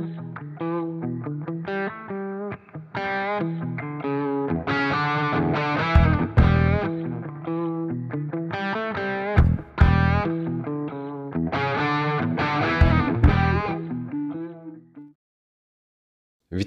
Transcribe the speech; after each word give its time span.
love. 0.00 0.69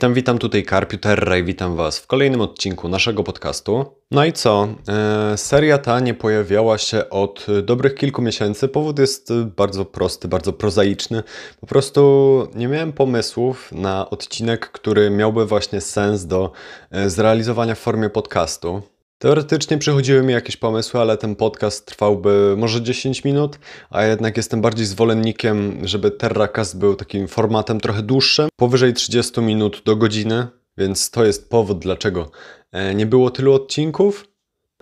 Witam, 0.04 0.13
witam 0.13 0.38
tutaj 0.38 0.63
Karpiuterra 0.63 1.38
i 1.38 1.43
witam 1.43 1.75
Was 1.75 1.99
w 1.99 2.07
kolejnym 2.07 2.41
odcinku 2.41 2.89
naszego 2.89 3.23
podcastu. 3.23 3.85
No 4.11 4.25
i 4.25 4.33
co? 4.33 4.67
E, 4.88 5.38
seria 5.38 5.77
ta 5.77 5.99
nie 5.99 6.13
pojawiała 6.13 6.77
się 6.77 7.09
od 7.09 7.45
dobrych 7.63 7.95
kilku 7.95 8.21
miesięcy. 8.21 8.67
Powód 8.67 8.99
jest 8.99 9.34
bardzo 9.57 9.85
prosty, 9.85 10.27
bardzo 10.27 10.53
prozaiczny. 10.53 11.23
Po 11.61 11.67
prostu 11.67 12.47
nie 12.55 12.67
miałem 12.67 12.93
pomysłów 12.93 13.71
na 13.71 14.09
odcinek, 14.09 14.71
który 14.71 15.09
miałby 15.09 15.45
właśnie 15.45 15.81
sens 15.81 16.26
do 16.26 16.51
e, 16.91 17.09
zrealizowania 17.09 17.76
w 17.76 17.79
formie 17.79 18.09
podcastu. 18.09 18.81
Teoretycznie 19.23 19.77
przychodziły 19.77 20.23
mi 20.23 20.34
jakieś 20.34 20.58
pomysły, 20.58 21.00
ale 21.00 21.18
ten 21.18 21.36
podcast 21.36 21.86
trwałby 21.86 22.55
może 22.58 22.82
10 22.82 23.23
minut, 23.23 23.59
a 23.90 24.04
jednak 24.04 24.38
jestem 24.38 24.62
bardziej 24.62 24.86
zwolennikiem, 24.86 25.88
żeby 25.88 26.12
TerraCast 26.12 26.80
był 26.80 26.96
takim 26.96 27.27
formatem 27.27 27.80
trochę 27.80 28.02
dłuższym, 28.02 28.49
powyżej 28.55 28.94
30 28.94 29.41
minut 29.41 29.82
do 29.86 29.96
godziny, 29.96 30.48
więc 30.77 31.12
to 31.12 31.26
jest 31.26 31.49
powód, 31.49 31.80
dlaczego 31.80 32.32
e, 32.72 32.96
nie 32.96 33.05
było 33.05 33.30
tylu 33.32 33.54
odcinków. 33.54 34.27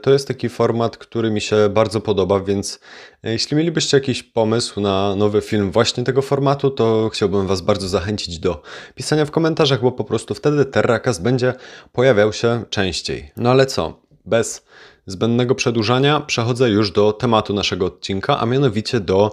To 0.02 0.12
jest 0.12 0.27
taki 0.27 0.50
format, 0.50 0.98
który 0.98 1.31
mi 1.31 1.42
się 1.42 1.70
bardzo 1.70 2.02
podoba, 2.02 2.39
więc 2.39 2.80
e, 3.23 3.31
jeśli 3.31 3.58
mielibyście 3.58 3.98
jakiś 3.98 4.23
pomysł 4.23 4.81
na 4.81 5.16
nowy 5.16 5.42
film 5.42 5.72
właśnie 5.72 6.03
tego 6.03 6.22
formatu, 6.22 6.70
to 6.70 7.09
chciałbym 7.14 7.48
Was 7.48 7.62
bardzo 7.62 7.88
zachęcić 7.88 8.39
do 8.39 8.62
pisania 8.95 9.26
w 9.26 9.31
komentarzach, 9.31 9.81
bo 9.81 9.92
po 9.92 10.03
prostu 10.03 10.34
wtedy 10.34 10.66
TerraCast 10.66 11.23
będzie 11.23 11.53
pojawiał 11.92 12.33
się 12.33 12.64
częściej. 12.70 13.31
No 13.38 13.52
ale 13.52 13.66
co? 13.66 14.00
Bez 14.25 14.66
zbędnego 15.05 15.55
przedłużania 15.55 16.19
przechodzę 16.19 16.69
już 16.69 16.91
do 16.91 17.14
tematu 17.14 17.53
naszego 17.53 17.86
odcinka, 17.86 18.39
a 18.39 18.45
mianowicie 18.45 19.00
do 19.00 19.31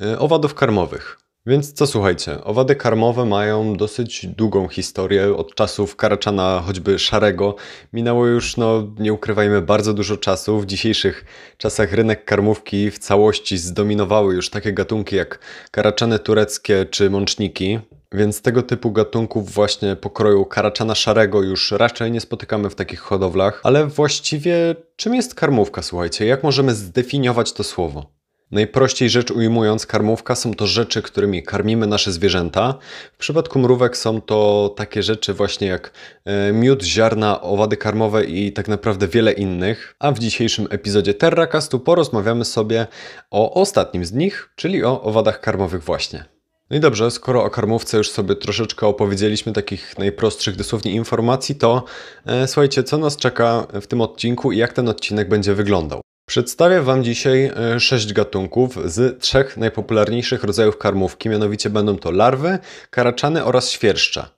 y, 0.00 0.18
owadów 0.18 0.54
karmowych. 0.54 1.20
Więc 1.46 1.72
co 1.72 1.86
słuchajcie, 1.86 2.44
owady 2.44 2.76
karmowe 2.76 3.24
mają 3.24 3.76
dosyć 3.76 4.26
długą 4.26 4.68
historię 4.68 5.36
od 5.36 5.54
czasów 5.54 5.96
karaczana 5.96 6.62
choćby 6.66 6.98
szarego. 6.98 7.56
Minęło 7.92 8.26
już, 8.26 8.56
no 8.56 8.94
nie 8.98 9.12
ukrywajmy, 9.12 9.62
bardzo 9.62 9.94
dużo 9.94 10.16
czasu. 10.16 10.60
W 10.60 10.66
dzisiejszych 10.66 11.24
czasach 11.58 11.92
rynek 11.92 12.24
karmówki 12.24 12.90
w 12.90 12.98
całości 12.98 13.58
zdominowały 13.58 14.34
już 14.34 14.50
takie 14.50 14.72
gatunki 14.72 15.16
jak 15.16 15.38
karaczany 15.70 16.18
tureckie 16.18 16.86
czy 16.90 17.10
mączniki. 17.10 17.78
Więc 18.12 18.42
tego 18.42 18.62
typu 18.62 18.90
gatunków 18.90 19.52
właśnie 19.52 19.96
pokroju 19.96 20.44
karaczana 20.44 20.94
szarego 20.94 21.42
już 21.42 21.70
raczej 21.72 22.10
nie 22.12 22.20
spotykamy 22.20 22.70
w 22.70 22.74
takich 22.74 23.00
hodowlach. 23.00 23.60
Ale 23.64 23.86
właściwie 23.86 24.74
czym 24.96 25.14
jest 25.14 25.34
karmówka, 25.34 25.82
słuchajcie? 25.82 26.26
Jak 26.26 26.42
możemy 26.42 26.74
zdefiniować 26.74 27.52
to 27.52 27.64
słowo? 27.64 28.20
Najprościej 28.50 29.10
rzecz 29.10 29.30
ujmując, 29.30 29.86
karmówka 29.86 30.34
są 30.34 30.54
to 30.54 30.66
rzeczy, 30.66 31.02
którymi 31.02 31.42
karmimy 31.42 31.86
nasze 31.86 32.12
zwierzęta. 32.12 32.74
W 33.12 33.16
przypadku 33.16 33.58
mrówek 33.58 33.96
są 33.96 34.20
to 34.20 34.70
takie 34.76 35.02
rzeczy 35.02 35.34
właśnie 35.34 35.68
jak 35.68 35.92
e, 36.24 36.52
miód, 36.52 36.82
ziarna, 36.82 37.40
owady 37.40 37.76
karmowe 37.76 38.24
i 38.24 38.52
tak 38.52 38.68
naprawdę 38.68 39.08
wiele 39.08 39.32
innych. 39.32 39.96
A 39.98 40.12
w 40.12 40.18
dzisiejszym 40.18 40.66
epizodzie 40.70 41.14
Terracastu 41.14 41.80
porozmawiamy 41.80 42.44
sobie 42.44 42.86
o 43.30 43.54
ostatnim 43.54 44.04
z 44.04 44.12
nich, 44.12 44.50
czyli 44.56 44.84
o 44.84 45.02
owadach 45.02 45.40
karmowych 45.40 45.82
właśnie. 45.82 46.39
No 46.70 46.76
i 46.76 46.80
dobrze, 46.80 47.10
skoro 47.10 47.44
o 47.44 47.50
karmówce 47.50 47.96
już 47.98 48.10
sobie 48.10 48.36
troszeczkę 48.36 48.86
opowiedzieliśmy 48.86 49.52
takich 49.52 49.98
najprostszych 49.98 50.56
dosłownie 50.56 50.92
informacji, 50.92 51.54
to 51.54 51.84
e, 52.26 52.48
słuchajcie, 52.48 52.82
co 52.82 52.98
nas 52.98 53.16
czeka 53.16 53.66
w 53.80 53.86
tym 53.86 54.00
odcinku 54.00 54.52
i 54.52 54.58
jak 54.58 54.72
ten 54.72 54.88
odcinek 54.88 55.28
będzie 55.28 55.54
wyglądał. 55.54 56.00
Przedstawię 56.28 56.80
Wam 56.80 57.04
dzisiaj 57.04 57.44
e, 57.44 57.80
sześć 57.80 58.12
gatunków 58.12 58.78
z 58.84 59.20
trzech 59.22 59.56
najpopularniejszych 59.56 60.44
rodzajów 60.44 60.78
karmówki, 60.78 61.28
mianowicie 61.28 61.70
będą 61.70 61.98
to 61.98 62.10
larwy, 62.10 62.58
karaczany 62.90 63.44
oraz 63.44 63.70
świerszcza. 63.70 64.30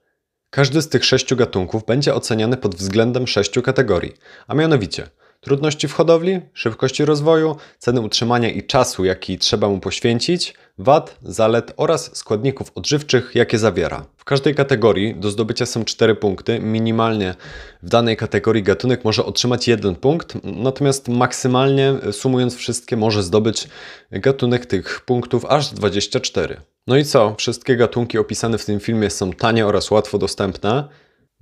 Każdy 0.51 0.83
z 0.83 0.89
tych 0.89 1.05
sześciu 1.05 1.37
gatunków 1.37 1.85
będzie 1.85 2.15
oceniany 2.15 2.57
pod 2.57 2.75
względem 2.75 3.27
sześciu 3.27 3.63
kategorii, 3.63 4.13
a 4.47 4.55
mianowicie– 4.55 5.07
Trudności 5.43 5.89
w 5.89 5.93
hodowli, 5.93 6.41
szybkości 6.53 7.05
rozwoju, 7.05 7.57
ceny 7.79 8.01
utrzymania 8.01 8.51
i 8.51 8.63
czasu, 8.63 9.05
jaki 9.05 9.39
trzeba 9.39 9.69
mu 9.69 9.81
poświęcić, 9.81 10.55
wad, 10.79 11.19
zalet 11.23 11.73
oraz 11.77 12.17
składników 12.17 12.73
odżywczych, 12.75 13.31
jakie 13.35 13.59
zawiera. 13.59 14.07
W 14.17 14.25
każdej 14.25 14.55
kategorii 14.55 15.15
do 15.15 15.31
zdobycia 15.31 15.67
są 15.67 15.85
4 15.85 16.15
punkty. 16.15 16.61
Minimalnie 16.61 17.35
w 17.83 17.89
danej 17.89 18.17
kategorii 18.17 18.63
gatunek 18.63 19.05
może 19.05 19.25
otrzymać 19.25 19.69
1 19.69 19.95
punkt, 19.95 20.39
natomiast 20.45 21.09
maksymalnie 21.09 21.95
sumując 22.13 22.57
wszystkie 22.57 22.97
może 22.97 23.23
zdobyć 23.23 23.69
gatunek 24.11 24.67
tych 24.67 25.01
punktów 25.01 25.45
aż 25.45 25.71
24. 25.71 26.61
No 26.87 26.97
i 26.97 27.05
co? 27.05 27.35
Wszystkie 27.39 27.77
gatunki 27.77 28.19
opisane 28.19 28.59
w 28.59 28.65
tym 28.65 28.81
filmie 28.81 29.11
są 29.11 29.33
tanie 29.33 29.67
oraz 29.67 29.91
łatwo 29.91 30.19
dostępne. 30.19 30.89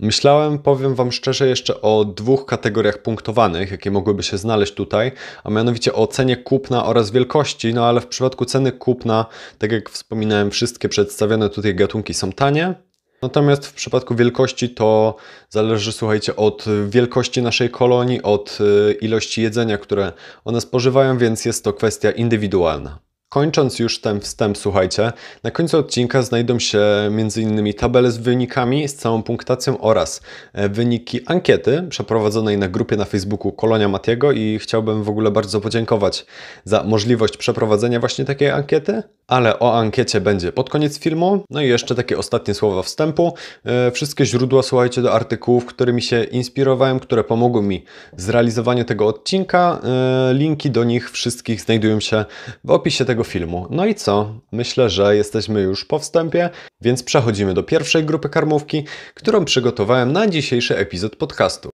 Myślałem, 0.03 0.59
powiem 0.59 0.95
Wam 0.95 1.13
szczerze, 1.13 1.49
jeszcze 1.49 1.81
o 1.81 2.05
dwóch 2.05 2.47
kategoriach 2.47 3.03
punktowanych, 3.03 3.71
jakie 3.71 3.91
mogłyby 3.91 4.23
się 4.23 4.39
znaleźć 4.39 4.75
tutaj, 4.75 5.13
a 5.45 5.51
mianowicie 5.51 5.93
o 5.93 6.07
cenie 6.07 6.37
kupna 6.37 6.87
oraz 6.87 7.11
wielkości, 7.11 7.75
no 7.75 7.87
ale 7.87 8.01
w 8.01 8.07
przypadku 8.07 8.45
ceny 8.45 8.73
kupna, 8.73 9.27
tak 9.59 9.73
jak 9.73 9.91
wspominałem, 9.91 10.51
wszystkie 10.51 10.89
przedstawione 10.89 11.49
tutaj 11.49 11.75
gatunki 11.75 12.15
są 12.15 12.33
tanie, 12.33 12.75
Natomiast 13.23 13.67
w 13.67 13.73
przypadku 13.73 14.15
wielkości 14.15 14.71
to 14.71 15.17
zależy, 15.49 15.93
słuchajcie, 15.93 16.37
od 16.37 16.65
wielkości 16.89 17.43
naszej 17.43 17.71
kolonii, 17.71 18.23
od 18.23 18.59
y, 18.61 18.93
ilości 18.93 19.43
jedzenia, 19.43 19.79
które 19.79 20.13
one 20.45 20.61
spożywają, 20.61 21.19
więc 21.19 21.45
jest 21.45 21.65
to 21.65 21.73
kwestia 21.73 22.11
indywidualna. 22.11 22.99
Kończąc 23.33 23.79
już 23.79 24.01
ten 24.01 24.21
wstęp, 24.21 24.59
słuchajcie, 24.59 25.13
na 25.43 25.51
końcu 25.51 25.79
odcinka 25.79 26.23
znajdą 26.23 26.59
się 26.59 26.81
m.in. 27.07 27.75
tabele 27.75 28.11
z 28.11 28.19
wynikami, 28.19 28.89
z 28.89 28.95
całą 28.95 29.23
punktacją 29.23 29.81
oraz 29.81 30.23
e, 30.53 30.69
wyniki 30.69 31.21
ankiety 31.27 31.87
przeprowadzonej 31.89 32.59
na 32.59 32.69
grupie 32.69 32.97
na 32.97 33.05
Facebooku 33.05 33.53
Kolonia 33.53 33.89
Matiego 33.89 34.33
i 34.33 34.59
chciałbym 34.59 35.03
w 35.03 35.09
ogóle 35.09 35.31
bardzo 35.31 35.61
podziękować 35.61 36.27
za 36.65 36.83
możliwość 36.85 37.37
przeprowadzenia 37.37 38.01
właśnie 38.01 38.25
takiej 38.25 38.51
ankiety 38.51 39.03
ale 39.31 39.59
o 39.59 39.79
ankiecie 39.79 40.21
będzie 40.21 40.53
pod 40.53 40.71
koniec 40.71 40.99
filmu. 40.99 41.45
No 41.51 41.63
i 41.63 41.69
jeszcze 41.69 41.95
takie 41.95 42.19
ostatnie 42.19 42.55
słowa 42.55 42.83
wstępu. 42.83 43.35
E, 43.65 43.91
wszystkie 43.91 44.27
źródła, 44.27 44.63
słuchajcie, 44.63 45.03
do 45.03 45.13
artykułów, 45.13 45.67
którymi 45.67 46.03
się 46.03 46.25
inspirowałem, 46.25 47.01
które 47.01 47.25
pomogły 47.25 47.63
mi 47.63 47.85
w 48.13 48.21
zrealizowaniu 48.21 48.85
tego 48.85 49.07
odcinka. 49.07 49.81
E, 49.85 50.35
linki 50.35 50.71
do 50.71 50.85
nich 50.85 51.11
wszystkich 51.11 51.61
znajdują 51.61 52.01
się 52.01 52.25
w 52.65 52.71
opisie 52.71 53.05
tego 53.05 53.20
filmu. 53.25 53.67
No 53.71 53.87
i 53.87 53.95
co? 53.95 54.35
Myślę, 54.53 54.91
że 54.91 55.17
jesteśmy 55.17 55.61
już 55.61 55.85
po 55.85 55.99
wstępie, 55.99 56.51
więc 56.81 57.03
przechodzimy 57.03 57.55
do 57.55 57.63
pierwszej 57.63 58.05
grupy 58.05 58.29
karmówki, 58.29 58.85
którą 59.15 59.45
przygotowałem 59.45 60.13
na 60.13 60.27
dzisiejszy 60.27 60.77
epizod 60.77 61.17
podcastu. 61.17 61.71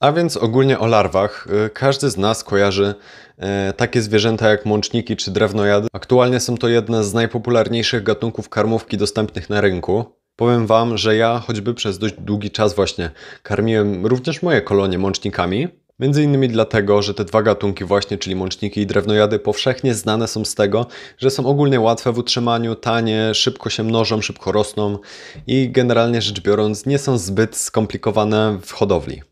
A 0.00 0.12
więc 0.12 0.36
ogólnie 0.36 0.78
o 0.78 0.86
larwach. 0.86 1.48
E, 1.66 1.70
każdy 1.70 2.10
z 2.10 2.16
nas 2.16 2.44
kojarzy 2.44 2.94
E, 3.38 3.72
takie 3.72 4.02
zwierzęta 4.02 4.48
jak 4.48 4.66
mączniki 4.66 5.16
czy 5.16 5.30
drewnojady. 5.30 5.88
Aktualnie 5.92 6.40
są 6.40 6.56
to 6.56 6.68
jedne 6.68 7.04
z 7.04 7.14
najpopularniejszych 7.14 8.02
gatunków 8.02 8.48
karmówki 8.48 8.96
dostępnych 8.96 9.50
na 9.50 9.60
rynku. 9.60 10.04
Powiem 10.36 10.66
Wam, 10.66 10.98
że 10.98 11.16
ja 11.16 11.42
choćby 11.46 11.74
przez 11.74 11.98
dość 11.98 12.14
długi 12.18 12.50
czas 12.50 12.74
właśnie 12.74 13.10
karmiłem 13.42 14.06
również 14.06 14.42
moje 14.42 14.62
kolonie 14.62 14.98
mącznikami. 14.98 15.68
Między 15.98 16.22
innymi 16.22 16.48
dlatego, 16.48 17.02
że 17.02 17.14
te 17.14 17.24
dwa 17.24 17.42
gatunki 17.42 17.84
właśnie, 17.84 18.18
czyli 18.18 18.36
mączniki 18.36 18.80
i 18.80 18.86
drewnojady, 18.86 19.38
powszechnie 19.38 19.94
znane 19.94 20.28
są 20.28 20.44
z 20.44 20.54
tego, 20.54 20.86
że 21.18 21.30
są 21.30 21.46
ogólnie 21.46 21.80
łatwe 21.80 22.12
w 22.12 22.18
utrzymaniu, 22.18 22.74
tanie, 22.74 23.34
szybko 23.34 23.70
się 23.70 23.82
mnożą, 23.82 24.20
szybko 24.20 24.52
rosną 24.52 24.98
i 25.46 25.70
generalnie 25.70 26.22
rzecz 26.22 26.40
biorąc 26.40 26.86
nie 26.86 26.98
są 26.98 27.18
zbyt 27.18 27.56
skomplikowane 27.56 28.58
w 28.62 28.72
hodowli. 28.72 29.22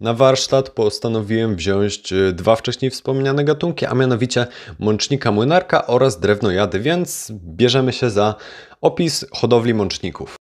Na 0.00 0.14
warsztat 0.14 0.70
postanowiłem 0.70 1.56
wziąć 1.56 2.12
e, 2.12 2.32
dwa 2.32 2.56
wcześniej 2.56 2.90
wspomniane 2.90 3.44
gatunki, 3.44 3.86
a 3.86 3.94
mianowicie 3.94 4.46
mącznika 4.78 5.32
młynarka 5.32 5.86
oraz 5.86 6.20
drewnojady, 6.20 6.80
więc 6.80 7.32
bierzemy 7.32 7.92
się 7.92 8.10
za 8.10 8.34
opis 8.80 9.26
hodowli 9.32 9.74
mączników. 9.74 10.41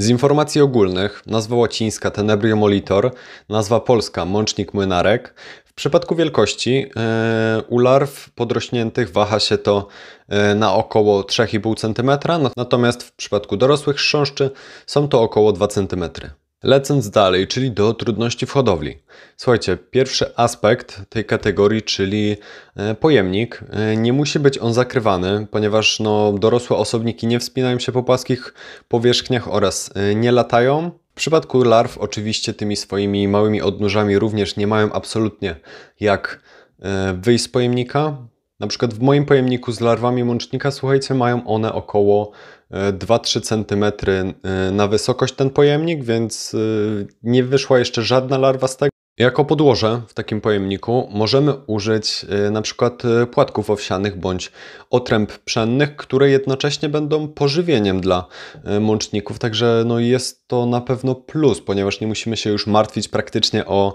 Z 0.00 0.08
informacji 0.08 0.60
ogólnych, 0.60 1.22
nazwa 1.26 1.56
łacińska 1.56 2.10
Tenebrio 2.10 2.56
molitor, 2.56 3.12
nazwa 3.48 3.80
polska 3.80 4.24
mącznik 4.24 4.74
młynarek. 4.74 5.34
W 5.64 5.72
przypadku 5.72 6.14
wielkości 6.14 6.74
yy, 6.80 7.62
u 7.68 7.78
larw 7.78 8.30
podrośniętych 8.30 9.12
waha 9.12 9.40
się 9.40 9.58
to 9.58 9.86
yy, 10.28 10.54
na 10.54 10.74
około 10.74 11.22
3,5 11.22 11.76
cm, 11.76 12.40
natomiast 12.56 13.02
w 13.02 13.12
przypadku 13.12 13.56
dorosłych 13.56 13.96
chrząszczy 13.96 14.50
są 14.86 15.08
to 15.08 15.22
około 15.22 15.52
2 15.52 15.68
cm. 15.68 16.04
Lecąc 16.62 17.10
dalej, 17.10 17.46
czyli 17.46 17.70
do 17.70 17.94
trudności 17.94 18.46
w 18.46 18.50
hodowli. 18.50 18.98
Słuchajcie, 19.36 19.76
pierwszy 19.76 20.36
aspekt 20.36 21.02
tej 21.08 21.24
kategorii, 21.24 21.82
czyli 21.82 22.36
e, 22.76 22.94
pojemnik, 22.94 23.64
e, 23.70 23.96
nie 23.96 24.12
musi 24.12 24.38
być 24.38 24.58
on 24.58 24.74
zakrywany, 24.74 25.46
ponieważ 25.50 26.00
no, 26.00 26.32
dorosłe 26.32 26.76
osobniki 26.76 27.26
nie 27.26 27.40
wspinają 27.40 27.78
się 27.78 27.92
po 27.92 28.02
płaskich 28.02 28.54
powierzchniach 28.88 29.54
oraz 29.54 29.90
e, 29.94 30.14
nie 30.14 30.32
latają. 30.32 30.90
W 31.12 31.14
przypadku 31.14 31.62
larw, 31.62 31.98
oczywiście, 31.98 32.54
tymi 32.54 32.76
swoimi 32.76 33.28
małymi 33.28 33.62
odnóżami 33.62 34.18
również 34.18 34.56
nie 34.56 34.66
mają 34.66 34.92
absolutnie 34.92 35.56
jak 36.00 36.40
wyjść 37.14 37.44
z 37.44 37.48
pojemnika. 37.48 38.16
Na 38.60 38.66
przykład 38.66 38.94
w 38.94 39.00
moim 39.00 39.26
pojemniku 39.26 39.72
z 39.72 39.80
larwami 39.80 40.24
mącznika, 40.24 40.70
słuchajcie, 40.70 41.14
mają 41.14 41.46
one 41.46 41.72
około 41.72 42.32
2-3 42.70 43.40
cm 43.40 43.84
e, 44.44 44.72
na 44.72 44.88
wysokość 44.88 45.34
ten 45.34 45.50
pojemnik, 45.50 46.04
więc 46.04 46.54
e, 46.54 46.58
nie 47.22 47.44
wyszła 47.44 47.78
jeszcze 47.78 48.02
żadna 48.02 48.38
larwa 48.38 48.68
z 48.68 48.76
tego. 48.76 48.90
Jako 49.18 49.44
podłoże 49.44 50.02
w 50.08 50.14
takim 50.14 50.40
pojemniku 50.40 51.08
możemy 51.12 51.54
użyć 51.66 52.26
e, 52.28 52.50
na 52.50 52.62
przykład 52.62 53.02
płatków 53.32 53.70
owsianych 53.70 54.18
bądź 54.20 54.52
otręb 54.90 55.32
pszennych, 55.38 55.96
które 55.96 56.30
jednocześnie 56.30 56.88
będą 56.88 57.28
pożywieniem 57.28 58.00
dla 58.00 58.26
mączników, 58.80 59.38
także 59.38 59.82
no 59.86 59.98
jest 59.98 60.48
to 60.48 60.66
na 60.66 60.80
pewno 60.80 61.14
plus, 61.14 61.60
ponieważ 61.60 62.00
nie 62.00 62.06
musimy 62.06 62.36
się 62.36 62.50
już 62.50 62.66
martwić 62.66 63.08
praktycznie 63.08 63.66
o 63.66 63.94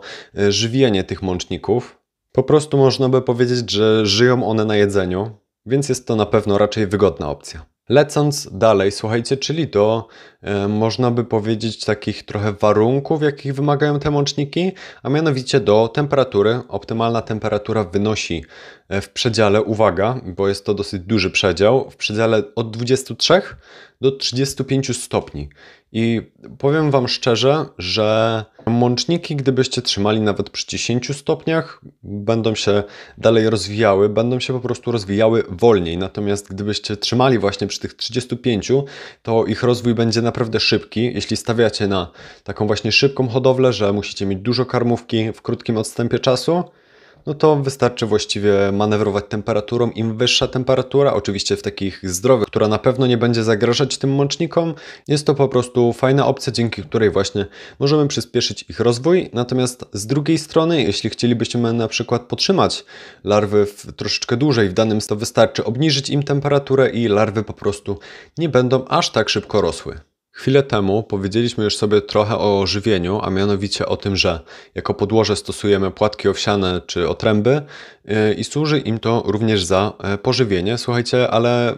żywienie 0.50 1.04
tych 1.04 1.22
mączników. 1.22 2.00
Po 2.32 2.44
prostu 2.44 2.78
można 2.78 3.10
by 3.10 3.22
powiedzieć, 3.22 3.72
że 3.72 4.06
żyją 4.06 4.48
one 4.48 4.66
na 4.66 4.76
jedzeniu, 4.76 5.32
więc 5.66 5.90
jest 5.90 6.08
to 6.08 6.16
na 6.16 6.26
pewno 6.26 6.58
raczej 6.58 6.88
wygodna 6.88 7.30
opcja. 7.30 7.73
Lecąc 7.90 8.50
dalej, 8.52 8.92
słuchajcie, 8.92 9.38
czyli 9.38 9.68
do, 9.68 10.08
e, 10.42 10.68
można 10.68 11.12
by 11.12 11.24
powiedzieć, 11.24 11.86
takich 11.86 12.26
trochę 12.26 12.54
warunków, 12.54 13.22
jakich 13.22 13.56
wymagają 13.56 14.00
te 14.00 14.10
łączniki, 14.12 14.72
a 15.04 15.10
mianowicie 15.10 15.60
do 15.60 15.88
temperatury. 15.88 16.62
Optymalna 16.68 17.22
temperatura 17.22 17.84
wynosi 17.84 18.46
e, 18.90 19.02
w 19.02 19.10
przedziale, 19.10 19.62
uwaga, 19.62 20.22
bo 20.26 20.48
jest 20.48 20.66
to 20.66 20.74
dosyć 20.74 21.02
duży 21.02 21.32
przedział, 21.32 21.90
w 21.90 21.96
przedziale 21.96 22.44
od 22.56 22.72
23 22.72 23.42
do 24.02 24.12
35 24.12 25.04
stopni. 25.04 25.50
I 25.96 26.22
powiem 26.58 26.92
Wam 26.92 27.08
szczerze, 27.08 27.66
że 27.78 28.46
mączniki, 28.66 29.36
gdybyście 29.36 29.82
trzymali 29.82 30.22
nawet 30.22 30.50
przy 30.50 30.68
10 30.68 31.18
stopniach, 31.18 31.82
będą 32.04 32.56
się 32.56 32.84
dalej 33.18 33.50
rozwijały, 33.50 34.10
będą 34.10 34.40
się 34.40 34.54
po 34.54 34.60
prostu 34.60 34.92
rozwijały 34.92 35.44
wolniej. 35.50 35.98
Natomiast 35.98 36.50
gdybyście 36.50 36.98
trzymali 36.98 37.40
właśnie 37.40 37.68
przy 37.68 37.80
tych 37.80 37.94
35, 37.94 38.72
to 39.22 39.46
ich 39.46 39.64
rozwój 39.64 39.94
będzie 39.94 40.22
naprawdę 40.22 40.60
szybki. 40.60 41.14
Jeśli 41.14 41.38
stawiacie 41.38 41.88
na 41.88 42.12
taką 42.44 42.68
właśnie 42.68 42.92
szybką 42.92 43.28
hodowlę, 43.28 43.74
że 43.74 43.94
musicie 43.94 44.26
mieć 44.26 44.40
dużo 44.40 44.66
karmówki 44.66 45.32
w 45.34 45.42
krótkim 45.42 45.78
odstępie 45.78 46.20
czasu, 46.20 46.64
no 47.26 47.34
to 47.34 47.56
wystarczy 47.56 48.06
właściwie 48.06 48.72
manewrować 48.72 49.26
temperaturą. 49.30 49.92
Im 49.92 50.18
wyższa 50.18 50.48
temperatura, 50.48 51.14
oczywiście 51.14 51.58
w 51.58 51.62
takich 51.62 52.10
zdrowych, 52.10 52.48
która 52.48 52.68
na 52.68 52.78
pewno 52.78 53.08
nie 53.08 53.18
będzie 53.18 53.44
zagrażać 53.44 53.98
tym 53.98 54.16
mącznikom, 54.16 54.74
jest 55.08 55.26
to 55.26 55.36
po 55.36 55.48
prostu 55.48 55.94
fajna 55.94 56.28
opcja, 56.28 56.54
dzięki 56.54 56.84
której 56.84 57.12
właśnie 57.12 57.46
możemy 57.80 58.08
przyspieszyć 58.08 58.66
ich 58.70 58.80
rozwój. 58.80 59.30
Natomiast 59.34 59.86
z 59.94 60.08
drugiej 60.08 60.38
strony, 60.38 60.84
jeśli 60.84 61.10
chcielibyśmy 61.10 61.74
na 61.74 61.88
przykład 61.88 62.22
podtrzymać 62.22 62.86
larwy 63.24 63.66
w 63.66 63.94
troszeczkę 63.96 64.38
dłużej 64.38 64.70
w 64.70 64.74
danym, 64.74 65.00
to 65.00 65.16
wystarczy 65.16 65.64
obniżyć 65.64 66.10
im 66.10 66.24
temperaturę 66.24 66.90
i 66.90 67.08
larwy 67.08 67.44
po 67.44 67.54
prostu 67.54 68.00
nie 68.38 68.50
będą 68.50 68.86
aż 68.86 69.10
tak 69.10 69.30
szybko 69.30 69.62
rosły. 69.62 70.13
Chwilę 70.36 70.64
temu 70.64 71.04
powiedzieliśmy 71.04 71.64
już 71.64 71.78
sobie 71.78 72.02
trochę 72.02 72.38
o 72.38 72.68
żywieniu, 72.68 73.20
a 73.24 73.30
mianowicie 73.30 73.86
o 73.86 73.98
tym, 73.98 74.16
że 74.16 74.40
jako 74.76 74.94
podłoże 74.94 75.36
stosujemy 75.36 75.92
płatki 75.92 76.28
owsiane 76.28 76.82
czy 76.88 77.10
otręby 77.10 77.62
y, 78.32 78.34
i 78.34 78.44
służy 78.44 78.80
im 78.80 79.00
to 79.00 79.24
również 79.26 79.64
za 79.64 79.94
e, 80.04 80.18
pożywienie. 80.18 80.78
Słuchajcie, 80.78 81.32
ale 81.32 81.78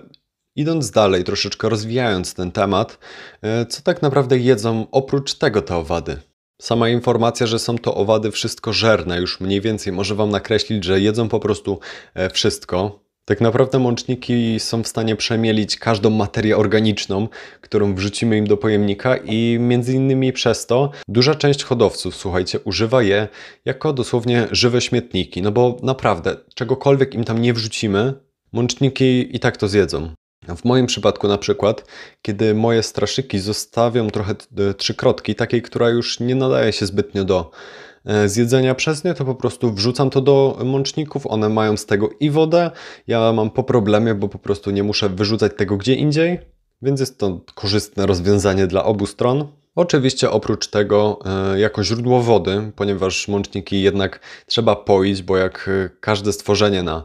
idąc 0.55 0.91
dalej, 0.91 1.23
troszeczkę 1.23 1.69
rozwijając 1.69 2.33
ten 2.33 2.51
temat, 2.51 2.97
e, 3.41 3.65
co 3.65 3.81
tak 3.81 4.01
naprawdę 4.01 4.37
jedzą 4.37 4.87
oprócz 4.91 5.33
tego 5.33 5.61
te 5.61 5.75
owady? 5.75 6.17
Sama 6.61 6.89
informacja, 6.89 7.47
że 7.47 7.59
są 7.59 7.77
to 7.77 7.95
owady 7.95 8.31
wszystkożerne, 8.31 9.21
już 9.21 9.39
mniej 9.39 9.61
więcej 9.61 9.93
może 9.93 10.15
Wam 10.15 10.29
nakreślić, 10.29 10.83
że 10.83 11.01
jedzą 11.01 11.29
po 11.29 11.39
prostu 11.39 11.79
e, 12.13 12.29
wszystko. 12.29 13.04
Tak 13.27 13.41
naprawdę 13.41 13.79
mączniki 13.79 14.59
są 14.59 14.83
w 14.83 14.87
stanie 14.87 15.15
przemielić 15.15 15.77
każdą 15.77 16.09
materię 16.09 16.57
organiczną, 16.57 17.27
którą 17.61 17.95
wrzucimy 17.95 18.37
im 18.37 18.47
do 18.47 18.57
pojemnika 18.57 19.17
i 19.17 19.57
między 19.59 19.93
innymi 19.93 20.33
przez 20.33 20.65
to 20.65 20.91
duża 21.07 21.35
część 21.35 21.63
hodowców, 21.63 22.15
słuchajcie, 22.15 22.59
używa 22.59 23.03
je 23.03 23.27
jako 23.65 23.93
dosłownie 23.93 24.47
żywe 24.51 24.81
śmietniki, 24.81 25.41
no 25.41 25.51
bo 25.51 25.77
naprawdę 25.83 26.37
czegokolwiek 26.55 27.13
im 27.13 27.23
tam 27.23 27.41
nie 27.41 27.53
wrzucimy, 27.53 28.13
mączniki 28.51 29.35
i 29.35 29.39
tak 29.39 29.57
to 29.57 29.67
zjedzą. 29.67 30.09
W 30.57 30.65
moim 30.65 30.85
przypadku 30.85 31.27
na 31.27 31.37
przykład, 31.37 31.85
kiedy 32.21 32.55
moje 32.55 32.83
straszyki 32.83 33.39
zostawią 33.39 34.09
trochę 34.09 34.35
trzykrotki, 34.77 35.35
takiej, 35.35 35.61
która 35.61 35.89
już 35.89 36.19
nie 36.19 36.35
nadaje 36.35 36.73
się 36.73 36.85
zbytnio 36.85 37.23
do 37.23 37.51
E, 37.51 37.84
z 38.25 38.35
jedzenia 38.35 38.75
przez 38.75 39.03
nie, 39.03 39.13
to 39.13 39.25
po 39.25 39.35
prostu 39.35 39.71
wrzucam 39.73 40.09
to 40.09 40.21
do 40.21 40.59
mączników, 40.65 41.27
one 41.27 41.49
mają 41.49 41.77
z 41.77 41.85
tego 41.85 42.09
i 42.19 42.29
wodę, 42.29 42.71
ja 43.07 43.33
mam 43.33 43.49
po 43.49 43.63
problemie, 43.63 44.15
bo 44.15 44.29
po 44.29 44.39
prostu 44.39 44.71
nie 44.71 44.83
muszę 44.83 45.09
wyrzucać 45.09 45.51
tego 45.57 45.77
gdzie 45.77 45.95
indziej, 45.95 46.39
więc 46.81 46.99
jest 46.99 47.19
to 47.19 47.41
korzystne 47.55 48.05
rozwiązanie 48.05 48.67
dla 48.67 48.83
obu 48.83 49.05
stron. 49.05 49.47
Oczywiście 49.75 50.31
oprócz 50.31 50.67
tego 50.67 51.19
e, 51.25 51.59
jako 51.59 51.83
źródło 51.83 52.21
wody, 52.21 52.71
ponieważ 52.75 53.27
mączniki 53.27 53.81
jednak 53.81 54.19
trzeba 54.45 54.75
poić, 54.75 55.23
bo 55.23 55.37
jak 55.37 55.69
e, 55.85 55.89
każde 55.99 56.33
stworzenie 56.33 56.83
na 56.83 57.03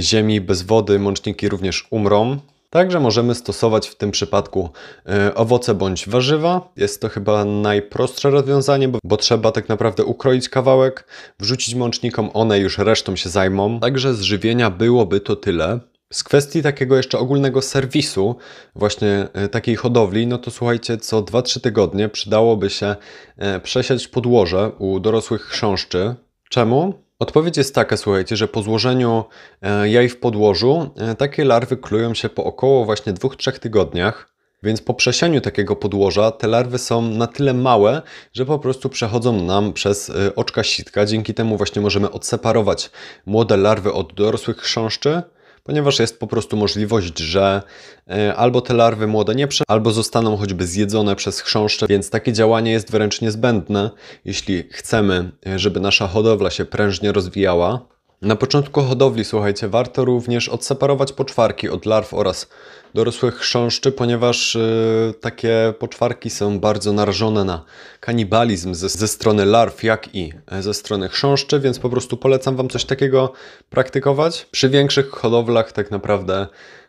ziemi 0.00 0.40
bez 0.40 0.62
wody, 0.62 0.98
mączniki 0.98 1.48
również 1.48 1.86
umrą. 1.90 2.38
Także 2.72 3.00
możemy 3.00 3.34
stosować 3.34 3.88
w 3.88 3.94
tym 3.94 4.10
przypadku 4.10 4.70
e, 5.06 5.34
owoce 5.34 5.74
bądź 5.74 6.08
warzywa. 6.08 6.72
Jest 6.76 7.00
to 7.00 7.08
chyba 7.08 7.44
najprostsze 7.44 8.30
rozwiązanie, 8.30 8.88
bo, 8.88 8.98
bo, 9.04 9.16
trzeba 9.16 9.52
tak 9.52 9.68
naprawdę 9.68 10.04
ukroić 10.04 10.48
kawałek, 10.48 11.06
wrzucić 11.40 11.74
mącznikom, 11.74 12.30
one 12.34 12.58
już 12.58 12.78
resztą 12.78 13.16
się 13.16 13.28
zajmą. 13.28 13.80
Także 13.80 14.14
z 14.14 14.20
żywienia 14.20 14.70
byłoby 14.70 15.20
to 15.20 15.36
tyle. 15.36 15.80
Z 16.12 16.24
kwestii 16.24 16.62
takiego 16.62 16.96
jeszcze 16.96 17.18
ogólnego 17.18 17.62
serwisu, 17.62 18.36
właśnie 18.74 19.28
e, 19.32 19.48
takiej 19.48 19.76
hodowli, 19.76 20.26
no 20.26 20.38
to 20.38 20.50
słuchajcie, 20.50 20.96
co 20.96 21.22
2-3 21.22 21.60
tygodnie 21.60 22.08
przydałoby 22.08 22.70
się 22.70 22.96
e, 23.36 23.60
przesiać 23.60 24.08
podłoże 24.08 24.70
u 24.78 25.00
dorosłych 25.00 25.42
chrząszczy. 25.42 26.14
Czemu? 26.48 26.94
Odpowiedź 27.22 27.56
jest 27.56 27.74
taka, 27.74 27.96
słuchajcie, 27.96 28.36
że 28.36 28.48
po 28.48 28.62
złożeniu 28.62 29.24
e, 29.62 29.88
jaj 29.88 30.08
w 30.08 30.20
podłożu 30.20 30.90
e, 30.96 31.14
takie 31.14 31.44
larwy 31.44 31.76
klują 31.76 32.14
się 32.14 32.28
po 32.28 32.44
około 32.44 32.84
właśnie 32.84 33.12
2-3 33.12 33.58
tygodniach. 33.58 34.32
Więc 34.62 34.82
po 34.82 34.94
przesianiu 34.94 35.40
takiego 35.40 35.76
podłoża 35.76 36.30
te 36.30 36.48
larwy 36.48 36.78
są 36.78 37.02
na 37.02 37.26
tyle 37.26 37.54
małe, 37.54 38.02
że 38.32 38.46
po 38.46 38.58
prostu 38.58 38.88
przechodzą 38.88 39.42
nam 39.42 39.72
przez 39.72 40.10
e, 40.10 40.34
oczka 40.34 40.62
sitka. 40.62 41.06
Dzięki 41.06 41.34
temu 41.34 41.56
właśnie 41.56 41.82
możemy 41.82 42.10
odseparować 42.10 42.90
młode 43.26 43.56
larwy 43.56 43.92
od 43.92 44.14
dorosłych 44.14 44.56
chrząszczy 44.56 45.22
ponieważ 45.62 45.98
jest 45.98 46.20
po 46.20 46.26
prostu 46.26 46.56
możliwość, 46.56 47.18
że 47.18 47.62
e, 48.10 48.34
albo 48.36 48.60
te 48.60 48.74
larwy 48.74 49.06
młode 49.06 49.34
nie 49.34 49.48
prze, 49.48 49.64
albo 49.68 49.90
zostaną 49.90 50.36
choćby 50.36 50.66
zjedzone 50.66 51.16
przez 51.16 51.40
chrząszcze, 51.40 51.86
więc 51.86 52.10
takie 52.10 52.32
działanie 52.32 52.72
jest 52.72 52.90
wręcz 52.90 53.20
niezbędne, 53.20 53.90
jeśli 54.24 54.68
chcemy, 54.70 55.30
e, 55.46 55.58
żeby 55.58 55.80
nasza 55.80 56.08
hodowla 56.08 56.50
się 56.50 56.64
prężnie 56.64 57.12
rozwijała. 57.12 57.92
Na 58.22 58.36
początku 58.36 58.82
hodowli, 58.82 59.24
słuchajcie, 59.24 59.68
warto 59.68 60.04
również 60.04 60.48
odseparować 60.48 61.12
poczwarki 61.12 61.68
od 61.68 61.86
larw 61.86 62.14
oraz 62.14 62.48
dorosłych 62.94 63.34
chrząszczy, 63.34 63.92
ponieważ 63.92 64.54
y, 64.56 65.14
takie 65.20 65.74
poczwarki 65.78 66.30
są 66.30 66.58
bardzo 66.58 66.92
narażone 66.92 67.44
na 67.44 67.64
kanibalizm 68.00 68.74
ze, 68.74 68.88
ze 68.88 69.08
strony 69.08 69.44
larw, 69.44 69.84
jak 69.84 70.14
i 70.14 70.32
ze 70.60 70.74
strony 70.74 71.08
chrząszczy, 71.08 71.60
więc 71.60 71.78
po 71.78 71.90
prostu 71.90 72.16
polecam 72.16 72.56
Wam 72.56 72.68
coś 72.68 72.84
takiego 72.84 73.32
praktykować. 73.70 74.46
Przy 74.50 74.68
większych 74.68 75.10
hodowlach 75.10 75.72
tak 75.72 75.90
naprawdę 75.90 76.46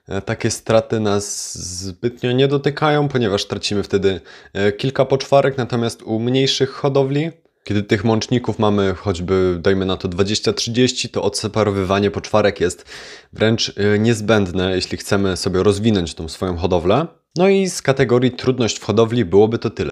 e, 0.07 0.21
takie 0.21 0.51
straty 0.51 0.99
nas 0.99 1.57
zbytnio 1.83 2.31
nie 2.31 2.47
dotykają, 2.47 3.07
ponieważ 3.07 3.45
tracimy 3.45 3.83
wtedy 3.83 4.21
e, 4.53 4.71
kilka 4.71 5.05
poczwarek, 5.05 5.57
natomiast 5.57 6.01
u 6.01 6.19
mniejszych 6.19 6.69
hodowli 6.69 7.31
kiedy 7.63 7.83
tych 7.83 8.03
mączników 8.03 8.59
mamy 8.59 8.93
choćby, 8.93 9.57
dajmy 9.61 9.85
na 9.85 9.97
to 9.97 10.09
20-30, 10.09 11.09
to 11.09 11.23
odseparowywanie 11.23 12.11
poczwarek 12.11 12.59
jest 12.59 12.85
wręcz 13.33 13.69
y, 13.69 13.99
niezbędne, 13.99 14.75
jeśli 14.75 14.97
chcemy 14.97 15.37
sobie 15.37 15.63
rozwinąć 15.63 16.13
tą 16.13 16.29
swoją 16.29 16.57
hodowlę. 16.57 17.07
No 17.35 17.47
i 17.47 17.69
z 17.69 17.81
kategorii 17.81 18.31
trudność 18.31 18.79
w 18.79 18.83
hodowli 18.83 19.25
byłoby 19.25 19.59
to 19.59 19.69
tyle. 19.69 19.89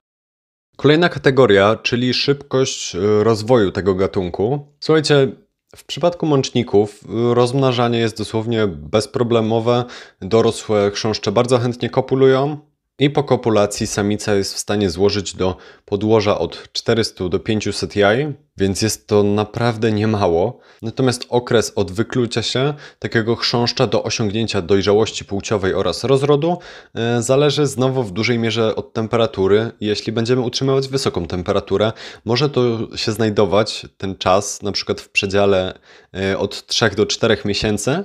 Kolejna 0.77 1.09
kategoria, 1.09 1.75
czyli 1.75 2.13
szybkość 2.13 2.95
y, 2.95 3.23
rozwoju 3.23 3.71
tego 3.71 3.95
gatunku. 3.95 4.67
Słuchajcie, 4.79 5.31
w 5.75 5.83
przypadku 5.83 6.25
mączników 6.25 7.03
y, 7.03 7.33
rozmnażanie 7.33 7.99
jest 7.99 8.17
dosłownie 8.17 8.67
bezproblemowe. 8.67 9.85
Dorosłe 10.21 10.91
chrząszcze 10.91 11.31
bardzo 11.31 11.57
chętnie 11.57 11.89
kopulują, 11.89 12.70
I 12.99 13.09
po 13.09 13.23
kopulacji 13.23 13.87
samica 13.87 14.35
jest 14.35 14.53
w 14.53 14.57
stanie 14.57 14.89
złożyć 14.89 15.35
do 15.35 15.57
podłoża 15.85 16.39
od 16.39 16.71
400 16.73 17.29
do 17.29 17.39
500 17.39 17.95
jaj, 17.95 18.33
więc 18.57 18.81
jest 18.81 19.07
to 19.07 19.23
naprawdę 19.23 19.91
niemało. 19.91 20.59
Natomiast 20.81 21.25
okres 21.29 21.71
od 21.75 21.91
wyklucia 21.91 22.41
się 22.41 22.73
takiego 22.99 23.35
chrząszcza 23.35 23.87
do 23.87 24.03
osiągnięcia 24.03 24.61
dojrzałości 24.61 25.25
płciowej 25.25 25.73
oraz 25.73 26.03
rozrodu 26.03 26.57
e, 26.95 27.21
zależy 27.21 27.67
znowu 27.67 28.03
w 28.03 28.11
dużej 28.11 28.39
mierze 28.39 28.75
od 28.75 28.93
temperatury. 28.93 29.71
Jeśli 29.79 30.13
będziemy 30.13 30.41
utrzymywać 30.41 30.87
wysoką 30.87 31.27
temperaturę, 31.27 31.91
może 32.25 32.49
to 32.49 32.61
się 32.97 33.11
znajdować 33.11 33.85
ten 33.97 34.15
czas 34.15 34.61
na 34.61 34.71
przykład 34.71 35.01
w 35.01 35.09
przedziale 35.09 35.79
e, 36.13 36.37
od 36.37 36.67
3 36.67 36.89
do 36.89 37.05
4 37.05 37.37
miesięcy. 37.45 38.03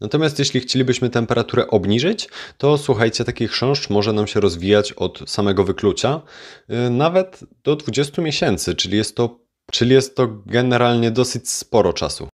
Natomiast 0.00 0.38
jeśli 0.38 0.60
chcielibyśmy 0.60 1.10
temperaturę 1.10 1.66
obniżyć, 1.66 2.28
to 2.58 2.78
słuchajcie, 2.78 3.24
taki 3.24 3.48
chrząszcz 3.48 3.90
może 3.90 4.12
nam 4.12 4.26
się 4.26 4.40
rozwijać 4.40 4.92
od 4.92 5.30
samego 5.30 5.64
wyklucia 5.64 6.20
y, 6.70 6.90
nawet 6.90 7.40
do 7.64 7.76
20 7.76 8.22
miesięcy, 8.22 8.74
czyli 8.74 8.96
jest 8.96 9.16
to, 9.16 9.40
czyli 9.72 9.92
jest 9.92 10.16
to 10.16 10.28
generalnie 10.46 11.10
dosyć 11.10 11.50
sporo 11.50 11.92
czasu. 11.92 12.28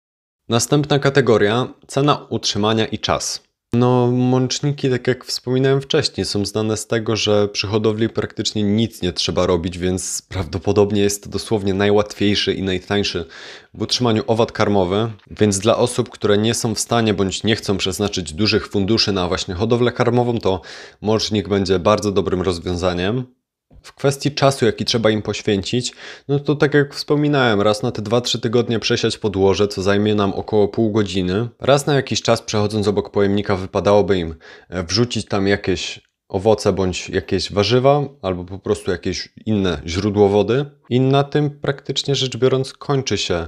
Następna 0.49 0.99
kategoria 0.99 1.73
cena 1.87 2.27
utrzymania 2.29 2.85
i 2.85 2.99
czas. 2.99 3.48
No, 3.73 4.11
mączniki, 4.11 4.89
tak 4.89 5.07
jak 5.07 5.25
wspominałem 5.25 5.81
wcześniej, 5.81 6.25
są 6.25 6.45
znane 6.45 6.77
z 6.77 6.87
tego, 6.87 7.15
że 7.15 7.47
przy 7.47 7.67
hodowli 7.67 8.09
praktycznie 8.09 8.63
nic 8.63 9.01
nie 9.01 9.13
trzeba 9.13 9.45
robić, 9.45 9.77
więc 9.77 10.21
prawdopodobnie 10.21 11.01
jest 11.01 11.23
to 11.23 11.29
dosłownie 11.29 11.73
najłatwiejszy 11.73 12.53
i 12.53 12.63
najtańszy 12.63 13.25
w 13.73 13.81
utrzymaniu 13.81 14.23
owad 14.27 14.51
karmowy. 14.51 15.11
Więc 15.31 15.59
dla 15.59 15.77
osób, 15.77 16.09
które 16.09 16.37
nie 16.37 16.53
są 16.53 16.75
w 16.75 16.79
stanie 16.79 17.13
bądź 17.13 17.43
nie 17.43 17.55
chcą 17.55 17.77
przeznaczyć 17.77 18.33
dużych 18.33 18.67
funduszy 18.67 19.11
na 19.11 19.27
właśnie 19.27 19.53
hodowlę 19.55 19.91
karmową, 19.91 20.39
to 20.39 20.61
mącznik 21.01 21.47
będzie 21.47 21.79
bardzo 21.79 22.11
dobrym 22.11 22.41
rozwiązaniem. 22.41 23.38
W 23.81 23.93
kwestii 23.93 24.31
czasu, 24.31 24.65
jaki 24.65 24.85
trzeba 24.85 25.09
im 25.09 25.21
poświęcić, 25.21 25.93
no 26.27 26.39
to 26.39 26.55
tak 26.55 26.73
jak 26.73 26.95
wspominałem, 26.95 27.61
raz 27.61 27.83
na 27.83 27.91
te 27.91 28.01
2-3 28.01 28.39
tygodnie 28.39 28.79
przesiać 28.79 29.17
podłoże, 29.17 29.67
co 29.67 29.81
zajmie 29.81 30.15
nam 30.15 30.33
około 30.33 30.67
pół 30.67 30.91
godziny. 30.91 31.47
Raz 31.59 31.87
na 31.87 31.95
jakiś 31.95 32.21
czas 32.21 32.41
przechodząc 32.41 32.87
obok 32.87 33.11
pojemnika 33.11 33.55
wypadałoby 33.55 34.17
im 34.17 34.35
e, 34.69 34.83
wrzucić 34.83 35.25
tam 35.25 35.47
jakieś 35.47 36.09
owoce 36.29 36.73
bądź 36.73 37.09
jakieś 37.09 37.51
warzywa, 37.51 38.01
albo 38.21 38.45
po 38.45 38.59
prostu 38.59 38.91
jakieś 38.91 39.29
inne 39.45 39.81
źródło 39.85 40.29
wody. 40.29 40.65
I 40.89 40.99
na 40.99 41.23
tym 41.23 41.49
praktycznie 41.49 42.15
rzecz 42.15 42.37
biorąc 42.37 42.73
kończy 42.73 43.17
się 43.17 43.47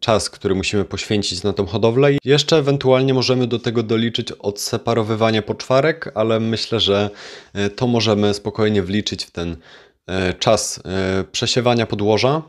czas, 0.00 0.30
który 0.30 0.54
musimy 0.54 0.84
poświęcić 0.84 1.42
na 1.42 1.52
tą 1.52 1.66
hodowlę. 1.66 2.10
Jeszcze 2.24 2.56
ewentualnie 2.56 3.14
możemy 3.14 3.46
do 3.46 3.58
tego 3.58 3.82
doliczyć 3.82 4.32
odseparowywanie 4.32 5.42
poczwarek, 5.42 6.12
ale 6.14 6.40
myślę, 6.40 6.80
że 6.80 7.10
e, 7.52 7.70
to 7.70 7.86
możemy 7.86 8.34
spokojnie 8.34 8.82
wliczyć 8.82 9.24
w 9.24 9.30
ten 9.30 9.56
e, 10.06 10.34
czas 10.34 10.82
przesiewania 11.32 11.86
podłoża, 11.86 12.42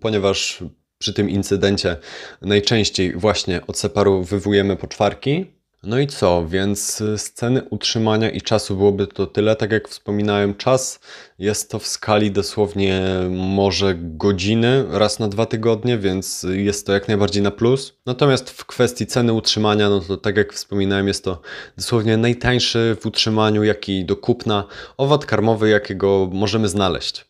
ponieważ 0.00 0.64
przy 0.98 1.12
tym 1.12 1.30
incydencie 1.30 1.96
najczęściej 2.42 3.12
właśnie 3.12 3.66
odseparowywujemy 3.66 4.76
poczwarki. 4.76 5.61
No 5.84 5.98
i 5.98 6.06
co? 6.06 6.46
Więc 6.46 6.96
z 6.96 7.32
ceny 7.32 7.62
utrzymania 7.70 8.30
i 8.30 8.40
czasu 8.40 8.76
byłoby 8.76 9.06
to 9.06 9.26
tyle. 9.26 9.56
Tak 9.56 9.72
jak 9.72 9.88
wspominałem, 9.88 10.54
czas 10.54 11.00
jest 11.38 11.70
to 11.70 11.78
w 11.78 11.86
skali 11.86 12.30
dosłownie 12.30 13.02
może 13.30 13.94
godziny 13.98 14.84
raz 14.90 15.18
na 15.18 15.28
dwa 15.28 15.46
tygodnie, 15.46 15.98
więc 15.98 16.46
jest 16.52 16.86
to 16.86 16.92
jak 16.92 17.08
najbardziej 17.08 17.42
na 17.42 17.50
plus. 17.50 17.98
Natomiast 18.06 18.50
w 18.50 18.64
kwestii 18.64 19.06
ceny 19.06 19.32
utrzymania, 19.32 19.88
no 19.88 20.00
to 20.00 20.16
tak 20.16 20.36
jak 20.36 20.52
wspominałem, 20.52 21.08
jest 21.08 21.24
to 21.24 21.40
dosłownie 21.76 22.16
najtańszy 22.16 22.96
w 23.00 23.06
utrzymaniu, 23.06 23.64
jaki 23.64 24.04
do 24.04 24.16
kupna 24.16 24.64
owad 24.96 25.26
karmowy, 25.26 25.68
jakiego 25.68 26.28
możemy 26.32 26.68
znaleźć. 26.68 27.24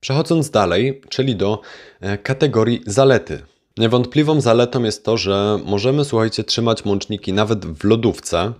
Przechodząc 0.00 0.50
dalej, 0.50 1.00
czyli 1.08 1.36
do 1.36 1.60
e, 2.00 2.18
kategorii 2.18 2.82
zalety. 2.86 3.53
Niewątpliwą 3.78 4.40
zaletą 4.40 4.82
jest 4.82 5.04
to, 5.04 5.16
że 5.16 5.58
możemy, 5.64 6.04
słuchajcie, 6.04 6.44
trzymać 6.44 6.84
mączniki 6.84 7.32
nawet 7.32 7.66
w 7.66 7.84
lodówce 7.84 8.52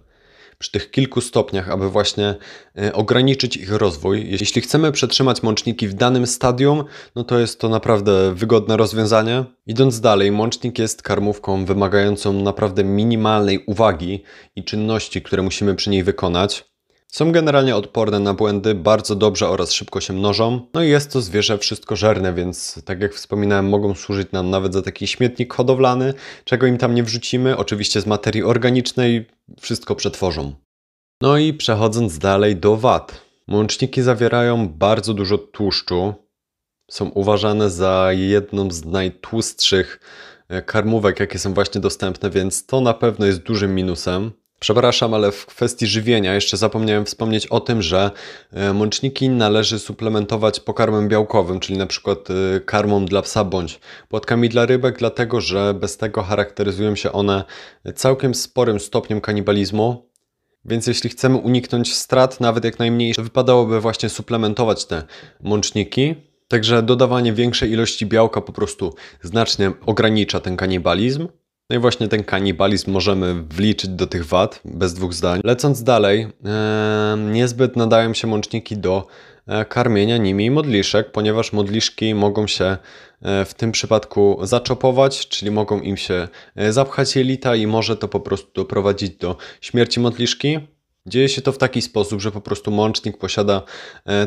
przy 0.59 0.71
tych 0.71 0.91
kilku 0.91 1.21
stopniach, 1.21 1.71
aby 1.71 1.91
właśnie 1.91 2.35
e, 2.79 2.93
ograniczyć 2.93 3.57
ich 3.57 3.73
rozwój. 3.73 4.31
Jeśli 4.31 4.63
chcemy 4.63 4.93
przetrzymać 4.93 5.43
mączniki 5.43 5.89
w 5.89 5.95
danym 5.95 6.27
stadium, 6.27 6.85
no 7.15 7.25
to 7.25 7.39
jest 7.39 7.61
to 7.61 7.69
naprawdę 7.69 8.35
wygodne 8.35 8.77
rozwiązanie. 8.77 9.45
Idąc 9.67 10.01
dalej, 10.01 10.33
mącznik 10.33 10.79
jest 10.79 11.03
karmówką 11.03 11.65
wymagającą 11.65 12.33
naprawdę 12.33 12.85
minimalnej 12.85 13.65
uwagi 13.67 14.23
i 14.57 14.65
czynności, 14.65 15.23
które 15.23 15.43
musimy 15.43 15.75
przy 15.75 15.91
niej 15.91 16.05
wykonać. 16.05 16.74
Są 17.15 17.33
generalnie 17.33 17.77
odporne 17.77 18.21
na 18.21 18.35
błędy, 18.35 18.75
bardzo 18.75 19.15
dobrze 19.15 19.49
oraz 19.49 19.73
szybko 19.73 20.01
się 20.01 20.13
mnożą. 20.13 20.67
No 20.75 20.83
i 20.83 20.89
jest 20.89 21.13
to 21.13 21.21
zwierzę 21.21 21.59
wszystkożerne, 21.59 22.35
więc 22.35 22.83
tak 22.85 23.01
jak 23.01 23.15
wspominałem, 23.15 23.69
mogą 23.69 23.95
służyć 23.95 24.33
nam 24.33 24.51
nawet 24.51 24.73
za 24.73 24.83
taki 24.83 25.07
śmietnik 25.07 25.55
hodowlany, 25.55 26.15
czego 26.45 26.67
im 26.67 26.79
tam 26.79 26.95
nie 26.95 27.03
wrzucimy. 27.03 27.57
Oczywiście 27.57 28.01
z 28.01 28.07
materii 28.07 28.43
organicznej 28.43 29.27
wszystko 29.61 29.95
przetworzą. 29.95 30.55
No 31.21 31.39
i 31.39 31.53
przechodząc 31.53 32.19
dalej 32.19 32.57
do 32.57 32.77
wad. 32.77 33.21
Mączniki 33.47 34.03
zawierają 34.03 34.69
bardzo 34.69 35.15
dużo 35.15 35.39
tłuszczu. 35.39 36.15
Są 36.91 37.09
uważane 37.09 37.71
za 37.71 38.09
jedną 38.13 38.71
z 38.71 38.85
najtłustszych 38.85 40.01
e, 40.49 40.63
karmówek, 40.63 41.21
jakie 41.21 41.39
są 41.39 41.55
właśnie 41.55 41.81
dostępne, 41.81 42.31
więc 42.31 42.67
to 42.67 42.81
na 42.81 42.95
pewno 42.95 43.27
jest 43.27 43.43
dużym 43.43 43.75
minusem. 43.75 44.44
Przepraszam, 44.65 45.15
ale 45.15 45.33
w 45.33 45.47
kwestii 45.47 45.87
żywienia 45.87 46.35
jeszcze 46.35 46.57
zapomniałem 46.57 47.05
wspomnieć 47.05 47.47
o 47.47 47.61
tym, 47.61 47.83
że 47.83 48.11
e, 48.53 48.73
mączniki 48.73 49.29
należy 49.29 49.79
suplementować 49.79 50.61
pokarmem 50.61 51.09
białkowym, 51.09 51.61
czyli 51.61 51.79
na 51.79 51.87
przykład 51.87 52.19
e, 52.31 52.61
karmą 52.61 53.07
dla 53.07 53.23
psa 53.23 53.45
bądź 53.45 53.81
płatkami 54.09 54.49
dla 54.49 54.67
rybek, 54.67 54.99
dlatego 54.99 55.41
że 55.41 55.75
bez 55.75 55.97
tego 55.97 56.23
charakteryzują 56.23 56.97
się 56.97 57.13
one 57.13 57.45
całkiem 57.95 58.35
sporym 58.35 58.81
stopniem 58.81 59.21
kanibalizmu. 59.21 60.11
Więc 60.65 60.87
jeśli 60.87 61.11
chcemy 61.11 61.37
uniknąć 61.37 61.95
strat, 61.95 62.41
nawet 62.41 62.65
jak 62.65 62.79
najmniej, 62.79 63.15
wypadałoby 63.19 63.81
właśnie 63.81 64.09
suplementować 64.09 64.85
te 64.85 65.03
mączniki. 65.41 66.15
Także 66.49 66.83
dodawanie 66.83 67.33
większej 67.33 67.71
ilości 67.71 68.07
białka 68.07 68.41
po 68.41 68.53
prostu 68.53 68.95
znacznie 69.23 69.73
ogranicza 69.87 70.41
ten 70.41 70.57
kanibalizm. 70.57 71.29
No 71.71 71.77
i 71.77 71.79
właśnie 71.79 72.09
ten 72.09 72.25
kanibalizm 72.25 72.91
możemy 72.93 73.35
wliczyć 73.43 73.91
do 73.91 74.07
tych 74.07 74.27
wad, 74.27 74.61
bez 74.65 74.95
dwóch 74.95 75.15
zdań. 75.15 75.41
Lecąc 75.45 75.83
dalej, 75.83 76.29
niezbyt 77.33 77.77
nadają 77.77 78.15
się 78.15 78.27
mączniki 78.27 78.77
do 78.77 79.07
e, 79.47 79.65
karmienia 79.65 80.17
nimi 80.17 80.51
modliszek, 80.51 81.13
ponieważ 81.13 81.53
modliszki 81.53 82.15
mogą 82.15 82.47
się 82.47 82.77
e, 83.23 83.45
w 83.45 83.55
tym 83.55 83.73
przypadku 83.73 84.39
zaczopować, 84.43 85.29
czyli 85.29 85.51
mogą 85.51 85.81
im 85.81 85.97
się 85.97 86.29
e, 86.57 86.73
zapchać 86.73 87.17
jelita 87.17 87.57
i 87.57 87.67
może 87.67 87.97
to 87.97 88.09
po 88.09 88.21
prostu 88.21 88.51
doprowadzić 88.55 89.17
do 89.17 89.37
śmierci 89.61 90.01
modliszki. 90.01 90.59
Dzieje 91.07 91.29
się 91.29 91.43
to 91.43 91.53
w 91.53 91.59
taki 91.59 91.83
sposób, 91.83 92.21
że 92.21 92.33
po 92.33 92.41
prostu 92.41 92.71
mącznik 92.71 93.19
posiada 93.19 93.63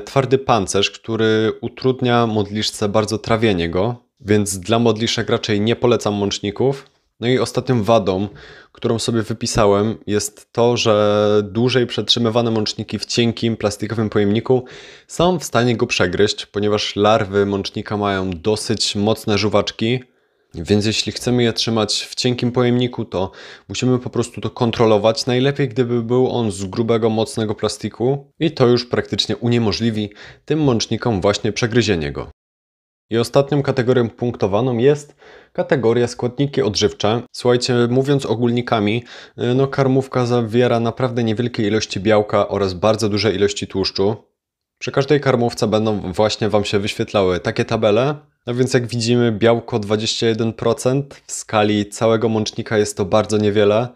twardy 0.06 0.38
pancerz, 0.38 0.92
który 0.92 1.54
utrudnia 1.62 2.28
modliszce 2.28 2.90
bardzo 2.90 3.18
trawienie 3.18 3.70
go, 3.70 3.96
więc 4.20 4.60
dla 4.60 4.80
modliszek 4.80 5.30
raczej 5.30 5.62
nie 5.62 5.76
polecam 5.76 6.14
mączników. 6.14 6.97
No 7.20 7.28
i 7.28 7.40
ostatnią 7.40 7.84
wadą, 7.84 8.28
którą 8.72 9.00
sobie 9.00 9.22
wypisałem, 9.22 9.98
jest 10.08 10.52
to, 10.52 10.78
że 10.78 11.42
dłużej 11.44 11.88
przetrzymywane 11.88 12.52
mączniki 12.52 13.00
w 13.00 13.06
cienkim, 13.06 13.58
plastikowym 13.58 14.10
pojemniku 14.10 14.66
są 15.08 15.40
w 15.40 15.44
stanie 15.44 15.78
go 15.78 15.88
przegryźć, 15.88 16.46
ponieważ 16.46 16.96
larwy 16.96 17.46
mącznika 17.46 17.98
mają 17.98 18.32
dosyć 18.32 18.96
mocne 18.96 19.38
żuwaczki, 19.38 20.00
więc 20.56 20.86
jeśli 20.86 21.12
chcemy 21.12 21.44
je 21.44 21.54
trzymać 21.54 22.08
w 22.10 22.16
cienkim 22.16 22.52
pojemniku, 22.52 23.06
to 23.06 23.32
musimy 23.70 24.00
po 24.00 24.10
prostu 24.10 24.42
to 24.42 24.50
kontrolować. 24.50 25.26
Najlepiej, 25.26 25.70
gdyby 25.70 26.04
był 26.04 26.32
on 26.32 26.52
z 26.52 26.66
grubego, 26.66 27.10
mocnego 27.10 27.56
plastiku 27.56 28.32
i 28.40 28.52
to 28.52 28.68
już 28.68 28.86
praktycznie 28.86 29.38
uniemożliwi 29.38 30.10
tym 30.46 30.60
mącznikom 30.60 31.22
właśnie 31.22 31.52
przegryzienie 31.52 32.12
go. 32.12 32.37
I 33.10 33.18
ostatnią 33.18 33.64
kategorią 33.64 34.10
punktowaną 34.10 34.78
jest 34.78 35.16
kategoria 35.54 36.08
składniki 36.08 36.62
odżywcze. 36.62 37.22
Słuchajcie, 37.32 37.74
mówiąc 37.90 38.26
ogólnikami, 38.26 39.04
y, 39.38 39.56
no 39.56 39.68
karmówka 39.68 40.26
zawiera 40.26 40.80
naprawdę 40.80 41.24
niewielkie 41.24 41.68
ilości 41.68 42.00
białka 42.00 42.48
oraz 42.48 42.74
bardzo 42.74 43.10
duże 43.10 43.34
ilości 43.34 43.68
tłuszczu. 43.68 44.16
Przy 44.80 44.92
każdej 44.92 45.22
karmówce 45.22 45.68
będą 45.68 46.14
właśnie 46.14 46.50
Wam 46.50 46.66
się 46.66 46.80
wyświetlały 46.80 47.40
takie 47.40 47.66
tabele. 47.66 48.16
No 48.48 48.54
więc 48.54 48.74
jak 48.74 48.88
widzimy 48.88 49.32
białko 49.32 49.80
21%, 49.80 51.04
w 51.26 51.32
skali 51.32 51.90
całego 51.90 52.30
mącznika 52.30 52.78
jest 52.78 52.98
to 52.98 53.06
bardzo 53.06 53.38
niewiele. 53.38 53.88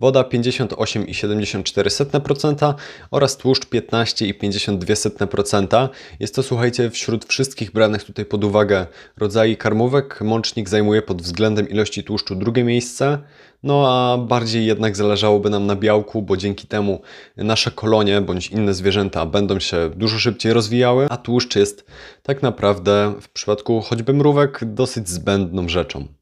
Woda 0.00 0.22
58,74% 0.22 2.74
oraz 3.10 3.36
tłuszcz 3.36 3.66
15,52%. 3.66 5.88
Jest 6.20 6.34
to, 6.34 6.42
słuchajcie, 6.42 6.90
wśród 6.90 7.24
wszystkich 7.24 7.72
branych 7.72 8.04
tutaj 8.04 8.24
pod 8.24 8.44
uwagę 8.44 8.86
rodzajów 9.16 9.58
karmówek, 9.58 10.20
mącznik 10.20 10.68
zajmuje 10.68 11.02
pod 11.02 11.22
względem 11.22 11.68
ilości 11.68 12.04
tłuszczu 12.04 12.34
drugie 12.34 12.64
miejsce. 12.64 13.18
No 13.62 13.88
a 13.88 14.18
bardziej 14.18 14.66
jednak 14.66 14.96
zależałoby 14.96 15.50
nam 15.50 15.66
na 15.66 15.76
białku, 15.76 16.22
bo 16.22 16.36
dzięki 16.36 16.66
temu 16.66 17.00
nasze 17.36 17.70
kolonie 17.70 18.20
bądź 18.20 18.48
inne 18.48 18.74
zwierzęta 18.74 19.26
będą 19.26 19.60
się 19.60 19.90
dużo 19.96 20.18
szybciej 20.18 20.52
rozwijały, 20.52 21.06
a 21.10 21.16
tłuszcz 21.16 21.56
jest 21.56 21.84
tak 22.22 22.42
naprawdę 22.42 23.14
w 23.20 23.28
przypadku 23.28 23.80
choćby 23.80 24.14
mrówek 24.14 24.60
dosyć 24.64 25.08
zbędną 25.08 25.68
rzeczą. 25.68 26.19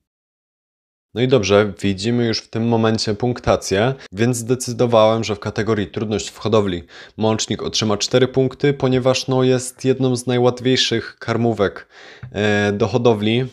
No 1.18 1.22
i 1.22 1.28
dobrze, 1.28 1.72
widzimy 1.82 2.26
już 2.26 2.38
w 2.38 2.48
tym 2.48 2.68
momencie 2.68 3.14
punktację, 3.14 3.94
więc 4.12 4.36
zdecydowałem, 4.36 5.24
że 5.24 5.36
w 5.36 5.40
kategorii 5.40 5.86
trudność 5.86 6.28
w 6.30 6.38
hodowli. 6.38 6.82
Mącznik 7.16 7.62
otrzyma 7.62 7.96
4 7.96 8.28
punkty, 8.28 8.72
ponieważ 8.72 9.28
no, 9.28 9.42
jest 9.42 9.84
jedną 9.84 10.16
z 10.16 10.26
najłatwiejszych 10.26 11.16
karmówek 11.18 11.88
e, 12.32 12.72
do 12.72 12.86
hodowli 12.86 13.46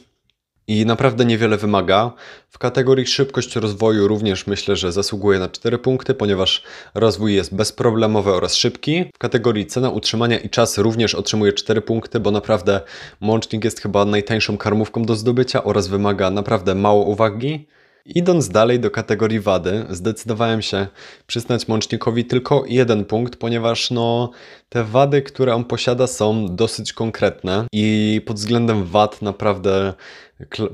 i 0.68 0.86
naprawdę 0.86 1.26
niewiele 1.26 1.58
wymaga. 1.58 2.12
W 2.50 2.58
kategorii 2.58 3.08
szybkość 3.08 3.56
rozwoju 3.56 4.08
również 4.08 4.48
myślę, 4.48 4.76
że 4.76 4.92
zasługuje 4.92 5.40
na 5.40 5.50
4 5.50 5.78
punkty, 5.78 6.14
ponieważ 6.14 6.64
rozwój 6.94 7.36
jest 7.36 7.56
bezproblemowy 7.56 8.34
oraz 8.34 8.56
szybki. 8.56 9.06
W 9.16 9.18
kategorii 9.18 9.66
cena 9.66 9.90
utrzymania 9.90 10.40
i 10.40 10.50
czas 10.50 10.78
również 10.78 11.16
otrzymuje 11.16 11.54
4 11.54 11.82
punkty, 11.82 12.20
bo 12.20 12.32
naprawdę 12.32 12.82
mącznik 13.22 13.64
jest 13.64 13.82
chyba 13.82 14.06
najtańszą 14.06 14.58
karmówką 14.58 15.04
do 15.04 15.16
zdobycia 15.16 15.64
oraz 15.64 15.88
wymaga 15.88 16.30
naprawdę 16.30 16.76
mało 16.76 17.04
uwagi. 17.04 17.68
Idąc 18.06 18.50
dalej 18.50 18.80
do 18.80 18.92
kategorii 18.92 19.40
wady, 19.40 19.86
zdecydowałem 19.90 20.62
się 20.62 20.88
przyznać 21.28 21.68
Mącznikowi 21.68 22.26
tylko 22.26 22.64
jeden 22.68 23.06
punkt, 23.06 23.36
ponieważ 23.36 23.92
no, 23.92 24.32
te 24.70 24.84
wady, 24.84 25.22
które 25.22 25.56
on 25.56 25.64
posiada, 25.64 26.08
są 26.08 26.56
dosyć 26.56 26.94
konkretne 26.94 27.66
i 27.72 28.22
pod 28.26 28.38
względem 28.38 28.84
wad 28.84 29.22
naprawdę 29.22 29.94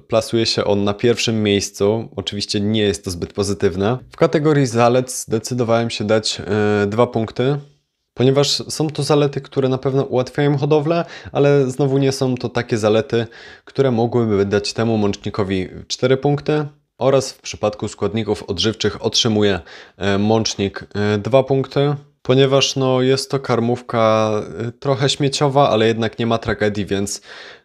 plasuje 0.08 0.46
się 0.46 0.64
on 0.64 0.84
na 0.84 0.94
pierwszym 0.94 1.44
miejscu. 1.44 2.10
Oczywiście 2.16 2.62
nie 2.62 2.82
jest 2.82 3.06
to 3.06 3.12
zbyt 3.12 3.34
pozytywne. 3.34 3.98
W 4.12 4.18
kategorii 4.18 4.66
zalet 4.66 5.12
zdecydowałem 5.12 5.90
się 5.90 6.04
dać 6.04 6.40
yy, 6.40 6.88
dwa 6.88 7.08
punkty. 7.08 7.58
Ponieważ 8.14 8.50
są 8.50 8.90
to 8.90 9.04
zalety, 9.04 9.42
które 9.42 9.70
na 9.70 9.78
pewno 9.78 10.04
ułatwiają 10.04 10.58
hodowlę, 10.58 11.06
ale 11.32 11.70
znowu 11.70 11.98
nie 11.98 12.12
są 12.12 12.36
to 12.36 12.50
takie 12.50 12.78
zalety, 12.78 13.28
które 13.66 13.92
mogłyby 13.92 14.46
dać 14.46 14.74
temu 14.74 14.98
mącznikowi 14.98 15.70
4 15.88 16.18
punkty 16.18 16.66
oraz 16.98 17.32
w 17.32 17.42
przypadku 17.42 17.88
składników 17.88 18.44
odżywczych 18.44 19.06
otrzymuje 19.06 19.60
e, 19.98 20.18
mącznik 20.18 20.86
2 21.20 21.40
e, 21.40 21.44
punkty, 21.44 21.96
ponieważ 22.22 22.76
no, 22.76 23.02
jest 23.02 23.32
to 23.32 23.40
karmówka 23.40 24.32
e, 24.68 24.72
trochę 24.72 25.10
śmieciowa, 25.10 25.70
ale 25.70 25.88
jednak 25.88 26.20
nie 26.20 26.26
ma 26.26 26.38
tragedii, 26.38 26.86
więc 26.86 27.22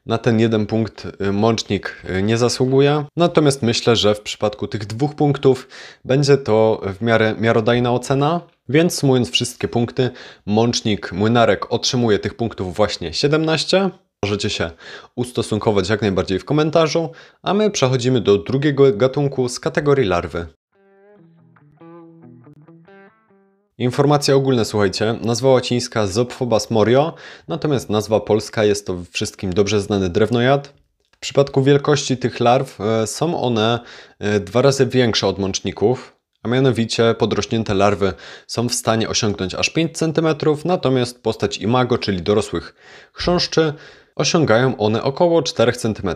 na 0.06 0.18
ten 0.18 0.40
jeden 0.40 0.66
punkt 0.66 1.06
mącznik 1.32 2.02
nie 2.22 2.36
zasługuje. 2.36 3.04
Natomiast 3.16 3.62
myślę, 3.62 3.96
że 3.96 4.14
w 4.14 4.20
przypadku 4.20 4.68
tych 4.68 4.86
dwóch 4.86 5.14
punktów 5.14 5.68
będzie 6.04 6.36
to 6.36 6.80
w 6.98 7.02
miarę 7.02 7.34
miarodajna 7.38 7.92
ocena. 7.92 8.40
Więc 8.68 8.94
sumując 8.94 9.30
wszystkie 9.30 9.68
punkty, 9.68 10.10
mącznik 10.46 11.12
młynarek 11.12 11.72
otrzymuje 11.72 12.18
tych 12.18 12.34
punktów 12.34 12.76
właśnie 12.76 13.12
17, 13.14 13.90
Możecie 14.22 14.50
się 14.50 14.70
ustosunkować 15.16 15.88
jak 15.88 16.02
najbardziej 16.02 16.38
w 16.38 16.44
komentarzu, 16.44 17.10
a 17.42 17.54
my 17.54 17.70
przechodzimy 17.70 18.20
do 18.20 18.38
drugiego 18.38 18.92
gatunku 18.92 19.48
z 19.48 19.60
kategorii 19.60 20.06
larwy. 20.06 20.46
Informacje 23.78 24.36
ogólne, 24.36 24.64
słuchajcie. 24.64 25.18
Nazwa 25.22 25.48
łacińska 25.48 26.06
Zopphobas 26.06 26.70
morio, 26.70 27.14
natomiast 27.48 27.90
nazwa 27.90 28.20
polska 28.20 28.64
jest 28.64 28.86
to 28.86 28.98
wszystkim 29.10 29.52
dobrze 29.52 29.80
znany 29.80 30.08
drewnojad. 30.08 30.72
W 31.10 31.18
przypadku 31.18 31.62
wielkości 31.62 32.16
tych 32.16 32.40
larw 32.40 32.80
e, 32.80 33.06
są 33.06 33.40
one 33.40 33.80
e, 34.18 34.40
dwa 34.40 34.62
razy 34.62 34.86
większe 34.86 35.26
od 35.26 35.38
mączników, 35.38 36.16
a 36.42 36.48
mianowicie 36.48 37.14
podrośnięte 37.18 37.74
larwy 37.74 38.12
są 38.46 38.68
w 38.68 38.74
stanie 38.74 39.08
osiągnąć 39.08 39.54
aż 39.54 39.70
5 39.70 39.98
cm, 39.98 40.26
natomiast 40.64 41.22
postać 41.22 41.58
imago, 41.58 41.98
czyli 41.98 42.22
dorosłych 42.22 42.74
chrząszczy, 43.12 43.72
osiągają 44.14 44.76
one 44.76 45.02
około 45.02 45.42
4 45.42 45.72
cm. 45.72 46.10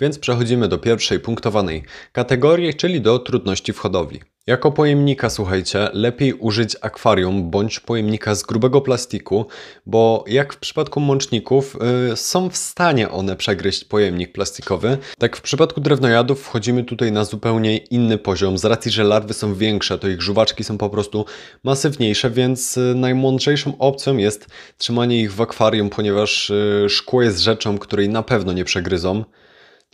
Więc 0.00 0.18
przechodzimy 0.18 0.68
do 0.68 0.78
pierwszej 0.78 1.20
punktowanej 1.20 1.84
kategorii, 2.12 2.74
czyli 2.74 3.00
do 3.00 3.18
trudności 3.18 3.72
w 3.72 3.78
hodowli. 3.78 4.33
Jako 4.46 4.72
pojemnika, 4.72 5.30
słuchajcie, 5.30 5.88
lepiej 5.92 6.32
użyć 6.32 6.76
akwarium 6.80 7.50
bądź 7.50 7.80
pojemnika 7.80 8.34
z 8.34 8.42
grubego 8.42 8.80
plastiku, 8.80 9.46
bo 9.86 10.24
jak 10.26 10.52
w 10.54 10.56
przypadku 10.56 11.00
mączników 11.00 11.76
yy, 12.10 12.16
są 12.16 12.50
w 12.50 12.56
stanie 12.56 13.10
one 13.10 13.36
przegryźć 13.36 13.84
pojemnik 13.84 14.32
plastikowy, 14.32 14.98
tak 15.18 15.36
w 15.36 15.42
przypadku 15.42 15.80
drewnojadów 15.80 16.42
wchodzimy 16.42 16.84
tutaj 16.84 17.12
na 17.12 17.24
zupełnie 17.24 17.76
inny 17.76 18.18
poziom. 18.18 18.58
Z 18.58 18.64
racji, 18.64 18.90
że 18.90 19.04
larwy 19.04 19.34
są 19.34 19.54
większe, 19.54 19.98
to 19.98 20.08
ich 20.08 20.22
żuwaczki 20.22 20.64
są 20.64 20.78
po 20.78 20.90
prostu 20.90 21.24
masywniejsze, 21.62 22.30
więc 22.30 22.76
yy, 22.76 22.94
najmądrzejszą 22.94 23.78
opcją 23.78 24.16
jest 24.16 24.46
trzymanie 24.78 25.20
ich 25.20 25.32
w 25.32 25.40
akwarium, 25.40 25.90
ponieważ 25.90 26.52
yy, 26.82 26.88
szkło 26.88 27.22
jest 27.22 27.38
rzeczą, 27.38 27.78
której 27.78 28.08
na 28.08 28.22
pewno 28.22 28.52
nie 28.52 28.64
przegryzą. 28.64 29.24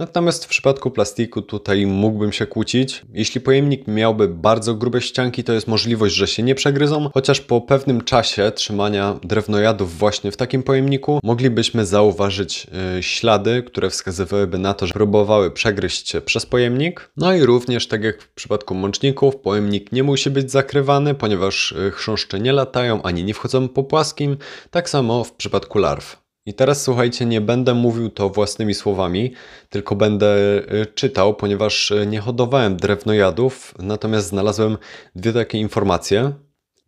Natomiast 0.00 0.44
w 0.44 0.48
przypadku 0.48 0.90
plastiku 0.90 1.42
tutaj 1.42 1.86
mógłbym 1.86 2.32
się 2.32 2.46
kłócić. 2.46 3.02
Jeśli 3.12 3.40
pojemnik 3.40 3.88
miałby 3.88 4.28
bardzo 4.28 4.74
grube 4.74 5.00
ścianki, 5.00 5.44
to 5.44 5.52
jest 5.52 5.68
możliwość, 5.68 6.14
że 6.14 6.26
się 6.26 6.42
nie 6.42 6.54
przegryzą, 6.54 7.10
chociaż 7.14 7.40
po 7.40 7.60
pewnym 7.60 8.04
czasie 8.04 8.52
trzymania 8.54 9.20
drewnojadów 9.22 9.98
właśnie 9.98 10.32
w 10.32 10.36
takim 10.36 10.62
pojemniku 10.62 11.20
moglibyśmy 11.22 11.86
zauważyć 11.86 12.66
yy, 12.94 13.02
ślady, 13.02 13.62
które 13.62 13.90
wskazywałyby 13.90 14.58
na 14.58 14.74
to, 14.74 14.86
że 14.86 14.92
próbowały 14.92 15.50
przegryźć 15.50 16.08
się 16.08 16.20
przez 16.20 16.46
pojemnik. 16.46 17.10
No 17.16 17.34
i 17.34 17.42
również, 17.42 17.88
tak 17.88 18.04
jak 18.04 18.22
w 18.22 18.28
przypadku 18.28 18.74
mączników, 18.74 19.36
pojemnik 19.36 19.92
nie 19.92 20.02
musi 20.02 20.30
być 20.30 20.50
zakrywany, 20.50 21.14
ponieważ 21.14 21.74
yy, 21.78 21.90
chrząszcze 21.90 22.40
nie 22.40 22.52
latają 22.52 23.02
ani 23.02 23.24
nie 23.24 23.34
wchodzą 23.34 23.68
po 23.68 23.84
płaskim, 23.84 24.36
tak 24.70 24.90
samo 24.90 25.24
w 25.24 25.32
przypadku 25.32 25.78
larw. 25.78 26.19
I 26.46 26.54
teraz 26.54 26.82
słuchajcie, 26.82 27.26
nie 27.26 27.40
będę 27.40 27.74
mówił 27.74 28.10
to 28.10 28.30
własnymi 28.30 28.74
słowami, 28.74 29.32
tylko 29.68 29.96
będę 29.96 30.36
y, 30.82 30.86
czytał, 30.86 31.34
ponieważ 31.34 31.90
y, 31.90 32.06
nie 32.06 32.20
hodowałem 32.20 32.76
drewnojadów, 32.76 33.74
natomiast 33.78 34.28
znalazłem 34.28 34.78
dwie 35.14 35.32
takie 35.32 35.58
informacje. 35.58 36.32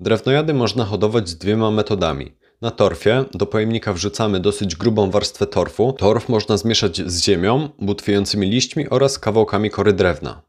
Drewnojady 0.00 0.54
można 0.54 0.84
hodować 0.84 1.34
dwiema 1.34 1.70
metodami. 1.70 2.32
Na 2.60 2.70
torfie 2.70 3.24
do 3.34 3.46
pojemnika 3.46 3.92
wrzucamy 3.92 4.40
dosyć 4.40 4.76
grubą 4.76 5.10
warstwę 5.10 5.46
torfu. 5.46 5.92
Torf 5.92 6.28
można 6.28 6.56
zmieszać 6.56 6.96
z 6.96 7.22
ziemią, 7.22 7.68
butwiejącymi 7.78 8.50
liśćmi 8.50 8.88
oraz 8.88 9.18
kawałkami 9.18 9.70
kory 9.70 9.92
drewna. 9.92 10.42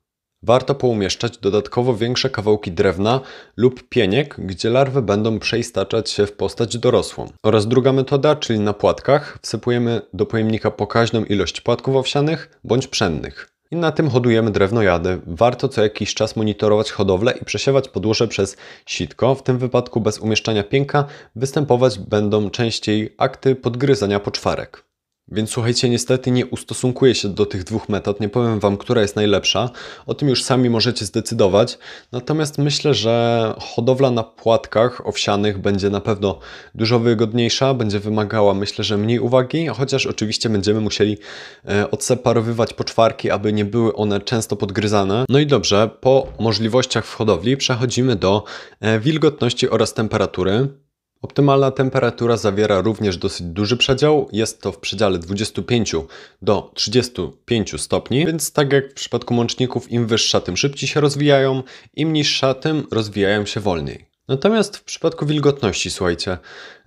Warto 0.45 0.75
poumieszczać 0.75 1.37
dodatkowo 1.37 1.95
większe 1.95 2.29
kawałki 2.29 2.71
drewna 2.71 3.19
lub 3.57 3.89
pieniek, 3.89 4.35
gdzie 4.37 4.69
larwy 4.69 5.01
będą 5.01 5.39
przeistaczać 5.39 6.09
się 6.09 6.25
w 6.25 6.31
postać 6.31 6.77
dorosłą. 6.77 7.29
Oraz 7.43 7.67
druga 7.67 7.93
metoda, 7.93 8.35
czyli 8.35 8.59
na 8.59 8.73
płatkach, 8.73 9.39
wsypujemy 9.41 10.01
do 10.13 10.25
pojemnika 10.25 10.71
pokaźną 10.71 11.23
ilość 11.23 11.61
płatków 11.61 11.95
owsianych 11.95 12.59
bądź 12.63 12.87
pszennych. 12.87 13.49
I 13.71 13.75
na 13.75 13.91
tym 13.91 14.09
hodujemy 14.09 14.51
drewnojady. 14.51 15.21
Warto 15.27 15.69
co 15.69 15.83
jakiś 15.83 16.13
czas 16.13 16.35
monitorować 16.35 16.91
hodowlę 16.91 17.33
i 17.41 17.45
przesiewać 17.45 17.89
podłoże 17.89 18.27
przez 18.27 18.57
sitko. 18.85 19.35
W 19.35 19.43
tym 19.43 19.57
wypadku 19.57 20.01
bez 20.01 20.19
umieszczania 20.19 20.63
pięka 20.63 21.05
występować 21.35 21.99
będą 21.99 22.49
częściej 22.49 23.15
akty 23.17 23.55
podgryzania 23.55 24.19
poczwarek. 24.19 24.92
Więc 25.27 25.49
słuchajcie, 25.49 25.89
niestety 25.89 26.31
nie 26.31 26.45
ustosunkuję 26.45 27.15
się 27.15 27.29
do 27.29 27.45
tych 27.45 27.63
dwóch 27.63 27.89
metod, 27.89 28.19
nie 28.19 28.29
powiem 28.29 28.59
Wam, 28.59 28.77
która 28.77 29.01
jest 29.01 29.15
najlepsza. 29.15 29.69
O 30.05 30.13
tym 30.13 30.29
już 30.29 30.43
sami 30.43 30.69
możecie 30.69 31.05
zdecydować. 31.05 31.77
Natomiast 32.11 32.57
myślę, 32.57 32.93
że 32.93 33.55
hodowla 33.59 34.11
na 34.11 34.23
płatkach 34.23 35.07
owsianych 35.07 35.57
będzie 35.57 35.89
na 35.89 36.01
pewno 36.01 36.39
dużo 36.75 36.99
wygodniejsza, 36.99 37.73
będzie 37.73 37.99
wymagała 37.99 38.53
myślę, 38.53 38.83
że 38.83 38.97
mniej 38.97 39.19
uwagi, 39.19 39.67
chociaż 39.67 40.05
oczywiście 40.05 40.49
będziemy 40.49 40.81
musieli 40.81 41.17
e, 41.65 41.91
odseparowywać 41.91 42.73
poczwarki, 42.73 43.31
aby 43.31 43.53
nie 43.53 43.65
były 43.65 43.95
one 43.95 44.21
często 44.21 44.55
podgryzane. 44.55 45.25
No 45.29 45.39
i 45.39 45.47
dobrze, 45.47 45.89
po 46.01 46.27
możliwościach 46.39 47.05
w 47.05 47.13
hodowli 47.13 47.57
przechodzimy 47.57 48.15
do 48.15 48.43
e, 48.81 48.99
wilgotności 48.99 49.69
oraz 49.69 49.93
temperatury. 49.93 50.82
Optymalna 51.23 51.71
temperatura 51.71 52.37
zawiera 52.37 52.81
również 52.81 53.17
dosyć 53.17 53.47
duży 53.47 53.77
przedział, 53.77 54.29
jest 54.31 54.61
to 54.61 54.71
w 54.71 54.77
przedziale 54.77 55.19
25 55.19 55.95
do 56.41 56.71
35 56.73 57.81
stopni, 57.81 58.25
więc 58.25 58.51
tak 58.51 58.73
jak 58.73 58.91
w 58.91 58.93
przypadku 58.93 59.33
mączników, 59.33 59.91
im 59.91 60.07
wyższa, 60.07 60.41
tym 60.41 60.57
szybciej 60.57 60.89
się 60.89 61.01
rozwijają, 61.01 61.63
im 61.93 62.13
niższa, 62.13 62.53
tym 62.53 62.87
rozwijają 62.91 63.45
się 63.45 63.59
wolniej. 63.59 64.05
Natomiast 64.27 64.77
w 64.77 64.83
przypadku 64.83 65.25
wilgotności, 65.25 65.91
słuchajcie, 65.91 66.37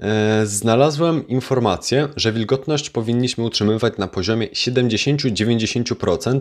e, 0.01 0.47
znalazłem 0.47 1.29
informację, 1.29 2.09
że 2.17 2.33
wilgotność 2.33 2.91
powinniśmy 2.91 3.45
utrzymywać 3.45 3.99
na 3.99 4.09
poziomie 4.09 4.49
70-90% 4.49 6.41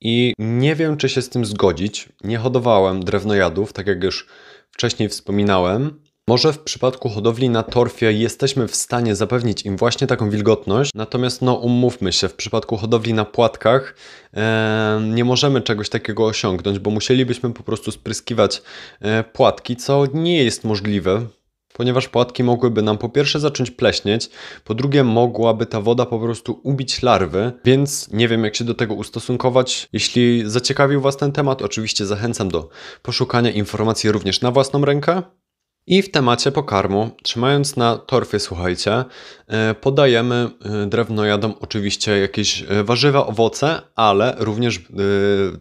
i 0.00 0.34
nie 0.38 0.74
wiem, 0.74 0.96
czy 0.96 1.08
się 1.08 1.22
z 1.22 1.28
tym 1.28 1.44
zgodzić. 1.44 2.08
Nie 2.24 2.38
hodowałem 2.38 3.04
drewnojadów, 3.04 3.72
tak 3.72 3.86
jak 3.86 4.04
już 4.04 4.26
wcześniej 4.70 5.08
wspominałem. 5.08 6.04
Może 6.28 6.52
w 6.52 6.58
przypadku 6.58 7.08
hodowli 7.08 7.50
na 7.50 7.62
torfie 7.62 8.12
jesteśmy 8.12 8.68
w 8.68 8.74
stanie 8.74 9.14
zapewnić 9.14 9.62
im 9.62 9.76
właśnie 9.76 10.06
taką 10.06 10.30
wilgotność, 10.30 10.90
natomiast 10.94 11.42
no 11.42 11.54
umówmy 11.54 12.12
się, 12.12 12.28
w 12.28 12.34
przypadku 12.34 12.76
hodowli 12.76 13.14
na 13.14 13.24
płatkach 13.24 13.96
e, 14.34 15.00
nie 15.14 15.24
możemy 15.24 15.60
czegoś 15.60 15.88
takiego 15.88 16.26
osiągnąć, 16.26 16.78
bo 16.78 16.90
musielibyśmy 16.90 17.52
po 17.52 17.62
prostu 17.62 17.90
spryskiwać 17.92 18.62
e, 19.00 19.24
płatki, 19.24 19.76
co 19.76 20.04
nie 20.14 20.44
jest 20.44 20.64
możliwe. 20.64 21.26
Ponieważ 21.72 22.08
płatki 22.08 22.44
mogłyby 22.44 22.82
nam 22.82 22.98
po 22.98 23.08
pierwsze 23.08 23.40
zacząć 23.40 23.70
pleśnieć, 23.70 24.30
po 24.64 24.74
drugie 24.74 25.04
mogłaby 25.04 25.66
ta 25.66 25.80
woda 25.80 26.06
po 26.06 26.18
prostu 26.18 26.60
ubić 26.62 27.02
larwy, 27.02 27.52
więc 27.64 28.12
nie 28.12 28.28
wiem 28.28 28.44
jak 28.44 28.56
się 28.56 28.64
do 28.64 28.74
tego 28.74 28.94
ustosunkować. 28.94 29.88
Jeśli 29.92 30.42
zaciekawił 30.46 31.00
Was 31.00 31.16
ten 31.16 31.32
temat, 31.32 31.62
oczywiście 31.62 32.06
zachęcam 32.06 32.48
do 32.48 32.68
poszukania 33.02 33.50
informacji 33.50 34.12
również 34.12 34.40
na 34.40 34.50
własną 34.50 34.84
rękę. 34.84 35.22
I 35.86 36.02
w 36.02 36.10
temacie 36.10 36.52
pokarmu, 36.52 37.10
trzymając 37.22 37.76
na 37.76 37.96
torfie, 37.96 38.40
słuchajcie, 38.40 39.04
e, 39.46 39.74
podajemy 39.74 40.50
e, 40.84 40.86
drewnojadom 40.86 41.54
oczywiście 41.60 42.18
jakieś 42.18 42.62
e, 42.62 42.84
warzywa, 42.84 43.26
owoce, 43.26 43.80
ale 43.94 44.36
również 44.38 44.80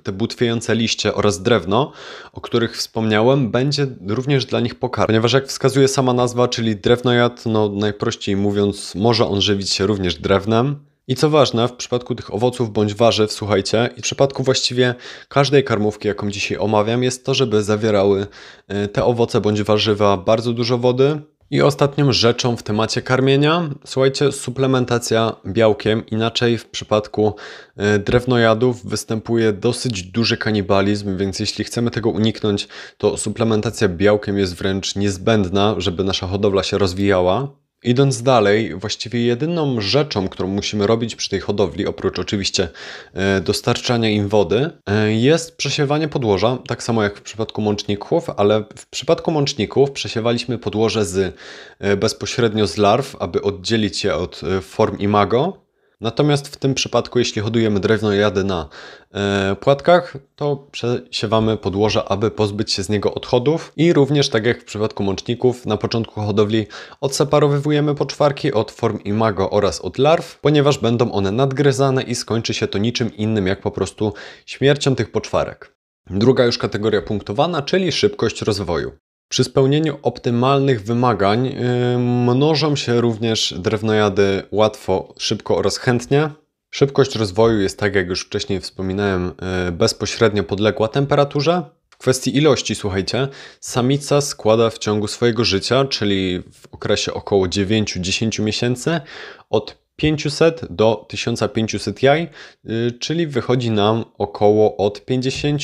te 0.04 0.12
butwiejące 0.12 0.76
liście 0.76 1.14
oraz 1.14 1.42
drewno, 1.42 1.92
o 2.34 2.42
których 2.42 2.78
wspomniałem, 2.78 3.52
będzie 3.52 3.88
również 4.08 4.46
dla 4.46 4.60
nich 4.60 4.76
pokarm. 4.76 5.08
Ponieważ 5.08 5.34
jak 5.34 5.48
wskazuje 5.48 5.88
sama 5.88 6.14
nazwa, 6.14 6.48
czyli 6.48 6.76
drewnojad, 6.76 7.46
no 7.46 7.70
najprościej 7.70 8.36
mówiąc, 8.36 8.96
może 8.96 9.28
on 9.28 9.42
żywić 9.42 9.70
się 9.70 9.88
również 9.88 10.16
drewnem. 10.16 10.93
I 11.08 11.16
co 11.16 11.30
ważne, 11.30 11.68
w 11.68 11.74
przypadku 11.74 12.16
tych 12.16 12.34
owoców 12.34 12.74
bądź 12.74 12.94
warzyw, 12.94 13.32
słuchajcie, 13.32 13.90
i 13.98 14.00
w 14.00 14.04
przypadku 14.04 14.44
właściwie 14.44 14.96
każdej 15.30 15.64
karmówki, 15.64 16.08
jaką 16.08 16.32
dzisiaj 16.32 16.58
omawiam, 16.58 17.04
jest 17.04 17.26
to, 17.26 17.34
żeby 17.34 17.64
zawierały 17.64 18.28
e, 18.68 18.88
te 18.88 19.04
owoce 19.04 19.42
bądź 19.42 19.64
warzywa 19.64 20.18
bardzo 20.18 20.54
dużo 20.54 20.78
wody. 20.78 21.22
I 21.52 21.62
ostatnią 21.62 22.12
rzeczą 22.12 22.58
w 22.58 22.64
temacie 22.64 23.02
karmienia, 23.02 23.70
słuchajcie, 23.86 24.32
suplementacja 24.32 25.36
białkiem. 25.46 26.06
Inaczej 26.06 26.58
w 26.58 26.70
przypadku 26.70 27.36
e, 27.78 28.00
drewnojadów 28.00 28.86
występuje 28.86 29.54
dosyć 29.54 30.04
duży 30.04 30.38
kanibalizm, 30.38 31.18
więc 31.18 31.40
jeśli 31.40 31.64
chcemy 31.64 31.92
tego 31.92 32.10
uniknąć, 32.10 32.68
to 32.98 33.18
suplementacja 33.18 33.90
białkiem 33.90 34.38
jest 34.38 34.56
wręcz 34.56 34.96
niezbędna, 34.96 35.76
żeby 35.78 36.04
nasza 36.04 36.28
hodowla 36.28 36.64
się 36.64 36.78
rozwijała. 36.78 37.63
Idąc 37.84 38.24
dalej, 38.24 38.76
właściwie 38.76 39.26
jedyną 39.26 39.82
rzeczą, 39.82 40.28
którą 40.28 40.50
musimy 40.50 40.88
robić 40.88 41.16
przy 41.16 41.30
tej 41.30 41.40
hodowli, 41.40 41.88
oprócz 41.88 42.20
oczywiście 42.20 42.70
e, 43.14 43.42
dostarczania 43.42 44.10
im 44.10 44.28
wody, 44.28 44.70
e, 44.86 45.14
jest 45.14 45.58
przesiewanie 45.58 46.08
podłoża, 46.08 46.58
tak 46.68 46.84
samo 46.84 47.04
jak 47.04 47.18
w 47.18 47.22
przypadku 47.22 47.62
mączników, 47.62 48.30
ale 48.38 48.64
w 48.78 48.88
przypadku 48.88 49.32
mączników 49.32 49.92
przesiewaliśmy 49.92 50.58
podłoże 50.58 51.06
z, 51.06 51.36
e, 51.80 51.98
bezpośrednio 51.98 52.68
z 52.68 52.78
larw, 52.78 53.16
aby 53.20 53.42
oddzielić 53.42 54.04
je 54.04 54.16
od 54.16 54.42
form 54.62 54.98
imago, 54.98 55.63
Natomiast 56.04 56.48
w 56.48 56.58
tym 56.58 56.74
przypadku, 56.74 57.20
jeśli 57.20 57.42
hodujemy 57.42 57.80
drewno 57.80 58.14
jady 58.14 58.44
na 58.44 58.70
e, 59.14 59.56
płatkach, 59.60 60.18
to 60.36 60.68
przesiewamy 60.72 61.58
podłoże, 61.58 62.06
aby 62.10 62.32
pozbyć 62.32 62.72
się 62.72 62.84
z 62.84 62.90
niego 62.90 63.14
odchodów. 63.14 63.74
I 63.78 63.94
również, 63.94 64.30
tak 64.30 64.46
jak 64.46 64.62
w 64.62 64.66
przypadku 64.66 65.04
mączników, 65.04 65.66
na 65.66 65.78
początku 65.78 66.22
hodowli 66.22 66.68
odseparowywujemy 67.02 67.96
poczwarki 67.96 68.54
od 68.54 68.72
form 68.72 69.00
imago 69.04 69.50
oraz 69.50 69.82
od 69.82 69.98
larw, 69.98 70.40
ponieważ 70.40 70.78
będą 70.78 71.12
one 71.12 71.32
nadgryzane 71.32 72.04
i 72.04 72.16
skończy 72.16 72.54
się 72.54 72.68
to 72.68 72.78
niczym 72.78 73.16
innym, 73.16 73.48
jak 73.48 73.62
po 73.62 73.72
prostu 73.72 74.14
śmiercią 74.46 74.96
tych 74.96 75.12
poczwarek. 75.12 75.76
Druga 76.10 76.46
już 76.46 76.58
kategoria 76.58 77.02
punktowana, 77.02 77.62
czyli 77.62 77.92
szybkość 77.92 78.42
rozwoju. 78.42 78.92
Przy 79.34 79.44
spełnieniu 79.44 79.98
optymalnych 80.02 80.84
wymagań 80.84 81.46
yy, 81.46 81.98
mnożą 82.00 82.76
się 82.76 83.02
również 83.02 83.54
drewnojady 83.58 84.44
łatwo, 84.52 85.14
szybko 85.18 85.58
oraz 85.58 85.78
chętnie. 85.78 86.30
Szybkość 86.72 87.16
rozwoju 87.16 87.62
jest, 87.62 87.80
tak 87.80 87.96
jak 87.96 88.08
już 88.08 88.26
wcześniej 88.26 88.60
wspominałem, 88.60 89.34
yy, 89.66 89.72
bezpośrednio 89.72 90.44
podległa 90.44 90.88
temperaturze. 90.88 91.64
W 91.90 91.98
kwestii 91.98 92.38
ilości, 92.38 92.76
słuchajcie, 92.76 93.28
samica 93.60 94.22
składa 94.22 94.70
w 94.70 94.78
ciągu 94.78 95.08
swojego 95.08 95.44
życia, 95.44 95.86
czyli 95.86 96.44
w 96.54 96.68
okresie 96.72 97.14
około 97.14 97.46
9-10 97.48 98.42
miesięcy, 98.42 99.02
od 99.50 99.78
500 99.96 100.62
do 100.70 101.06
1500 101.10 102.04
jaj, 102.04 102.30
yy, 102.64 102.92
czyli 103.00 103.28
wychodzi 103.28 103.72
nam 103.72 104.06
około 104.18 104.78
od 104.78 105.06
50 105.06 105.62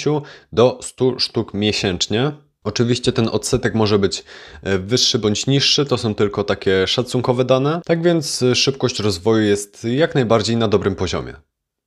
do 0.52 0.80
100 0.82 1.20
sztuk 1.20 1.54
miesięcznie. 1.54 2.49
Oczywiście 2.64 3.12
ten 3.12 3.28
odsetek 3.28 3.76
może 3.76 4.00
być 4.00 4.24
e, 4.64 4.78
wyższy 4.78 5.20
bądź 5.20 5.48
niższy, 5.48 5.86
to 5.86 5.98
są 5.98 6.16
tylko 6.16 6.44
takie 6.44 6.88
szacunkowe 6.88 7.46
dane, 7.46 7.82
tak 7.86 8.04
więc 8.04 8.42
e, 8.42 8.56
szybkość 8.56 9.00
rozwoju 9.00 9.44
jest 9.44 9.84
jak 9.84 10.16
najbardziej 10.16 10.58
na 10.58 10.68
dobrym 10.68 10.96
poziomie. 10.96 11.34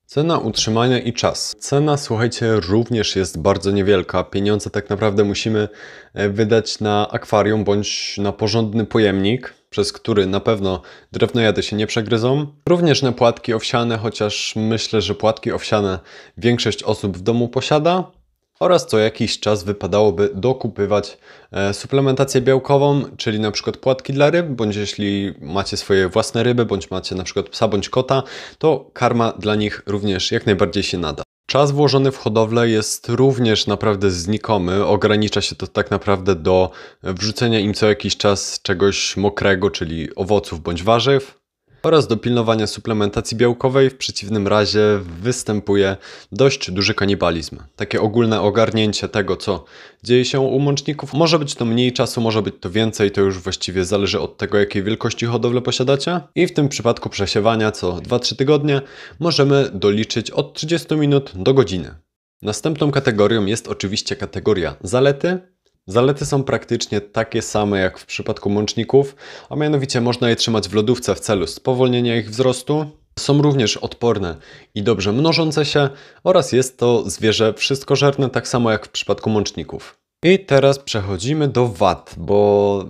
Cena 0.07 0.39
utrzymania 0.39 0.99
i 0.99 1.13
czas. 1.13 1.55
Cena, 1.59 1.97
słuchajcie, 1.97 2.61
również 2.61 3.17
jest 3.17 3.39
bardzo 3.39 3.71
niewielka. 3.71 4.25
Pieniądze 4.25 4.71
tak 4.71 4.91
naprawdę 4.91 5.25
musimy 5.25 5.69
e, 6.15 6.29
wydać 6.29 6.81
na 6.81 7.09
akwarium 7.11 7.65
bądź 7.65 8.19
na 8.19 8.33
porządny 8.33 8.87
pojemnik, 8.87 9.55
przez 9.71 9.93
który 9.93 10.27
na 10.27 10.41
pewno 10.41 10.83
drewnojady 11.13 11.63
się 11.63 11.77
nie 11.77 11.87
przegryzą. 11.87 12.47
Również 12.69 13.03
na 13.03 13.13
płatki 13.13 13.55
owsiane, 13.55 13.99
chociaż 13.99 14.55
myślę, 14.57 15.01
że 15.01 15.15
płatki 15.15 15.53
owsiane 15.53 15.99
większość 16.39 16.83
osób 16.83 17.19
w 17.19 17.21
domu 17.21 17.49
posiada 17.49 18.22
oraz 18.63 18.87
co 18.87 18.99
jakiś 18.99 19.41
czas 19.41 19.65
wypadałoby 19.65 20.31
dokupywać 20.35 21.19
e, 21.53 21.75
suplementację 21.75 22.41
białkową, 22.41 23.03
czyli 23.17 23.41
na 23.41 23.51
przykład 23.51 23.77
płatki 23.77 24.13
dla 24.13 24.31
ryb, 24.31 24.47
bądź 24.47 24.77
jeśli 24.77 25.35
macie 25.41 25.77
swoje 25.77 26.09
własne 26.09 26.43
ryby, 26.43 26.65
bądź 26.65 26.91
macie 26.91 27.15
na 27.15 27.25
przykład 27.25 27.49
psa 27.49 27.69
bądź 27.69 27.89
kota, 27.89 28.23
to 28.59 28.91
karma 28.93 29.33
dla 29.39 29.55
nich 29.55 29.83
również 29.87 30.33
jak 30.33 30.47
najbardziej 30.47 30.83
się 30.83 30.99
nada. 30.99 31.23
Czas 31.47 31.71
włożony 31.71 32.13
w 32.13 32.19
hodowlę 32.19 32.69
jest 32.69 33.09
również 33.09 33.67
naprawdę 33.67 34.11
znikomy. 34.11 34.87
Ogranicza 34.87 35.41
się 35.41 35.57
to 35.57 35.67
tak 35.67 35.91
naprawdę 35.91 36.35
do 36.35 36.71
wrzucenia 37.03 37.61
im 37.61 37.75
co 37.75 37.89
jakiś 37.89 38.17
czas 38.17 38.61
czegoś 38.63 39.17
mokrego, 39.17 39.71
czyli 39.71 40.15
owoców 40.15 40.61
bądź 40.61 40.83
warzyw, 40.83 41.42
oraz 41.83 42.07
do 42.07 42.17
pilnowania 42.17 42.67
suplementacji 42.67 43.37
białkowej, 43.37 43.91
w 43.91 43.97
przeciwnym 43.97 44.49
razie 44.49 45.01
występuje 45.21 45.97
dość 46.33 46.71
duży 46.71 46.95
kanibalizm. 46.95 47.59
Takie 47.77 48.01
ogólne 48.01 48.41
ogarnięcie 48.41 49.09
tego, 49.09 49.37
co 49.37 49.65
dzieje 50.03 50.25
się 50.25 50.41
u 50.41 50.59
mączników. 50.59 51.15
Może 51.15 51.39
być 51.39 51.55
to 51.55 51.65
mniej 51.65 51.93
czasu, 51.93 52.21
może 52.21 52.43
być 52.43 52.55
to 52.61 52.71
więcej, 52.71 53.11
to 53.11 53.21
już 53.21 53.39
właściwie 53.39 53.85
zależy 53.85 54.21
od 54.21 54.37
tego, 54.37 54.59
jakiej 54.59 54.83
wielkości 54.83 55.27
hodowlę 55.27 55.61
posiadacie. 55.61 56.21
I 56.35 56.47
w 56.47 56.55
tym 56.55 56.69
przypadku 56.69 57.09
przesiewania 57.09 57.71
co 57.71 57.93
2-3 57.93 58.37
tygodnie 58.37 58.81
możemy 59.21 59.71
doliczyć 59.75 60.31
od 60.31 60.55
30 60.55 60.97
minut 60.97 61.33
do 61.35 61.55
godziny. 61.55 61.95
Następną 62.43 62.91
kategorią 62.91 63.47
jest 63.47 63.69
oczywiście 63.69 64.17
kategoria 64.17 64.77
zalety, 64.83 65.52
Zalety 65.87 66.27
są 66.27 66.45
praktycznie 66.45 67.01
takie 67.01 67.43
same 67.43 67.79
jak 67.81 67.99
w 67.99 68.07
przypadku 68.07 68.51
mączników, 68.51 69.17
a 69.51 69.57
mianowicie 69.57 70.01
można 70.01 70.29
je 70.29 70.37
trzymać 70.37 70.69
w 70.69 70.75
lodówce 70.75 71.15
w 71.15 71.21
celu 71.21 71.47
spowolnienia 71.47 72.17
ich 72.17 72.31
wzrostu. 72.31 72.87
Są 73.19 73.43
również 73.43 73.77
odporne 73.77 74.37
i 74.75 74.83
dobrze 74.83 75.13
mnożące 75.13 75.65
się 75.65 75.89
oraz 76.25 76.53
jest 76.53 76.79
to 76.79 77.11
zwierzę 77.11 77.55
wszystkożerne 77.55 78.31
tak 78.31 78.49
samo 78.49 78.71
jak 78.71 78.87
w 78.87 78.91
przypadku 78.91 79.31
mączników. 79.31 79.99
I 80.25 80.39
teraz 80.39 80.79
przechodzimy 80.79 81.49
do 81.49 81.69
wad, 81.69 82.15
bo 82.17 82.85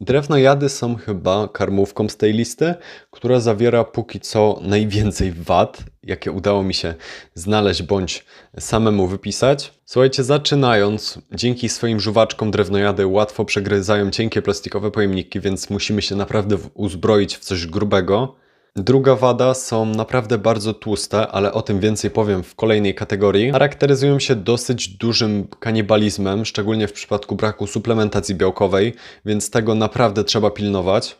Drewnojady 0.00 0.68
są 0.68 0.96
chyba 0.96 1.48
karmówką 1.48 2.08
z 2.08 2.16
tej 2.16 2.32
listy, 2.32 2.74
która 3.10 3.40
zawiera 3.40 3.84
póki 3.84 4.20
co 4.20 4.60
najwięcej 4.62 5.32
wad, 5.32 5.84
jakie 6.02 6.32
udało 6.32 6.62
mi 6.62 6.74
się 6.74 6.94
znaleźć 7.34 7.82
bądź 7.82 8.24
samemu 8.58 9.06
wypisać. 9.06 9.74
Słuchajcie, 9.84 10.24
zaczynając, 10.24 11.18
dzięki 11.32 11.68
swoim 11.68 12.00
żuwaczkom 12.00 12.50
drewnojady 12.50 13.06
łatwo 13.06 13.44
przegryzają 13.44 14.10
cienkie 14.10 14.42
plastikowe 14.42 14.90
pojemniki, 14.90 15.40
więc 15.40 15.70
musimy 15.70 16.02
się 16.02 16.16
naprawdę 16.16 16.56
uzbroić 16.74 17.36
w 17.36 17.44
coś 17.44 17.66
grubego. 17.66 18.36
Druga 18.78 19.14
wada 19.14 19.54
są 19.54 19.86
naprawdę 19.86 20.38
bardzo 20.38 20.74
tłuste, 20.74 21.28
ale 21.28 21.52
o 21.52 21.62
tym 21.62 21.80
więcej 21.80 22.10
powiem 22.10 22.42
w 22.42 22.54
kolejnej 22.54 22.94
kategorii. 22.94 23.52
Charakteryzują 23.52 24.18
się 24.18 24.36
dosyć 24.36 24.88
dużym 24.88 25.48
kanibalizmem, 25.60 26.44
szczególnie 26.44 26.88
w 26.88 26.92
przypadku 26.92 27.36
braku 27.36 27.66
suplementacji 27.66 28.34
białkowej, 28.34 28.94
więc 29.24 29.50
tego 29.50 29.74
naprawdę 29.74 30.24
trzeba 30.24 30.50
pilnować. 30.50 31.16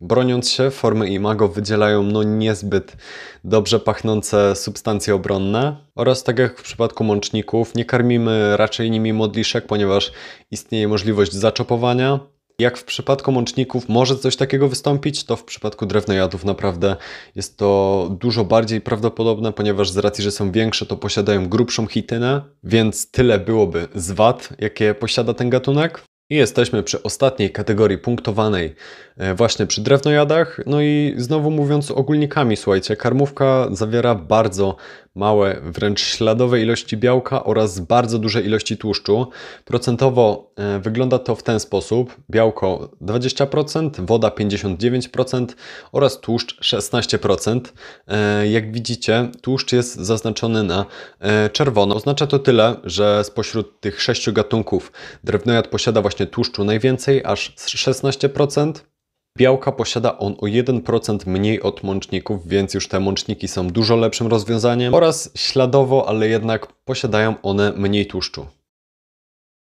broniąc 0.00 0.50
się, 0.50 0.70
formy 0.70 1.08
imago 1.08 1.48
wydzielają 1.48 2.02
no 2.02 2.22
niezbyt 2.22 2.96
dobrze 3.44 3.80
pachnące 3.80 4.56
substancje 4.56 5.14
obronne 5.14 5.76
oraz 5.94 6.24
tak 6.24 6.38
jak 6.38 6.58
w 6.58 6.62
przypadku 6.62 7.04
mączników 7.04 7.74
nie 7.74 7.84
karmimy 7.84 8.56
raczej 8.56 8.90
nimi 8.90 9.12
modliszek, 9.12 9.66
ponieważ 9.66 10.12
istnieje 10.50 10.88
możliwość 10.88 11.32
zaczopowania. 11.32 12.33
Jak 12.58 12.78
w 12.78 12.84
przypadku 12.84 13.32
mączników 13.32 13.88
może 13.88 14.16
coś 14.16 14.36
takiego 14.36 14.68
wystąpić, 14.68 15.24
to 15.24 15.36
w 15.36 15.44
przypadku 15.44 15.86
drewnojadów 15.86 16.44
naprawdę 16.44 16.96
jest 17.34 17.56
to 17.56 18.08
dużo 18.20 18.44
bardziej 18.44 18.80
prawdopodobne, 18.80 19.52
ponieważ 19.52 19.90
z 19.90 19.98
racji, 19.98 20.24
że 20.24 20.30
są 20.30 20.52
większe, 20.52 20.86
to 20.86 20.96
posiadają 20.96 21.48
grubszą 21.48 21.86
chitynę, 21.86 22.42
więc 22.64 23.10
tyle 23.10 23.38
byłoby 23.38 23.88
z 23.94 24.10
wad, 24.10 24.48
jakie 24.58 24.94
posiada 24.94 25.34
ten 25.34 25.50
gatunek. 25.50 26.02
I 26.30 26.36
jesteśmy 26.36 26.82
przy 26.82 27.02
ostatniej 27.02 27.50
kategorii 27.50 27.98
punktowanej 27.98 28.74
e, 29.16 29.34
właśnie 29.34 29.66
przy 29.66 29.80
drewnojadach. 29.80 30.60
No 30.66 30.82
i 30.82 31.14
znowu 31.16 31.50
mówiąc 31.50 31.90
ogólnikami, 31.90 32.56
słuchajcie, 32.56 32.96
karmówka 32.96 33.68
zawiera 33.72 34.14
bardzo 34.14 34.76
małe, 35.14 35.60
wręcz 35.62 36.00
śladowe 36.00 36.60
ilości 36.60 36.96
białka 36.96 37.44
oraz 37.44 37.80
bardzo 37.80 38.18
duże 38.18 38.42
ilości 38.42 38.76
tłuszczu. 38.76 39.26
Procentowo 39.64 40.50
e, 40.56 40.78
wygląda 40.78 41.18
to 41.18 41.34
w 41.36 41.42
ten 41.42 41.60
sposób: 41.60 42.16
białko 42.30 42.90
20%, 43.02 43.90
woda 44.06 44.28
59% 44.28 45.46
oraz 45.92 46.20
tłuszcz 46.20 46.60
16%. 46.60 47.60
E, 48.08 48.48
jak 48.48 48.72
widzicie, 48.72 49.28
tłuszcz 49.42 49.72
jest 49.72 49.94
zaznaczony 49.94 50.62
na 50.62 50.86
e, 51.20 51.50
czerwono. 51.50 51.94
Oznacza 51.94 52.26
to 52.26 52.38
tyle, 52.38 52.76
że 52.84 53.24
spośród 53.24 53.80
tych 53.80 54.02
sześciu 54.02 54.32
gatunków 54.32 54.92
drewnojad 55.24 55.68
posiada 55.68 56.02
właśnie 56.02 56.26
tłuszczu 56.26 56.64
najwięcej, 56.64 57.24
aż 57.24 57.54
16%. 57.56 58.72
Białka 59.38 59.72
posiada 59.72 60.18
on 60.18 60.32
o 60.32 60.46
1% 60.46 61.26
mniej 61.26 61.62
od 61.62 61.82
mączników, 61.82 62.48
więc 62.48 62.74
już 62.74 62.88
te 62.88 63.00
mączniki 63.00 63.48
są 63.48 63.68
dużo 63.68 63.96
lepszym 63.96 64.26
rozwiązaniem 64.26 64.94
oraz 64.94 65.30
śladowo, 65.34 66.08
ale 66.08 66.28
jednak 66.28 66.66
posiadają 66.66 67.34
one 67.42 67.72
mniej 67.72 68.06
tłuszczu. 68.06 68.46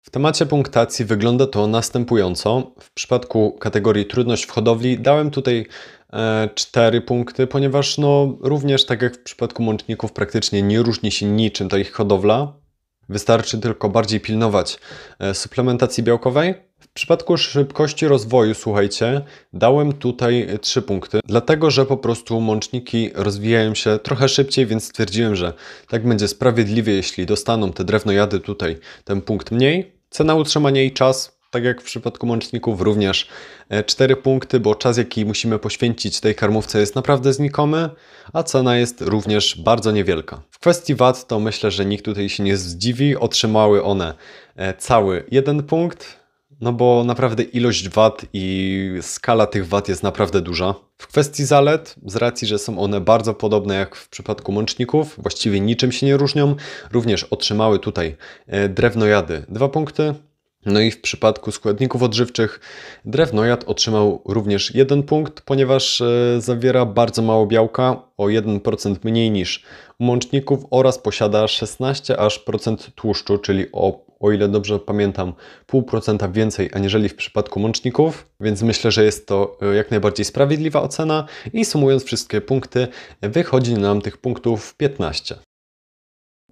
W 0.02 0.10
temacie 0.10 0.46
punktacji 0.46 1.06
wygląda 1.06 1.48
to 1.48 1.68
następująco. 1.68 2.72
W 2.80 2.94
przypadku 2.94 3.52
kategorii 3.52 4.06
trudność 4.06 4.46
w 4.46 4.52
hodowli 4.52 5.00
dałem 5.00 5.32
tutaj 5.32 5.66
e, 6.14 6.50
4 6.56 7.02
punkty, 7.02 7.48
ponieważ 7.48 7.98
no, 7.98 8.38
również 8.42 8.86
tak 8.86 9.02
jak 9.02 9.16
w 9.16 9.24
przypadku 9.24 9.64
mączników 9.64 10.14
praktycznie 10.14 10.62
nie 10.62 10.82
różni 10.82 11.12
się 11.12 11.26
niczym 11.26 11.70
ta 11.70 11.78
ich 11.78 11.92
hodowla. 11.92 12.54
Wystarczy 13.10 13.60
tylko 13.60 13.90
bardziej 13.90 14.20
pilnować 14.20 14.80
e, 15.20 15.34
suplementacji 15.34 16.04
białkowej 16.04 16.69
w 17.00 17.02
przypadku 17.02 17.38
szybkości 17.38 18.08
rozwoju, 18.08 18.54
słuchajcie, 18.54 19.22
dałem 19.54 19.94
tutaj 19.94 20.48
3 20.62 20.82
punkty, 20.82 21.20
dlatego 21.26 21.72
że 21.72 21.86
po 21.86 21.98
prostu 21.98 22.42
mączniki 22.42 23.10
rozwijają 23.16 23.76
się 23.76 24.00
trochę 24.00 24.30
szybciej, 24.30 24.66
więc 24.66 24.84
stwierdziłem, 24.84 25.36
że 25.36 25.54
tak 25.88 26.08
będzie 26.08 26.28
sprawiedliwie, 26.28 26.94
jeśli 26.94 27.26
dostaną 27.26 27.72
te 27.72 27.84
drewnojady 27.84 28.40
tutaj 28.40 28.78
ten 29.04 29.22
punkt 29.22 29.52
mniej. 29.52 29.92
Cena 30.10 30.36
utrzymania 30.36 30.84
i 30.84 30.92
czas, 30.92 31.40
tak 31.52 31.64
jak 31.64 31.82
w 31.82 31.84
przypadku 31.84 32.28
mączników, 32.28 32.82
również 32.82 33.28
4 33.86 34.14
e, 34.14 34.18
punkty, 34.18 34.60
bo 34.60 34.76
czas, 34.76 34.98
jaki 34.98 35.26
musimy 35.26 35.60
poświęcić 35.60 36.20
tej 36.20 36.36
karmówce 36.36 36.80
jest 36.80 36.96
naprawdę 36.96 37.34
znikomy, 37.34 37.90
a 38.34 38.44
cena 38.44 38.78
jest 38.78 39.02
również 39.02 39.62
bardzo 39.62 39.92
niewielka. 39.92 40.42
W 40.52 40.60
kwestii 40.60 40.96
wad 40.96 41.28
to 41.28 41.40
myślę, 41.40 41.72
że 41.72 41.86
nikt 41.86 42.06
tutaj 42.06 42.30
się 42.30 42.44
nie 42.44 42.58
zdziwi, 42.58 43.18
otrzymały 43.18 43.84
one 43.84 44.14
e, 44.56 44.74
cały 44.74 45.24
jeden 45.32 45.64
punkt, 45.64 46.19
no 46.62 46.74
bo 46.74 47.04
naprawdę 47.04 47.44
ilość 47.44 47.90
wad 47.90 48.26
i 48.34 48.90
skala 49.02 49.48
tych 49.48 49.68
wad 49.68 49.90
jest 49.90 50.04
naprawdę 50.04 50.42
duża. 50.42 50.76
W 50.98 51.08
kwestii 51.08 51.46
zalet, 51.46 51.96
z 52.06 52.16
racji, 52.16 52.48
że 52.48 52.60
są 52.60 52.80
one 52.80 53.02
bardzo 53.02 53.34
podobne 53.34 53.76
jak 53.76 53.96
w 53.96 54.10
przypadku 54.10 54.52
mączników, 54.52 55.16
właściwie 55.18 55.60
niczym 55.60 55.92
się 55.92 56.06
nie 56.06 56.18
różnią, 56.18 56.56
również 56.92 57.24
otrzymały 57.24 57.80
tutaj 57.80 58.16
e, 58.48 58.70
drewnojady 58.70 59.46
dwa 59.50 59.70
punkty. 59.70 60.14
No 60.66 60.80
i 60.80 60.92
w 60.92 61.02
przypadku 61.02 61.52
składników 61.52 62.04
odżywczych 62.04 62.60
drewnojad 63.06 63.64
otrzymał 63.64 64.22
również 64.26 64.76
jeden 64.76 65.04
punkt, 65.04 65.42
ponieważ 65.42 66.02
e, 66.02 66.42
zawiera 66.42 66.86
bardzo 66.86 67.22
mało 67.22 67.48
białka, 67.48 68.02
o 68.18 68.26
1% 68.26 68.96
mniej 69.04 69.32
niż 69.32 69.64
u 70.00 70.04
mączników 70.04 70.66
oraz 70.72 70.98
posiada 70.98 71.48
16 71.48 72.20
aż 72.20 72.40
procent 72.40 72.92
tłuszczu, 72.96 73.38
czyli 73.38 73.66
o 73.72 74.09
o 74.20 74.32
ile 74.32 74.48
dobrze 74.48 74.80
pamiętam, 74.80 75.34
0,5% 75.72 76.32
więcej 76.32 76.70
aniżeli 76.74 77.10
w 77.10 77.16
przypadku 77.16 77.60
mączników, 77.60 78.30
więc 78.40 78.62
myślę, 78.62 78.92
że 78.92 79.04
jest 79.04 79.28
to 79.28 79.58
e, 79.62 79.76
jak 79.76 79.92
najbardziej 79.92 80.26
sprawiedliwa 80.26 80.82
ocena 80.82 81.26
i 81.54 81.66
sumując 81.66 82.04
wszystkie 82.04 82.42
punkty, 82.42 82.88
wychodzi 83.22 83.74
nam 83.74 84.02
tych 84.02 84.18
punktów 84.18 84.76
15. 84.76 85.36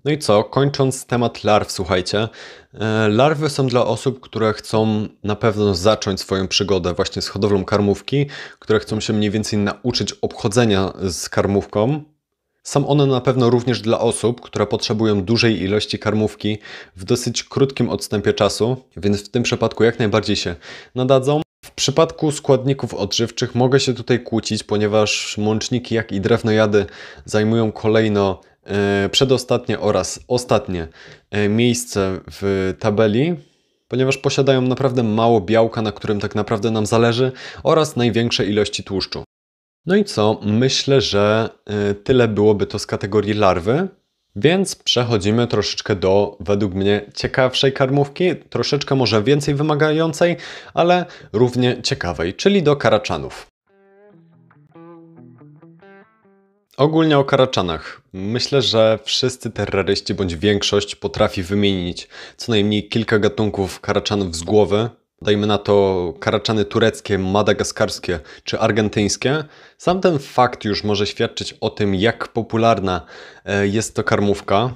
No 0.05 0.11
i 0.11 0.17
co, 0.17 0.43
kończąc 0.43 1.05
temat 1.05 1.43
larw, 1.43 1.71
słuchajcie. 1.71 2.27
E, 2.73 3.07
larwy 3.07 3.49
są 3.49 3.67
dla 3.67 3.85
osób, 3.85 4.19
które 4.19 4.53
chcą 4.53 5.07
na 5.23 5.35
pewno 5.35 5.75
zacząć 5.75 6.21
swoją 6.21 6.47
przygodę 6.47 6.93
właśnie 6.93 7.21
z 7.21 7.27
hodowlą 7.27 7.65
karmówki, 7.65 8.25
które 8.59 8.79
chcą 8.79 8.99
się 8.99 9.13
mniej 9.13 9.31
więcej 9.31 9.59
nauczyć 9.59 10.13
obchodzenia 10.13 10.93
z 11.01 11.29
karmówką, 11.29 12.03
są 12.67 12.87
one 12.87 13.05
na 13.05 13.21
pewno 13.21 13.49
również 13.49 13.81
dla 13.81 13.99
osób, 13.99 14.41
które 14.41 14.67
potrzebują 14.67 15.23
dużej 15.23 15.61
ilości 15.61 15.99
karmówki 15.99 16.57
w 16.95 17.03
dosyć 17.03 17.43
krótkim 17.43 17.89
odstępie 17.89 18.33
czasu, 18.33 18.77
więc 18.97 19.23
w 19.23 19.29
tym 19.29 19.43
przypadku 19.43 19.83
jak 19.83 19.99
najbardziej 19.99 20.35
się 20.35 20.55
nadadzą. 20.95 21.41
W 21.65 21.71
przypadku 21.71 22.31
składników 22.31 22.93
odżywczych 22.93 23.55
mogę 23.55 23.79
się 23.79 23.93
tutaj 23.93 24.23
kłócić, 24.23 24.63
ponieważ 24.63 25.37
mączniki, 25.37 25.95
jak 25.95 26.11
i 26.11 26.21
drewnojady 26.21 26.85
zajmują 27.25 27.71
kolejno 27.71 28.41
e, 28.63 29.09
przedostatnie 29.09 29.79
oraz 29.79 30.19
ostatnie 30.27 30.87
e, 31.31 31.49
miejsce 31.49 32.19
w 32.31 32.73
tabeli, 32.79 33.35
ponieważ 33.87 34.17
posiadają 34.17 34.61
naprawdę 34.61 35.03
mało 35.03 35.41
białka, 35.41 35.81
na 35.81 35.91
którym 35.91 36.19
tak 36.19 36.35
naprawdę 36.35 36.71
nam 36.71 36.85
zależy, 36.85 37.31
oraz 37.63 37.95
największe 37.95 38.45
ilości 38.45 38.83
tłuszczu. 38.83 39.26
No 39.87 39.95
i 39.95 40.05
co? 40.05 40.39
Myślę, 40.43 41.01
że 41.01 41.49
y, 41.91 41.95
tyle 41.95 42.27
byłoby 42.27 42.65
to 42.67 42.79
z 42.79 42.85
kategorii 42.85 43.33
larwy. 43.33 43.87
Więc 44.35 44.75
przechodzimy 44.75 45.47
troszeczkę 45.47 45.95
do, 45.95 46.37
według 46.39 46.73
mnie, 46.73 47.05
ciekawszej 47.13 47.73
karmówki, 47.73 48.35
troszeczkę 48.35 48.95
może 48.95 49.23
więcej 49.23 49.55
wymagającej, 49.55 50.37
ale 50.73 51.05
równie 51.33 51.81
ciekawej, 51.81 52.33
czyli 52.33 52.63
do 52.63 52.75
karaczanów. 52.75 53.47
Ogólnie 56.77 57.17
o 57.17 57.23
karaczanach. 57.23 58.01
Myślę, 58.13 58.61
że 58.61 58.99
wszyscy 59.03 59.51
terroryści 59.51 60.13
bądź 60.13 60.35
większość 60.35 60.95
potrafi 60.95 61.43
wymienić 61.43 62.07
co 62.37 62.51
najmniej 62.51 62.89
kilka 62.89 63.19
gatunków 63.19 63.81
karaczanów 63.81 64.35
z 64.35 64.43
głowy, 64.43 64.89
dajmy 65.21 65.47
na 65.47 65.57
to 65.57 66.13
karaczany 66.19 66.65
tureckie, 66.65 67.17
madagaskarskie 67.17 68.19
czy 68.43 68.59
argentyńskie, 68.59 69.43
sam 69.77 70.01
ten 70.01 70.19
fakt 70.19 70.65
już 70.65 70.83
może 70.83 71.07
świadczyć 71.07 71.53
o 71.61 71.69
tym, 71.69 71.95
jak 71.95 72.27
popularna 72.27 73.01
e, 73.45 73.67
jest 73.67 73.95
to 73.95 74.03
karmówka. 74.03 74.73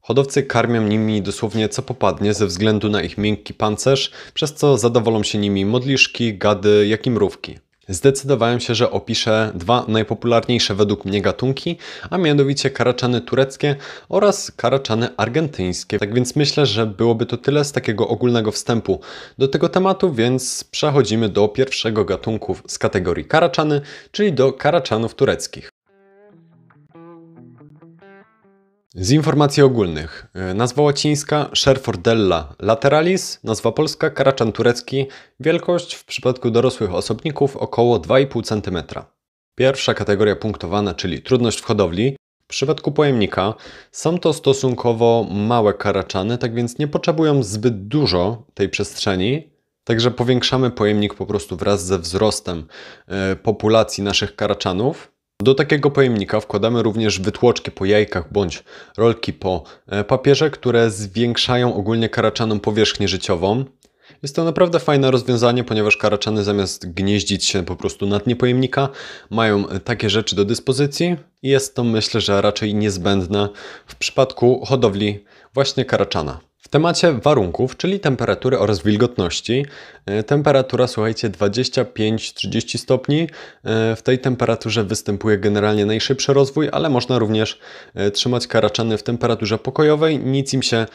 Hodowcy 0.00 0.42
karmią 0.42 0.82
nimi 0.82 1.22
dosłownie 1.22 1.68
co 1.68 1.82
popadnie 1.82 2.34
ze 2.34 2.46
względu 2.46 2.88
na 2.88 3.02
ich 3.02 3.18
miękki 3.18 3.54
pancerz, 3.54 4.10
przez 4.34 4.54
co 4.54 4.78
zadowolą 4.78 5.22
się 5.22 5.38
nimi 5.38 5.66
modliszki, 5.66 6.38
gady, 6.38 6.86
jak 6.86 7.06
i 7.06 7.10
mrówki. 7.10 7.58
Zdecydowałem 7.88 8.60
się, 8.60 8.74
że 8.74 8.90
opiszę 8.90 9.52
dwa 9.54 9.84
najpopularniejsze 9.88 10.74
według 10.74 11.04
mnie 11.04 11.22
gatunki, 11.22 11.76
a 12.10 12.18
mianowicie 12.18 12.70
karaczany 12.70 13.20
tureckie 13.20 13.76
oraz 14.08 14.50
karaczany 14.50 15.08
argentyńskie. 15.16 15.98
Tak 15.98 16.14
więc 16.14 16.36
myślę, 16.36 16.66
że 16.66 16.86
byłoby 16.86 17.26
to 17.26 17.36
tyle 17.36 17.64
z 17.64 17.72
takiego 17.72 18.08
ogólnego 18.08 18.52
wstępu 18.52 19.00
do 19.38 19.48
tego 19.48 19.68
tematu, 19.68 20.12
więc 20.12 20.64
przechodzimy 20.70 21.28
do 21.28 21.48
pierwszego 21.48 22.04
gatunku 22.04 22.56
z 22.66 22.78
kategorii 22.78 23.24
karaczany, 23.24 23.80
czyli 24.12 24.32
do 24.32 24.52
karaczanów 24.52 25.14
tureckich. 25.14 25.73
Z 28.96 29.10
informacji 29.10 29.62
ogólnych. 29.62 30.26
E, 30.34 30.54
nazwa 30.54 30.82
łacińska 30.82 31.50
Sherfordella 31.54 32.54
lateralis, 32.58 33.40
nazwa 33.44 33.72
polska 33.72 34.10
karaczan 34.10 34.52
turecki, 34.52 35.06
wielkość 35.40 35.94
w 35.94 36.04
przypadku 36.04 36.50
dorosłych 36.50 36.94
osobników 36.94 37.56
około 37.56 37.98
2,5 37.98 38.42
cm. 38.42 39.00
Pierwsza 39.54 39.94
kategoria 39.94 40.36
punktowana, 40.36 40.94
czyli 40.94 41.22
trudność 41.22 41.60
w 41.60 41.64
hodowli. 41.64 42.16
W 42.42 42.46
przypadku 42.46 42.92
pojemnika 42.92 43.54
są 43.92 44.18
to 44.18 44.32
stosunkowo 44.32 45.26
małe 45.30 45.74
karaczany, 45.74 46.38
tak 46.38 46.54
więc 46.54 46.78
nie 46.78 46.88
potrzebują 46.88 47.42
zbyt 47.42 47.88
dużo 47.88 48.46
tej 48.54 48.68
przestrzeni, 48.68 49.54
Także 49.84 50.10
powiększamy 50.10 50.70
pojemnik 50.70 51.14
po 51.14 51.26
prostu 51.26 51.56
wraz 51.56 51.86
ze 51.86 51.98
wzrostem 51.98 52.66
e, 53.06 53.36
populacji 53.36 54.04
naszych 54.04 54.36
karaczanów. 54.36 55.13
Do 55.42 55.54
takiego 55.54 55.90
pojemnika 55.90 56.40
wkładamy 56.40 56.82
również 56.82 57.20
wytłoczki 57.20 57.70
po 57.70 57.84
jajkach 57.84 58.32
bądź 58.32 58.64
rolki 58.96 59.32
po 59.32 59.62
e, 59.86 60.04
papierze, 60.04 60.50
które 60.50 60.90
zwiększają 60.90 61.74
ogólnie 61.74 62.08
karaczaną 62.08 62.60
powierzchnię 62.60 63.08
życiową. 63.08 63.64
Jest 64.22 64.36
to 64.36 64.44
naprawdę 64.44 64.80
fajne 64.80 65.10
rozwiązanie, 65.10 65.64
ponieważ 65.64 65.96
karaczany 65.96 66.44
zamiast 66.44 66.92
gnieździć 66.92 67.44
się 67.44 67.64
po 67.64 67.76
prostu 67.76 68.06
na 68.06 68.18
dnie 68.18 68.36
pojemnika, 68.36 68.88
mają 69.30 69.64
takie 69.64 70.10
rzeczy 70.10 70.36
do 70.36 70.44
dyspozycji 70.44 71.16
i 71.42 71.48
jest 71.48 71.74
to 71.74 71.84
myślę, 71.84 72.20
że 72.20 72.42
raczej 72.42 72.74
niezbędne 72.74 73.48
w 73.86 73.96
przypadku 73.96 74.64
hodowli 74.66 75.24
właśnie 75.54 75.84
karaczana. 75.84 76.40
Temacie 76.74 77.12
warunków, 77.12 77.76
czyli 77.76 78.00
temperatury 78.00 78.58
oraz 78.58 78.82
wilgotności, 78.82 79.66
e, 80.06 80.22
temperatura 80.22 80.86
słuchajcie 80.86 81.30
25-30 81.30 82.78
stopni. 82.78 83.20
E, 83.22 83.26
w 83.96 84.02
tej 84.02 84.18
temperaturze 84.18 84.84
występuje 84.84 85.38
generalnie 85.38 85.86
najszybszy 85.86 86.32
rozwój, 86.32 86.68
ale 86.72 86.88
można 86.88 87.18
również 87.18 87.58
e, 87.94 88.10
trzymać 88.10 88.46
karaczany 88.46 88.98
w 88.98 89.02
temperaturze 89.02 89.58
pokojowej. 89.58 90.18
Nic 90.18 90.52
im 90.54 90.62
się 90.62 90.86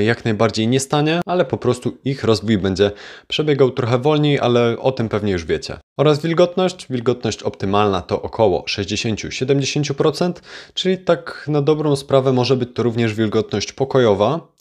jak 0.00 0.24
najbardziej 0.24 0.68
nie 0.68 0.80
stanie, 0.80 1.20
ale 1.26 1.44
po 1.44 1.56
prostu 1.56 1.96
ich 2.04 2.24
rozwój 2.24 2.58
będzie 2.58 2.90
przebiegał 3.28 3.70
trochę 3.70 3.98
wolniej, 3.98 4.40
ale 4.40 4.78
o 4.78 4.92
tym 4.92 5.08
pewnie 5.08 5.32
już 5.32 5.44
wiecie. 5.44 5.76
Oraz 5.96 6.22
wilgotność. 6.22 6.86
Wilgotność 6.90 7.42
optymalna 7.42 8.02
to 8.02 8.22
około 8.22 8.62
60-70%, 8.62 10.32
czyli 10.74 10.98
tak 10.98 11.44
na 11.48 11.62
dobrą 11.62 11.96
sprawę 11.96 12.32
może 12.32 12.56
być 12.56 12.68
to 12.74 12.82
również 12.82 13.14
wilgotność 13.14 13.72
pokojowa. 13.72 14.53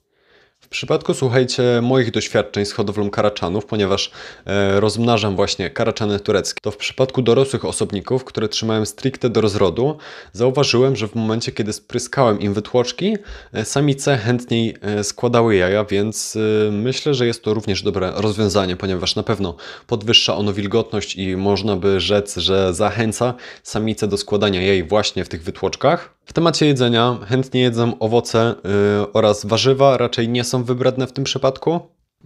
Przypadku, 0.74 1.14
słuchajcie, 1.14 1.64
moich 1.82 2.12
doświadczeń 2.12 2.66
z 2.66 2.72
hodowlą 2.72 3.10
karaczanów, 3.10 3.66
ponieważ 3.66 4.12
e, 4.46 4.80
rozmnażam 4.80 5.36
właśnie 5.36 5.70
karaczany 5.70 6.20
tureckie, 6.20 6.62
to 6.62 6.72
w 6.72 6.78
przypadku 6.78 7.22
dorosłych 7.22 7.66
osobników, 7.66 8.24
które 8.24 8.50
trzymałem 8.50 8.86
stricte 8.86 9.30
do 9.30 9.42
rozrodu, 9.42 9.98
zauważyłem, 10.32 10.96
że 10.96 11.08
w 11.08 11.16
momencie, 11.16 11.52
kiedy 11.52 11.74
spryskałem 11.74 12.40
im 12.40 12.54
wytłoczki, 12.54 13.18
e, 13.54 13.66
samice 13.66 14.18
chętniej 14.18 14.76
e, 14.82 15.04
składały 15.04 15.56
jaja, 15.56 15.86
więc 15.86 16.36
e, 16.36 16.72
myślę, 16.72 17.14
że 17.14 17.28
jest 17.28 17.44
to 17.44 17.54
również 17.54 17.82
dobre 17.82 18.12
rozwiązanie, 18.16 18.76
ponieważ 18.76 19.16
na 19.16 19.24
pewno 19.24 19.56
podwyższa 19.88 20.36
ono 20.36 20.54
wilgotność 20.54 21.16
i 21.16 21.38
można 21.38 21.76
by 21.76 22.00
rzec, 22.00 22.38
że 22.38 22.74
zachęca 22.74 23.34
samice 23.64 24.08
do 24.08 24.18
składania 24.18 24.62
jaj 24.62 24.84
właśnie 24.84 25.26
w 25.26 25.30
tych 25.30 25.44
wytłoczkach. 25.44 26.23
W 26.26 26.34
temacie 26.34 26.66
jedzenia 26.66 27.18
chętnie 27.28 27.62
jedzą 27.62 28.00
owoce 28.00 28.56
yy, 29.00 29.12
oraz 29.14 29.46
warzywa, 29.46 29.98
raczej 29.98 30.30
nie 30.30 30.44
są 30.44 30.64
wybredne 30.64 31.08
w 31.08 31.14
tym 31.14 31.24
przypadku. 31.24 31.80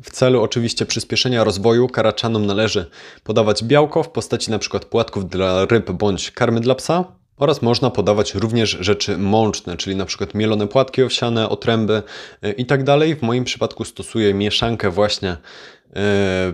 W 0.03 0.11
celu 0.11 0.41
oczywiście 0.41 0.85
przyspieszenia 0.85 1.43
rozwoju 1.43 1.87
karaczanom 1.87 2.45
należy 2.45 2.85
podawać 3.23 3.63
białko 3.63 4.03
w 4.03 4.09
postaci 4.09 4.51
np. 4.51 4.79
płatków 4.79 5.29
dla 5.29 5.65
ryb 5.65 5.91
bądź 5.91 6.31
karmy 6.31 6.59
dla 6.59 6.75
psa. 6.75 7.03
Oraz 7.37 7.61
można 7.61 7.89
podawać 7.89 8.35
również 8.35 8.77
rzeczy 8.79 9.17
mączne, 9.17 9.77
czyli 9.77 9.95
np. 9.95 10.27
mielone 10.33 10.67
płatki 10.67 11.03
owsiane, 11.03 11.49
otręby 11.49 12.03
yy, 12.41 12.51
itd. 12.51 12.83
Tak 12.99 13.19
w 13.19 13.21
moim 13.21 13.43
przypadku 13.43 13.85
stosuję 13.85 14.33
mieszankę 14.33 14.91
właśnie 14.91 15.37
yy, 15.87 16.01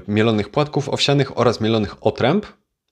mielonych 0.08 0.49
płatków 0.49 0.89
owsianych 0.89 1.38
oraz 1.38 1.62
mielonych 1.62 1.95
otręb. 2.06 2.45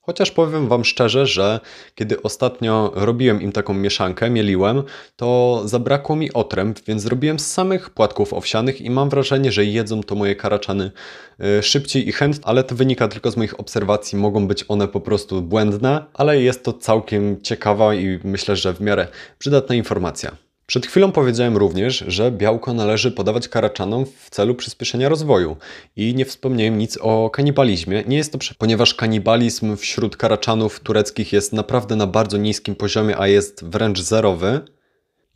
Chociaż 0.04 0.32
powiem 0.32 0.68
Wam 0.68 0.86
szczerze, 0.86 1.26
że 1.26 1.60
kiedy 1.96 2.22
ostatnio 2.22 2.92
robiłem 2.96 3.42
im 3.42 3.52
taką 3.52 3.74
mieszankę, 3.74 4.30
mieliłem, 4.30 4.84
to 5.16 5.62
zabrakło 5.66 6.16
mi 6.16 6.34
otręb, 6.34 6.80
więc 6.88 7.02
zrobiłem 7.02 7.40
z 7.40 7.52
samych 7.52 7.90
płatków 7.90 8.34
owsianych 8.34 8.82
i 8.82 8.90
mam 8.90 9.10
wrażenie, 9.10 9.52
że 9.52 9.66
jedzą 9.66 10.04
to 10.04 10.16
moje 10.16 10.36
karaczany 10.36 10.92
y, 11.60 11.64
szybciej 11.64 12.08
i 12.10 12.12
chętnie, 12.12 12.46
ale 12.46 12.64
to 12.64 12.76
wynika 12.76 13.08
tylko 13.08 13.32
z 13.32 13.38
moich 13.38 13.60
obserwacji, 13.60 14.18
mogą 14.18 14.48
być 14.48 14.66
one 14.68 14.88
po 14.88 15.02
prostu 15.02 15.42
błędne, 15.42 16.06
ale 16.14 16.42
jest 16.42 16.64
to 16.64 16.74
całkiem 16.74 17.42
ciekawa 17.42 17.96
i 17.96 18.20
myślę, 18.24 18.56
że 18.56 18.74
w 18.74 18.82
miarę 18.82 19.08
przydatna 19.38 19.76
informacja. 19.76 20.51
Przed 20.72 20.88
chwilą 20.88 21.12
powiedziałem 21.12 21.58
również, 21.58 22.04
że 22.08 22.32
białko 22.32 22.74
należy 22.74 23.12
podawać 23.12 23.48
karaczanom 23.48 24.06
w 24.06 24.30
celu 24.30 24.56
przyspieszenia 24.56 25.10
rozwoju 25.10 25.58
i 25.96 26.16
nie 26.16 26.26
wspomniałem 26.26 26.78
nic 26.78 26.98
o 27.02 27.30
kanibalizmie. 27.30 28.04
Nie 28.08 28.18
jest 28.18 28.32
to, 28.32 28.38
ponieważ 28.58 28.94
kanibalizm 28.94 29.78
wśród 29.78 30.18
karaczanów 30.18 30.80
tureckich 30.80 31.34
jest 31.34 31.54
naprawdę 31.54 31.96
na 31.96 32.08
bardzo 32.08 32.38
niskim 32.38 32.76
poziomie, 32.76 33.20
a 33.20 33.28
jest 33.28 33.66
wręcz 33.66 34.02
zerowy 34.02 34.62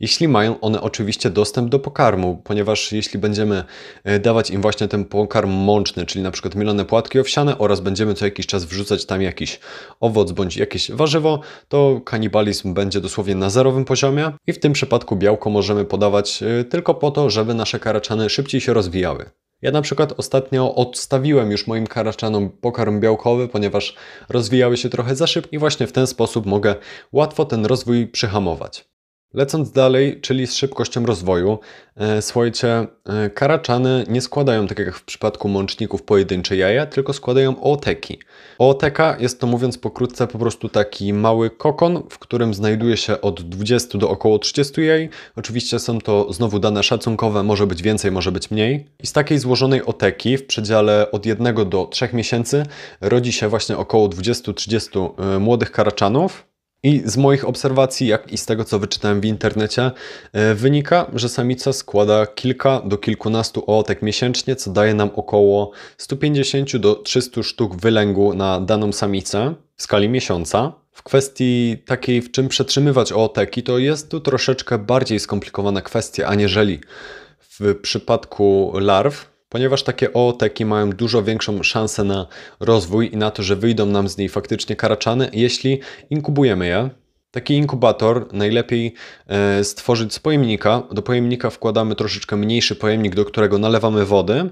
jeśli 0.00 0.28
mają 0.28 0.60
one 0.60 0.80
oczywiście 0.80 1.30
dostęp 1.30 1.68
do 1.68 1.78
pokarmu, 1.78 2.42
ponieważ 2.44 2.92
jeśli 2.92 3.18
będziemy 3.18 3.64
e, 4.04 4.18
dawać 4.18 4.50
im 4.50 4.62
właśnie 4.62 4.88
ten 4.88 5.04
pokarm 5.04 5.50
mączny, 5.50 6.06
czyli 6.06 6.22
na 6.22 6.30
przykład 6.30 6.54
mielone 6.54 6.84
płatki 6.84 7.18
owsiane 7.18 7.58
oraz 7.58 7.80
będziemy 7.80 8.14
co 8.14 8.24
jakiś 8.24 8.46
czas 8.46 8.64
wrzucać 8.64 9.06
tam 9.06 9.22
jakiś 9.22 9.60
owoc 10.00 10.32
bądź 10.32 10.56
jakieś 10.56 10.90
warzywo, 10.90 11.40
to 11.68 12.00
kanibalizm 12.04 12.74
będzie 12.74 13.00
dosłownie 13.00 13.34
na 13.34 13.50
zerowym 13.50 13.84
poziomie 13.84 14.32
i 14.46 14.52
w 14.52 14.60
tym 14.60 14.72
przypadku 14.72 15.16
białko 15.16 15.50
możemy 15.50 15.84
podawać 15.84 16.42
e, 16.42 16.64
tylko 16.64 16.94
po 16.94 17.10
to, 17.10 17.30
żeby 17.30 17.54
nasze 17.54 17.78
karaczany 17.80 18.30
szybciej 18.30 18.60
się 18.60 18.74
rozwijały. 18.74 19.30
Ja 19.62 19.70
na 19.70 19.82
przykład 19.82 20.12
ostatnio 20.16 20.74
odstawiłem 20.74 21.50
już 21.50 21.66
moim 21.66 21.86
karaczanom 21.86 22.50
pokarm 22.50 23.00
białkowy, 23.00 23.48
ponieważ 23.48 23.94
rozwijały 24.28 24.76
się 24.76 24.88
trochę 24.88 25.16
za 25.16 25.26
szybko 25.26 25.50
i 25.52 25.58
właśnie 25.58 25.86
w 25.86 25.92
ten 25.92 26.06
sposób 26.06 26.46
mogę 26.46 26.74
łatwo 27.12 27.44
ten 27.44 27.66
rozwój 27.66 28.06
przyhamować. 28.06 28.95
Lecąc 29.34 29.72
dalej, 29.72 30.20
czyli 30.20 30.46
z 30.46 30.54
szybkością 30.54 31.06
rozwoju, 31.06 31.58
e, 31.96 32.22
słuchajcie, 32.22 32.86
e, 33.04 33.30
karaczany 33.30 34.04
nie 34.08 34.20
składają, 34.20 34.66
tak 34.66 34.78
jak 34.78 34.94
w 34.94 35.04
przypadku 35.04 35.48
mączników, 35.48 36.02
pojedyncze 36.02 36.56
jaja, 36.56 36.86
tylko 36.86 37.12
składają 37.12 37.62
ooteki. 37.62 38.18
Ooteka 38.58 39.16
jest 39.20 39.40
to, 39.40 39.46
mówiąc 39.46 39.78
pokrótce, 39.78 40.26
po 40.26 40.38
prostu 40.38 40.68
taki 40.68 41.12
mały 41.12 41.50
kokon, 41.50 42.02
w 42.10 42.18
którym 42.18 42.54
znajduje 42.54 42.96
się 42.96 43.20
od 43.20 43.42
20 43.42 43.98
do 43.98 44.10
około 44.10 44.38
30 44.38 44.82
jaj. 44.82 45.08
Oczywiście 45.36 45.78
są 45.78 46.00
to 46.00 46.32
znowu 46.32 46.58
dane 46.58 46.82
szacunkowe, 46.82 47.42
może 47.42 47.66
być 47.66 47.82
więcej, 47.82 48.12
może 48.12 48.32
być 48.32 48.50
mniej. 48.50 48.86
I 49.02 49.06
z 49.06 49.12
takiej 49.12 49.38
złożonej 49.38 49.84
oteki 49.84 50.36
w 50.36 50.46
przedziale 50.46 51.10
od 51.10 51.26
1 51.26 51.68
do 51.68 51.86
3 51.86 52.08
miesięcy 52.12 52.66
rodzi 53.00 53.32
się 53.32 53.48
właśnie 53.48 53.76
około 53.76 54.08
20-30 54.08 55.10
e, 55.18 55.38
młodych 55.38 55.70
karaczanów. 55.72 56.55
I 56.86 57.02
z 57.04 57.16
moich 57.16 57.48
obserwacji, 57.48 58.06
jak 58.06 58.32
i 58.32 58.38
z 58.38 58.46
tego, 58.46 58.64
co 58.64 58.78
wyczytałem 58.78 59.20
w 59.20 59.24
internecie, 59.24 59.90
e, 60.32 60.54
wynika, 60.54 61.10
że 61.14 61.28
samica 61.28 61.72
składa 61.72 62.26
kilka 62.26 62.80
do 62.80 62.98
kilkunastu 62.98 63.64
ootek 63.66 64.02
miesięcznie, 64.02 64.56
co 64.56 64.70
daje 64.70 64.94
nam 64.94 65.10
około 65.16 65.70
150 65.98 66.76
do 66.76 66.94
300 66.94 67.42
sztuk 67.42 67.76
wylęgu 67.76 68.34
na 68.34 68.60
daną 68.60 68.92
samicę 68.92 69.54
w 69.76 69.82
skali 69.82 70.08
miesiąca. 70.08 70.72
W 70.92 71.02
kwestii 71.02 71.76
takiej, 71.86 72.22
w 72.22 72.30
czym 72.30 72.48
przetrzymywać 72.48 73.12
ooteki, 73.12 73.62
to 73.62 73.78
jest 73.78 74.10
tu 74.10 74.20
troszeczkę 74.20 74.78
bardziej 74.78 75.20
skomplikowana 75.20 75.82
kwestia, 75.82 76.26
aniżeli 76.26 76.80
w 77.40 77.74
przypadku 77.82 78.72
larw, 78.74 79.35
ponieważ 79.48 79.82
takie 79.82 80.12
ooteki 80.12 80.64
mają 80.64 80.90
dużo 80.90 81.22
większą 81.22 81.62
szansę 81.62 82.04
na 82.04 82.26
rozwój 82.60 83.10
i 83.12 83.16
na 83.16 83.30
to, 83.30 83.42
że 83.42 83.56
wyjdą 83.56 83.86
nam 83.86 84.08
z 84.08 84.16
niej 84.16 84.28
faktycznie 84.28 84.76
karaczany, 84.76 85.30
jeśli 85.32 85.80
inkubujemy 86.10 86.66
je. 86.66 86.90
Taki 87.30 87.54
inkubator 87.54 88.32
najlepiej 88.32 88.94
e, 89.26 89.64
stworzyć 89.64 90.14
z 90.14 90.18
pojemnika. 90.18 90.82
Do 90.92 91.02
pojemnika 91.02 91.50
wkładamy 91.50 91.94
troszeczkę 91.94 92.36
mniejszy 92.36 92.76
pojemnik, 92.76 93.14
do 93.14 93.24
którego 93.24 93.58
nalewamy 93.58 94.04
wody 94.04 94.50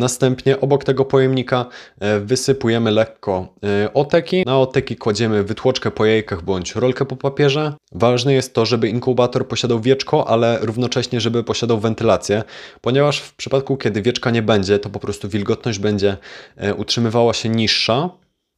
Następnie 0.00 0.60
obok 0.60 0.84
tego 0.84 1.04
pojemnika 1.04 1.66
e, 2.00 2.20
wysypujemy 2.20 2.90
lekko 2.90 3.48
e, 3.64 3.94
oteki. 3.94 4.42
Na 4.46 4.58
oteki 4.58 4.96
kładziemy 4.96 5.44
wytłoczkę 5.44 5.90
po 5.90 6.04
jajkach 6.04 6.42
bądź 6.42 6.74
rolkę 6.74 7.04
po 7.04 7.16
papierze. 7.16 7.74
Ważne 7.92 8.34
jest 8.34 8.54
to, 8.54 8.66
żeby 8.66 8.88
inkubator 8.88 9.48
posiadał 9.48 9.80
wieczko, 9.80 10.28
ale 10.28 10.58
równocześnie, 10.62 11.20
żeby 11.20 11.44
posiadał 11.44 11.80
wentylację, 11.80 12.42
ponieważ 12.80 13.20
w 13.20 13.34
przypadku, 13.34 13.76
kiedy 13.76 14.02
wieczka 14.02 14.30
nie 14.30 14.42
będzie, 14.42 14.78
to 14.78 14.90
po 14.90 15.00
prostu 15.00 15.28
wilgotność 15.28 15.78
będzie 15.78 16.16
e, 16.56 16.74
utrzymywała 16.74 17.34
się 17.34 17.48
niższa. 17.48 18.10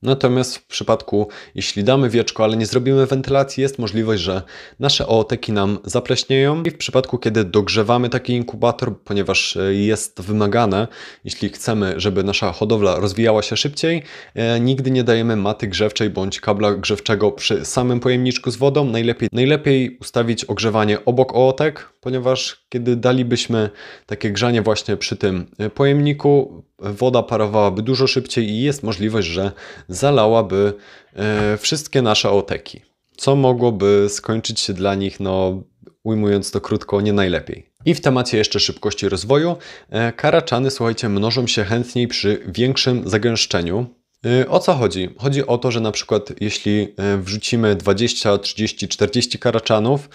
Natomiast 0.03 0.57
w 0.57 0.67
przypadku, 0.67 1.29
jeśli 1.55 1.85
damy 1.85 2.11
wieczko, 2.11 2.45
ale 2.45 2.57
nie 2.57 2.67
zrobimy 2.67 3.07
wentylacji, 3.07 3.63
jest 3.63 3.79
możliwość, 3.79 4.23
że 4.23 4.43
nasze 4.81 5.07
ooteki 5.07 5.53
nam 5.53 5.79
zapleśnieją. 5.85 6.63
I 6.63 6.71
w 6.71 6.77
przypadku, 6.77 7.19
kiedy 7.19 7.45
dogrzewamy 7.45 8.09
taki 8.09 8.33
inkubator, 8.33 8.99
ponieważ 9.05 9.57
e, 9.57 9.75
jest 9.75 10.21
wymagane, 10.21 10.89
jeśli 11.25 11.49
chcemy, 11.49 11.95
żeby 11.97 12.25
nasza 12.25 12.53
hodowla 12.53 12.97
rozwijała 12.97 13.43
się 13.43 13.57
szybciej, 13.57 14.03
e, 14.35 14.61
nigdy 14.61 14.91
nie 14.91 15.05
dajemy 15.05 15.37
maty 15.37 15.67
grzewczej 15.67 16.11
bądź 16.11 16.41
kabla 16.41 16.75
grzewczego 16.75 17.33
przy 17.33 17.65
samym 17.65 18.01
pojemniczku 18.01 18.51
z 18.51 18.57
wodą. 18.57 18.85
Najlepiej, 18.85 19.29
najlepiej 19.33 19.99
ustawić 20.01 20.45
ogrzewanie 20.45 21.05
obok 21.05 21.35
ootek, 21.35 21.92
ponieważ 22.03 22.67
kiedy 22.69 22.97
dalibyśmy 22.97 23.71
takie 24.07 24.31
grzanie 24.31 24.63
właśnie 24.63 24.97
przy 24.97 25.17
tym 25.17 25.47
e, 25.59 25.71
pojemniku, 25.71 26.63
woda 26.79 27.23
parowałaby 27.23 27.83
dużo 27.83 28.07
szybciej 28.07 28.49
i 28.49 28.63
jest 28.63 28.83
możliwość, 28.83 29.29
że 29.29 29.53
zalałaby 29.89 30.73
e, 31.15 31.57
wszystkie 31.57 32.03
nasze 32.03 32.31
oteki, 32.31 32.81
co 33.17 33.37
mogłoby 33.37 34.07
skończyć 34.09 34.61
się 34.61 34.73
dla 34.73 34.95
nich, 34.95 35.21
no 35.21 35.63
ujmując 36.03 36.51
to 36.51 36.61
krótko, 36.61 37.01
nie 37.01 37.13
najlepiej. 37.13 37.67
I 37.85 37.95
w 37.95 38.01
temacie 38.01 38.39
jeszcze 38.39 38.61
szybkości 38.61 39.09
rozwoju, 39.09 39.57
e, 39.91 40.13
karaczany, 40.13 40.71
słuchajcie, 40.71 41.09
mnożą 41.09 41.47
się 41.47 41.65
chętniej 41.65 42.09
przy 42.09 42.43
większym 42.47 43.09
zagęszczeniu. 43.09 44.02
Y, 44.27 44.49
o 44.49 44.59
co 44.59 44.75
chodzi? 44.75 45.09
Chodzi 45.19 45.47
o 45.47 45.59
to, 45.59 45.71
że 45.71 45.81
na 45.81 45.93
przykład 45.93 46.33
jeśli 46.41 46.83
y, 47.15 47.19
wrzucimy 47.19 47.77
20, 47.77 48.39
30, 48.39 48.89
40 48.89 49.39
karaczanów 49.39 50.09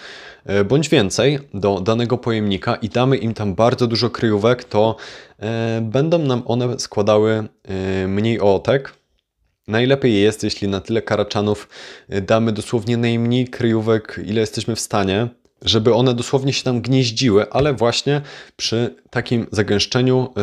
y, 0.50 0.64
bądź 0.64 0.88
więcej 0.88 1.38
do 1.54 1.80
danego 1.80 2.18
pojemnika 2.18 2.74
i 2.74 2.88
damy 2.88 3.16
im 3.16 3.34
tam 3.34 3.54
bardzo 3.54 3.86
dużo 3.86 4.10
kryjówek, 4.10 4.64
to 4.64 4.96
będą 5.82 6.18
nam 6.18 6.42
one 6.46 6.78
składały 6.78 7.48
mniej 8.08 8.40
ootek. 8.40 8.92
Najlepiej 9.68 10.20
jest, 10.20 10.44
jeśli 10.44 10.68
na 10.68 10.80
tyle 10.80 11.02
karaczanów 11.02 11.68
damy 12.22 12.52
dosłownie 12.52 12.96
najmniej 12.96 13.48
kryjówek, 13.48 14.20
ile 14.26 14.40
jesteśmy 14.40 14.76
w 14.76 14.80
stanie, 14.80 15.28
żeby 15.62 15.94
one 15.94 16.14
dosłownie 16.14 16.52
się 16.52 16.64
tam 16.64 16.80
gnieździły, 16.80 17.50
ale 17.50 17.74
właśnie 17.74 18.20
przy 18.56 18.94
takim 19.10 19.46
zagęszczeniu 19.52 20.34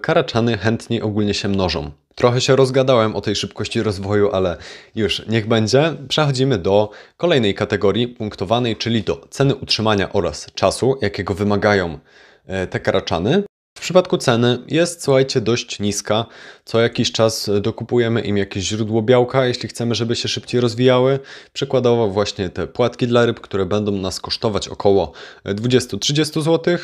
karaczany 0.00 0.58
chętniej 0.58 1.02
ogólnie 1.02 1.34
się 1.34 1.48
mnożą. 1.48 1.90
Trochę 2.14 2.40
się 2.40 2.56
rozgadałem 2.56 3.16
o 3.16 3.20
tej 3.20 3.36
szybkości 3.36 3.82
rozwoju, 3.82 4.30
ale 4.32 4.56
już 4.94 5.26
niech 5.26 5.48
będzie. 5.48 5.96
Przechodzimy 6.08 6.58
do 6.58 6.90
kolejnej 7.16 7.54
kategorii 7.54 8.08
punktowanej, 8.08 8.76
czyli 8.76 9.02
do 9.02 9.26
ceny 9.30 9.54
utrzymania 9.54 10.12
oraz 10.12 10.46
czasu, 10.54 10.98
jakiego 11.00 11.34
wymagają 11.34 11.98
e, 12.46 12.66
te 12.66 12.80
karaczany. 12.80 13.42
W 13.78 13.80
przypadku 13.80 14.18
ceny 14.18 14.58
jest, 14.68 15.02
słuchajcie, 15.04 15.40
dość 15.40 15.80
niska. 15.80 16.26
Co 16.64 16.80
jakiś 16.80 17.12
czas 17.12 17.50
dokupujemy 17.60 18.20
im 18.20 18.36
jakieś 18.36 18.64
źródło 18.64 19.02
białka, 19.02 19.46
jeśli 19.46 19.68
chcemy, 19.68 19.94
żeby 19.94 20.16
się 20.16 20.28
szybciej 20.28 20.60
rozwijały. 20.60 21.18
Przykładowo 21.52 22.08
właśnie 22.08 22.50
te 22.50 22.66
płatki 22.66 23.06
dla 23.06 23.26
ryb, 23.26 23.40
które 23.40 23.66
będą 23.66 23.92
nas 23.92 24.20
kosztować 24.20 24.68
około 24.68 25.12
20-30 25.44 26.42
zł. 26.42 26.78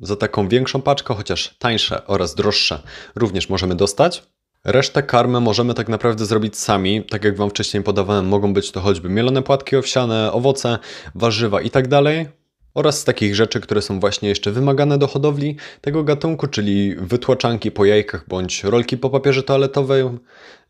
Za 0.00 0.16
taką 0.16 0.48
większą 0.48 0.82
paczkę, 0.82 1.14
chociaż 1.14 1.56
tańsze 1.58 2.06
oraz 2.06 2.34
droższe, 2.34 2.82
również 3.14 3.48
możemy 3.48 3.74
dostać. 3.74 4.22
Resztę 4.64 5.02
karmy 5.02 5.40
możemy 5.40 5.74
tak 5.74 5.88
naprawdę 5.88 6.26
zrobić 6.26 6.56
sami. 6.58 7.04
Tak 7.04 7.24
jak 7.24 7.36
Wam 7.36 7.50
wcześniej 7.50 7.82
podawałem, 7.82 8.28
mogą 8.28 8.54
być 8.54 8.72
to 8.72 8.80
choćby 8.80 9.08
mielone 9.08 9.42
płatki 9.42 9.76
owsiane, 9.76 10.32
owoce, 10.32 10.78
warzywa 11.14 11.60
itd. 11.60 12.02
Tak 12.04 12.40
oraz 12.74 12.98
z 12.98 13.04
takich 13.04 13.34
rzeczy, 13.34 13.60
które 13.60 13.82
są 13.82 14.00
właśnie 14.00 14.28
jeszcze 14.28 14.50
wymagane 14.50 14.98
do 14.98 15.06
hodowli 15.06 15.56
tego 15.80 16.04
gatunku, 16.04 16.46
czyli 16.46 16.94
wytłaczanki 16.96 17.70
po 17.70 17.84
jajkach 17.84 18.28
bądź 18.28 18.64
rolki 18.64 18.96
po 18.96 19.10
papierze 19.10 19.42
toaletowym. 19.42 20.20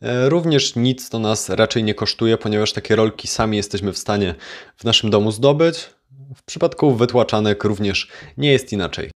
E, 0.03 0.29
również 0.29 0.77
nic 0.77 1.11
to 1.11 1.19
nas 1.19 1.49
raczej 1.49 1.85
nie 1.85 1.95
kosztuje, 1.95 2.39
ponieważ 2.39 2.73
takie 2.73 2.97
rolki 2.97 3.29
sami 3.29 3.57
jesteśmy 3.57 3.93
w 3.93 3.99
stanie 3.99 4.35
w 4.77 4.85
naszym 4.85 5.11
domu 5.11 5.33
zdobyć. 5.33 5.91
W 6.37 6.43
przypadku 6.43 6.95
wytłaczanek 6.95 7.65
również 7.65 8.09
nie 8.37 8.53
jest 8.53 8.73
inaczej. 8.73 9.11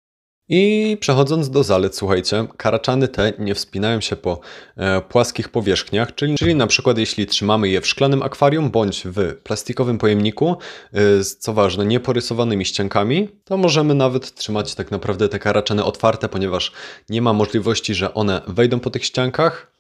I 0.53 0.97
przechodząc 1.01 1.51
do 1.51 1.63
zalet, 1.63 1.97
słuchajcie, 1.97 2.47
karaczany 2.57 3.09
te 3.09 3.33
nie 3.39 3.55
wspinają 3.55 4.01
się 4.01 4.17
po 4.17 4.41
e, 4.77 5.01
płaskich 5.01 5.49
powierzchniach, 5.49 6.15
czyli, 6.15 6.35
czyli 6.35 6.55
na 6.55 6.67
przykład 6.67 6.99
jeśli 6.99 7.27
trzymamy 7.27 7.69
je 7.69 7.81
w 7.81 7.87
szklanym 7.87 8.23
akwarium 8.23 8.71
bądź 8.71 9.03
w 9.05 9.35
plastikowym 9.43 9.99
pojemniku 9.99 10.57
e, 10.93 11.23
z, 11.25 11.39
co 11.39 11.53
ważne, 11.53 11.87
nieporysowanymi 11.87 12.65
ściankami, 12.65 13.29
to 13.45 13.57
możemy 13.57 13.95
nawet 13.95 14.35
trzymać 14.35 14.75
tak 14.75 14.91
naprawdę 14.91 15.29
te 15.29 15.39
karaczany 15.39 15.85
otwarte, 15.85 16.29
ponieważ 16.29 16.73
nie 17.09 17.23
ma 17.23 17.33
możliwości, 17.33 17.95
że 17.95 18.15
one 18.15 18.41
wejdą 18.47 18.81
po 18.81 18.91
tych 18.91 19.05
ściankach, 19.05 19.80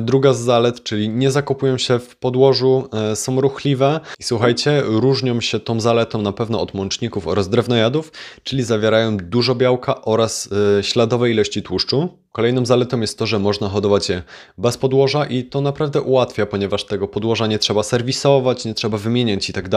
druga 0.00 0.32
z 0.32 0.40
zalet, 0.40 0.82
czyli 0.82 1.08
nie 1.08 1.30
zakopują 1.30 1.78
się 1.78 1.98
w 1.98 2.16
podłożu, 2.16 2.88
e, 2.92 3.16
są 3.16 3.40
ruchliwe 3.40 4.00
i 4.18 4.22
słuchajcie, 4.22 4.82
różnią 4.84 5.40
się 5.40 5.60
tą 5.60 5.80
zaletą 5.80 6.22
na 6.22 6.32
pewno 6.32 6.60
od 6.60 6.74
mączników 6.74 7.28
oraz 7.28 7.48
drewnojadów, 7.48 8.12
czyli 8.42 8.62
zawierają 8.62 9.16
dużo 9.16 9.54
białka 9.54 10.02
oraz 10.02 10.48
e, 10.78 10.82
śladowej 10.82 11.32
ilości 11.32 11.62
tłuszczu. 11.62 12.08
Kolejną 12.32 12.66
zaletą 12.66 13.00
jest 13.00 13.18
to, 13.18 13.26
że 13.26 13.38
można 13.38 13.68
hodować 13.68 14.08
je 14.08 14.22
bez 14.58 14.76
podłoża 14.76 15.26
i 15.26 15.44
to 15.44 15.60
naprawdę 15.60 16.02
ułatwia, 16.02 16.46
ponieważ 16.46 16.84
tego 16.84 17.08
podłoża 17.08 17.46
nie 17.46 17.58
trzeba 17.58 17.82
serwisować, 17.82 18.64
nie 18.64 18.74
trzeba 18.74 18.98
wymieniać 18.98 19.50
i 19.50 19.52
tak. 19.52 19.68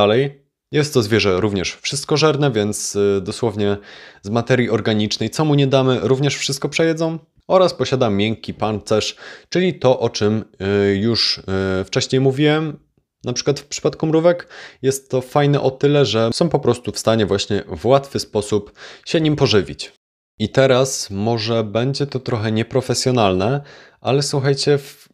Jest 0.71 0.93
to 0.93 1.01
zwierzę 1.01 1.39
również 1.41 1.77
wszystkożerne, 1.81 2.51
więc 2.51 2.97
dosłownie 3.21 3.77
z 4.21 4.29
materii 4.29 4.69
organicznej, 4.69 5.29
co 5.29 5.45
mu 5.45 5.55
nie 5.55 5.67
damy, 5.67 5.99
również 6.01 6.37
wszystko 6.37 6.69
przejedzą 6.69 7.19
oraz 7.51 7.73
posiada 7.73 8.09
miękki 8.09 8.53
pancerz, 8.53 9.15
czyli 9.49 9.79
to, 9.79 9.99
o 9.99 10.09
czym 10.09 10.45
y, 10.91 10.95
już 10.95 11.37
y, 11.37 11.41
wcześniej 11.85 12.21
mówiłem. 12.21 12.79
Na 13.23 13.33
przykład 13.33 13.59
w 13.59 13.65
przypadku 13.65 14.07
mrówek 14.07 14.47
jest 14.81 15.11
to 15.11 15.21
fajne 15.21 15.61
o 15.61 15.71
tyle, 15.71 16.05
że 16.05 16.29
są 16.33 16.49
po 16.49 16.59
prostu 16.59 16.91
w 16.91 16.99
stanie 16.99 17.25
właśnie 17.25 17.63
w 17.67 17.85
łatwy 17.85 18.19
sposób 18.19 18.73
się 19.05 19.21
nim 19.21 19.35
pożywić. 19.35 19.93
I 20.39 20.49
teraz 20.49 21.09
może 21.09 21.63
będzie 21.63 22.07
to 22.07 22.19
trochę 22.19 22.51
nieprofesjonalne, 22.51 23.61
ale 24.01 24.23
słuchajcie, 24.23 24.77
w 24.77 25.09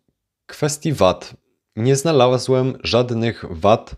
kwestii 0.46 0.94
wad 0.94 1.34
nie 1.76 1.96
znalazłem 1.96 2.78
żadnych 2.84 3.46
wad 3.50 3.96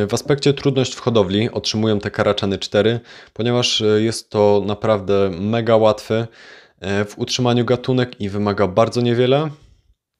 w 0.06 0.14
aspekcie 0.14 0.54
trudność 0.54 0.94
w 0.94 1.00
hodowli 1.00 1.50
otrzymują 1.50 1.98
te 1.98 2.10
karaczany 2.10 2.58
4, 2.58 3.00
ponieważ 3.32 3.80
e, 3.80 4.02
jest 4.02 4.30
to 4.30 4.62
naprawdę 4.66 5.30
mega 5.30 5.76
łatwy 5.76 6.26
w 7.08 7.14
utrzymaniu 7.16 7.64
gatunek 7.64 8.20
i 8.20 8.28
wymaga 8.28 8.66
bardzo 8.66 9.00
niewiele. 9.00 9.50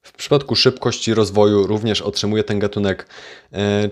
W 0.01 0.13
przypadku 0.13 0.55
szybkości 0.55 1.13
rozwoju 1.13 1.67
również 1.67 2.01
otrzymuje 2.01 2.43
ten 2.43 2.59
gatunek 2.59 3.07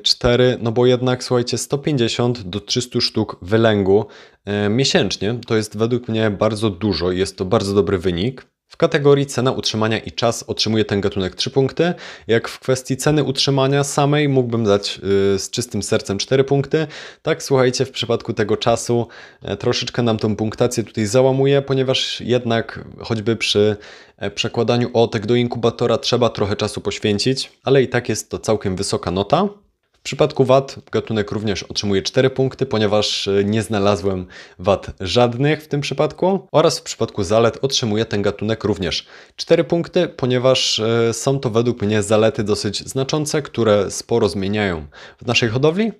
4, 0.04 0.44
e, 0.44 0.58
no 0.62 0.72
bo 0.72 0.86
jednak 0.86 1.24
słuchajcie, 1.24 1.58
150 1.58 2.42
do 2.42 2.60
300 2.60 3.02
sztuk 3.02 3.38
wylęgu 3.42 4.06
e, 4.46 4.70
miesięcznie 4.70 5.40
to 5.48 5.56
jest 5.56 5.78
według 5.78 6.08
mnie 6.08 6.32
bardzo 6.32 6.70
dużo, 6.70 7.12
jest 7.12 7.38
to 7.38 7.46
bardzo 7.46 7.74
dobry 7.74 7.98
wynik. 7.98 8.57
W 8.68 8.78
kategorii 8.78 9.26
cena 9.26 9.52
utrzymania 9.52 10.00
i 10.00 10.12
czas 10.12 10.44
otrzymuje 10.44 10.86
ten 10.86 11.02
gatunek 11.02 11.36
3 11.36 11.50
punkty, 11.50 11.94
jak 12.28 12.48
w 12.48 12.60
kwestii 12.60 12.98
ceny 12.98 13.24
utrzymania 13.24 13.84
samej 13.84 14.30
mógłbym 14.30 14.64
dać 14.64 14.98
yy, 14.98 15.40
z 15.40 15.50
czystym 15.50 15.84
sercem 15.84 16.18
4 16.18 16.44
punkty. 16.44 16.88
Tak, 17.22 17.44
słuchajcie, 17.44 17.86
w 17.86 17.92
przypadku 17.92 18.34
tego 18.34 18.58
czasu 18.58 19.08
e, 19.42 19.58
troszeczkę 19.58 20.04
nam 20.04 20.18
tą 20.18 20.36
punktację 20.36 20.84
tutaj 20.84 21.06
załamuje, 21.06 21.62
ponieważ 21.62 22.22
jednak 22.22 22.86
choćby 23.00 23.36
przy 23.36 23.78
e, 24.18 24.32
przekładaniu 24.32 24.90
otek 24.94 25.26
do 25.26 25.36
inkubatora 25.36 25.98
trzeba 25.98 26.30
trochę 26.30 26.56
czasu 26.56 26.82
poświęcić, 26.82 27.52
ale 27.64 27.84
i 27.84 27.88
tak 27.88 28.10
jest 28.10 28.30
to 28.30 28.40
całkiem 28.40 28.76
wysoka 28.76 29.12
nota. 29.12 29.50
W 30.08 30.10
przypadku 30.10 30.46
wad 30.46 30.76
gatunek 30.92 31.32
również 31.32 31.64
otrzymuje 31.64 32.02
4 32.02 32.30
punkty, 32.30 32.66
ponieważ 32.66 33.28
e, 33.28 33.44
nie 33.44 33.62
znalazłem 33.62 34.28
wad 34.60 34.88
żadnych 35.00 35.64
w 35.64 35.68
tym 35.68 35.82
przypadku. 35.82 36.48
Oraz 36.52 36.80
w 36.80 36.84
przypadku 36.84 37.24
zalet 37.24 37.58
otrzymuje 37.62 38.06
ten 38.06 38.22
gatunek 38.22 38.64
również 38.64 39.08
4 39.36 39.64
punkty, 39.64 40.08
ponieważ 40.08 40.80
e, 40.80 41.14
są 41.14 41.40
to 41.40 41.50
według 41.50 41.82
mnie 41.82 42.04
zalety 42.04 42.44
dosyć 42.44 42.90
znaczące, 42.90 43.42
które 43.42 43.92
sporo 43.92 44.30
zmieniają 44.30 44.86
w 45.22 45.26
naszej 45.26 45.50
hodowli. 45.50 45.92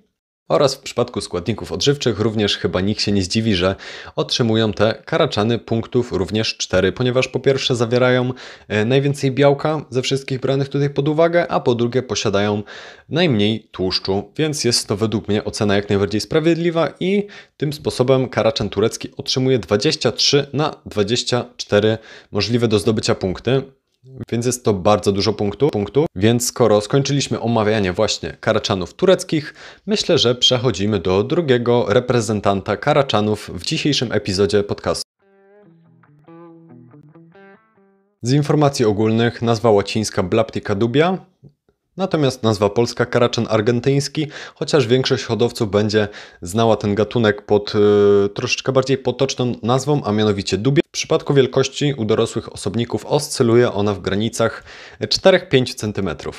Oraz 0.48 0.74
w 0.74 0.80
przypadku 0.80 1.20
składników 1.20 1.72
odżywczych 1.72 2.20
również 2.20 2.56
chyba 2.56 2.80
nikt 2.80 3.02
się 3.02 3.12
nie 3.12 3.22
zdziwi, 3.22 3.54
że 3.54 3.74
otrzymują 4.16 4.72
te 4.72 5.02
karaczany 5.04 5.58
punktów 5.58 6.12
również 6.12 6.56
4, 6.56 6.92
ponieważ 6.92 7.28
po 7.28 7.40
pierwsze 7.40 7.76
zawierają 7.76 8.32
e, 8.68 8.84
najwięcej 8.84 9.32
białka 9.32 9.84
ze 9.90 10.02
wszystkich 10.02 10.40
branych 10.40 10.68
tutaj 10.68 10.90
pod 10.90 11.08
uwagę, 11.08 11.48
a 11.48 11.60
po 11.60 11.74
drugie 11.74 12.02
posiadają 12.02 12.62
najmniej 13.08 13.68
tłuszczu, 13.72 14.32
więc 14.36 14.64
jest 14.64 14.88
to 14.88 14.96
według 14.96 15.28
mnie 15.28 15.44
ocena 15.44 15.76
jak 15.76 15.88
najbardziej 15.88 16.20
sprawiedliwa 16.20 16.88
i 17.00 17.26
tym 17.56 17.72
sposobem 17.72 18.28
karaczan 18.28 18.68
turecki 18.68 19.08
otrzymuje 19.16 19.58
23 19.58 20.46
na 20.52 20.74
24 20.86 21.98
możliwe 22.32 22.68
do 22.68 22.78
zdobycia 22.78 23.14
punkty. 23.14 23.77
Więc 24.32 24.46
jest 24.46 24.64
to 24.64 24.74
bardzo 24.74 25.12
dużo 25.12 25.32
punktów, 25.32 25.70
punktu. 25.70 26.06
Więc 26.16 26.46
skoro 26.46 26.80
skończyliśmy 26.80 27.40
omawianie 27.40 27.92
właśnie 27.92 28.36
karaczanów 28.40 28.94
tureckich, 28.94 29.54
myślę, 29.86 30.18
że 30.18 30.34
przechodzimy 30.34 30.98
do 30.98 31.24
drugiego 31.24 31.86
reprezentanta 31.88 32.76
karaczanów 32.76 33.50
w 33.54 33.64
dzisiejszym 33.64 34.12
epizodzie 34.12 34.62
podcastu. 34.62 35.02
Z 38.22 38.32
informacji 38.32 38.84
ogólnych 38.84 39.42
nazwa 39.42 39.70
łacińska 39.70 40.22
Blaptica 40.22 40.74
dubia 40.74 41.18
Natomiast 41.98 42.42
nazwa 42.42 42.70
polska 42.70 43.06
karaczan 43.06 43.46
argentyński, 43.50 44.26
chociaż 44.54 44.86
większość 44.86 45.24
hodowców 45.24 45.70
będzie 45.70 46.08
znała 46.42 46.76
ten 46.76 46.94
gatunek 46.94 47.42
pod 47.42 47.74
y, 47.74 48.28
troszeczkę 48.28 48.72
bardziej 48.72 48.98
potoczną 48.98 49.54
nazwą, 49.62 50.02
a 50.04 50.12
mianowicie 50.12 50.58
dubie. 50.58 50.82
W 50.88 50.90
przypadku 50.90 51.34
wielkości 51.34 51.94
u 51.96 52.04
dorosłych 52.04 52.52
osobników 52.52 53.06
oscyluje 53.06 53.72
ona 53.72 53.94
w 53.94 54.00
granicach 54.00 54.64
4-5 55.00 55.74
cm. 55.74 56.30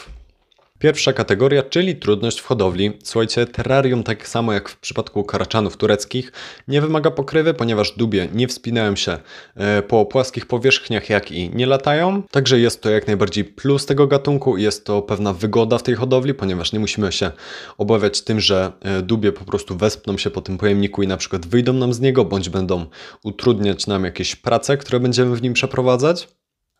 Pierwsza 0.80 1.14
kategoria, 1.14 1.64
czyli 1.64 1.96
trudność 1.96 2.40
w 2.40 2.46
hodowli. 2.46 2.92
Słuchajcie, 3.04 3.46
terrarium, 3.46 4.04
tak 4.04 4.28
samo 4.28 4.54
jak 4.54 4.70
w 4.70 4.78
przypadku 4.78 5.24
karaczanów 5.24 5.78
tureckich, 5.78 6.32
nie 6.68 6.82
wymaga 6.82 7.12
pokrywy, 7.12 7.54
ponieważ 7.54 7.92
dubie 7.92 8.28
nie 8.34 8.48
wspinają 8.48 8.96
się 8.96 9.18
e, 9.56 9.82
po 9.82 10.06
płaskich 10.06 10.46
powierzchniach, 10.46 11.10
jak 11.10 11.32
i 11.32 11.50
nie 11.56 11.66
latają. 11.66 12.24
Także 12.32 12.60
jest 12.60 12.82
to 12.82 12.90
jak 12.90 13.08
najbardziej 13.08 13.46
plus 13.46 13.86
tego 13.86 14.08
gatunku. 14.08 14.58
Jest 14.58 14.86
to 14.86 15.02
pewna 15.02 15.34
wygoda 15.34 15.78
w 15.78 15.84
tej 15.84 15.96
hodowli, 15.96 16.34
ponieważ 16.34 16.74
nie 16.74 16.80
musimy 16.80 17.12
się 17.12 17.32
obawiać 17.78 18.22
tym, 18.22 18.40
że 18.40 18.72
e, 18.82 19.02
dubie 19.02 19.32
po 19.32 19.46
prostu 19.46 19.78
wespną 19.78 20.18
się 20.18 20.30
po 20.30 20.42
tym 20.42 20.58
pojemniku 20.58 21.04
i 21.04 21.08
na 21.08 21.18
przykład 21.18 21.46
wyjdą 21.46 21.74
nam 21.74 21.94
z 21.94 22.00
niego, 22.00 22.26
bądź 22.26 22.50
będą 22.50 22.86
utrudniać 23.24 23.88
nam 23.88 24.04
jakieś 24.04 24.36
prace, 24.36 24.78
które 24.78 25.00
będziemy 25.00 25.36
w 25.36 25.42
nim 25.42 25.54
przeprowadzać. 25.54 26.39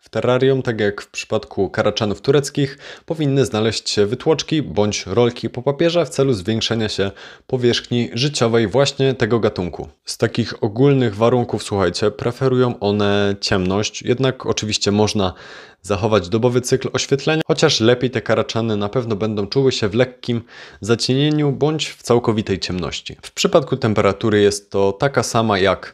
Terrarium, 0.10 0.62
tak 0.62 0.80
jak 0.80 1.02
w 1.02 1.12
przypadku 1.12 1.70
karaczanów 1.70 2.22
tureckich, 2.22 2.78
powinny 3.06 3.46
znaleźć 3.46 3.90
się 3.90 4.06
wytłoczki 4.06 4.62
bądź 4.62 5.06
rolki 5.06 5.50
po 5.50 5.62
papierze 5.62 6.06
w 6.06 6.10
celu 6.10 6.34
zwiększenia 6.34 6.90
się 6.90 7.12
powierzchni 7.48 8.10
życiowej 8.14 8.68
właśnie 8.68 9.14
tego 9.14 9.40
gatunku. 9.40 9.90
Z 10.06 10.18
takich 10.18 10.64
ogólnych 10.64 11.16
warunków, 11.16 11.64
słuchajcie, 11.64 12.12
preferują 12.12 12.80
one 12.80 13.36
ciemność, 13.42 14.02
jednak 14.02 14.46
oczywiście 14.46 14.92
można 14.92 15.34
zachować 15.82 16.30
dobowy 16.30 16.62
cykl 16.62 16.90
oświetlenia, 16.94 17.42
chociaż 17.48 17.80
lepiej 17.80 18.12
te 18.12 18.22
karaczany 18.22 18.78
na 18.78 18.90
pewno 18.90 19.16
będą 19.16 19.48
czuły 19.48 19.72
się 19.72 19.88
w 19.88 19.94
lekkim 19.94 20.42
zacienieniu 20.82 21.52
bądź 21.52 21.90
w 21.90 22.04
całkowitej 22.04 22.60
ciemności. 22.60 23.18
W 23.22 23.32
przypadku 23.32 23.78
temperatury 23.78 24.42
jest 24.42 24.72
to 24.72 24.92
taka 24.92 25.24
sama 25.24 25.60
jak 25.60 25.88
e, 25.88 25.94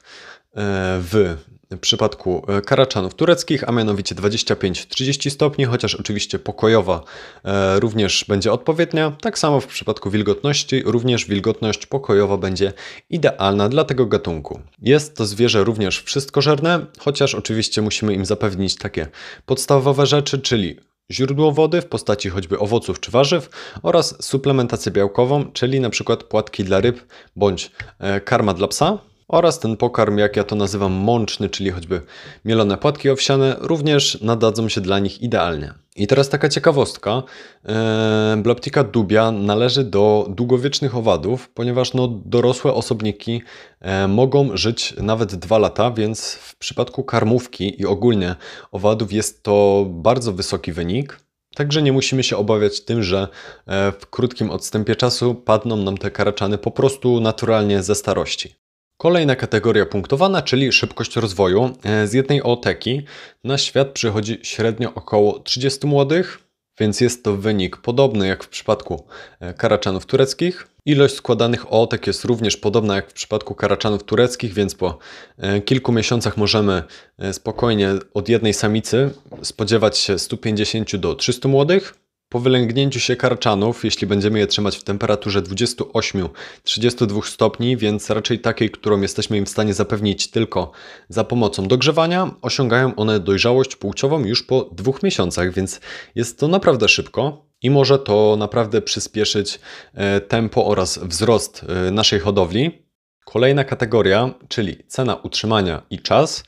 w 1.00 1.36
w 1.72 1.80
przypadku 1.80 2.46
e, 2.48 2.62
karaczanów 2.62 3.14
tureckich, 3.14 3.70
a 3.70 3.72
mianowicie 3.72 4.16
25-30 4.16 5.30
stopni, 5.30 5.66
chociaż 5.66 5.96
oczywiście 5.96 6.40
pokojowa 6.40 7.04
e, 7.44 7.80
również 7.80 8.26
będzie 8.28 8.52
odpowiednia. 8.52 9.12
Tak 9.22 9.40
samo 9.40 9.60
w 9.60 9.68
przypadku 9.68 10.10
wilgotności, 10.10 10.84
również 10.86 11.26
wilgotność 11.26 11.86
pokojowa 11.86 12.38
będzie 12.38 12.74
idealna 13.10 13.70
dla 13.70 13.84
tego 13.84 14.06
gatunku. 14.06 14.60
Jest 14.82 15.16
to 15.16 15.26
zwierzę 15.26 15.64
również 15.64 16.02
wszystkożerne, 16.02 16.86
chociaż 17.00 17.36
oczywiście 17.36 17.82
musimy 17.82 18.14
im 18.14 18.26
zapewnić 18.26 18.76
takie 18.76 19.08
podstawowe 19.46 20.06
rzeczy, 20.06 20.40
czyli 20.40 20.80
źródło 21.12 21.52
wody 21.52 21.82
w 21.82 21.86
postaci 21.86 22.30
choćby 22.30 22.60
owoców 22.60 23.00
czy 23.00 23.12
warzyw 23.12 23.50
oraz 23.84 24.26
suplementację 24.26 24.92
białkową, 24.92 25.52
czyli 25.52 25.80
na 25.80 25.90
przykład 25.90 26.24
płatki 26.24 26.64
dla 26.64 26.80
ryb 26.80 27.06
bądź 27.36 27.72
e, 28.00 28.22
karma 28.22 28.54
dla 28.54 28.68
psa. 28.68 28.98
Oraz 29.28 29.60
ten 29.60 29.78
pokarm, 29.78 30.18
jak 30.18 30.36
ja 30.36 30.44
to 30.44 30.56
nazywam, 30.56 30.92
mączny, 30.92 31.50
czyli 31.50 31.72
choćby 31.72 32.02
mielone 32.46 32.78
płatki 32.78 33.10
owsiane, 33.10 33.56
również 33.60 34.22
nadadzą 34.22 34.70
się 34.70 34.82
dla 34.82 35.00
nich 35.00 35.22
idealnie. 35.22 35.74
I 35.96 36.08
teraz 36.08 36.30
taka 36.30 36.50
ciekawostka. 36.50 37.24
Eee, 37.66 38.42
Bloptika 38.42 38.84
dubia 38.84 39.32
należy 39.32 39.84
do 39.84 40.28
długowiecznych 40.30 40.96
owadów, 40.96 41.50
ponieważ 41.50 41.94
no, 41.94 42.08
dorosłe 42.08 42.74
osobniki 42.74 43.42
e, 43.82 44.08
mogą 44.08 44.58
żyć 44.58 44.94
nawet 44.98 45.36
dwa 45.36 45.58
lata, 45.58 45.92
więc 45.92 46.34
w 46.34 46.56
przypadku 46.56 47.04
karmówki 47.04 47.82
i 47.82 47.86
ogólnie 47.86 48.36
owadów 48.72 49.14
jest 49.14 49.44
to 49.44 49.86
bardzo 49.90 50.34
wysoki 50.34 50.72
wynik. 50.72 51.20
Także 51.56 51.82
nie 51.82 51.94
musimy 51.94 52.24
się 52.24 52.38
obawiać 52.38 52.82
tym, 52.82 53.04
że 53.04 53.28
e, 53.68 53.92
w 53.92 54.10
krótkim 54.10 54.52
odstępie 54.52 54.96
czasu 54.96 55.36
padną 55.36 55.76
nam 55.76 55.98
te 55.98 56.12
karaczany 56.12 56.58
po 56.58 56.72
prostu 56.72 57.20
naturalnie 57.20 57.84
ze 57.84 57.96
starości. 57.96 58.65
Kolejna 58.98 59.36
kategoria 59.36 59.86
punktowana, 59.86 60.42
czyli 60.42 60.72
szybkość 60.72 61.16
rozwoju. 61.16 61.70
E, 61.84 62.08
z 62.08 62.14
jednej 62.14 62.44
ooteki 62.44 63.06
na 63.44 63.58
świat 63.58 63.92
przychodzi 63.92 64.40
średnio 64.44 64.94
około 64.94 65.40
30 65.40 65.88
młodych, 65.88 66.40
więc 66.80 67.02
jest 67.02 67.24
to 67.24 67.38
wynik 67.38 67.78
podobny 67.78 68.28
jak 68.28 68.44
w 68.44 68.50
przypadku 68.50 69.08
e, 69.40 69.54
karaczanów 69.54 70.06
tureckich. 70.06 70.68
Ilość 70.86 71.16
składanych 71.16 71.74
ootek 71.74 72.08
jest 72.08 72.26
również 72.26 72.58
podobna 72.58 72.96
jak 72.96 73.10
w 73.10 73.14
przypadku 73.14 73.56
karaczanów 73.56 74.04
tureckich, 74.04 74.54
więc 74.54 74.76
po 74.76 74.98
e, 75.38 75.62
kilku 75.62 75.92
miesiącach 75.92 76.38
możemy 76.38 76.84
spokojnie 77.32 77.90
od 78.14 78.30
jednej 78.30 78.54
samicy 78.54 79.10
spodziewać 79.42 79.98
się 79.98 80.20
150 80.20 80.96
do 80.96 81.16
300 81.16 81.50
młodych. 81.50 82.05
Po 82.30 82.40
wylęgnięciu 82.40 83.00
się 83.00 83.16
karczanów, 83.16 83.84
jeśli 83.84 84.08
będziemy 84.08 84.40
je 84.40 84.48
trzymać 84.48 84.78
w 84.78 84.84
temperaturze 84.84 85.42
28-32 85.42 87.26
stopni, 87.26 87.78
więc 87.78 88.10
raczej 88.10 88.40
takiej, 88.40 88.70
którą 88.70 89.02
jesteśmy 89.02 89.38
im 89.38 89.46
w 89.46 89.50
stanie 89.50 89.74
zapewnić 89.74 90.32
tylko 90.32 90.72
za 91.10 91.24
pomocą 91.24 91.68
dogrzewania, 91.68 92.32
osiągają 92.42 92.96
one 92.96 93.20
dojrzałość 93.20 93.76
płciową 93.76 94.26
już 94.26 94.44
po 94.44 94.70
dwóch 94.72 95.04
miesiącach, 95.04 95.54
więc 95.54 95.80
jest 96.16 96.40
to 96.40 96.48
naprawdę 96.48 96.90
szybko 96.90 97.46
i 97.62 97.70
może 97.70 98.00
to 98.00 98.36
naprawdę 98.40 98.82
przyspieszyć 98.82 99.60
e, 99.94 100.22
tempo 100.22 100.66
oraz 100.66 100.98
wzrost 100.98 101.66
e, 101.88 101.92
naszej 101.92 102.20
hodowli. 102.20 102.86
Kolejna 103.26 103.64
kategoria, 103.64 104.34
czyli 104.48 104.84
cena 104.88 105.16
utrzymania 105.16 105.82
i 105.90 106.00
czas. 106.00 106.44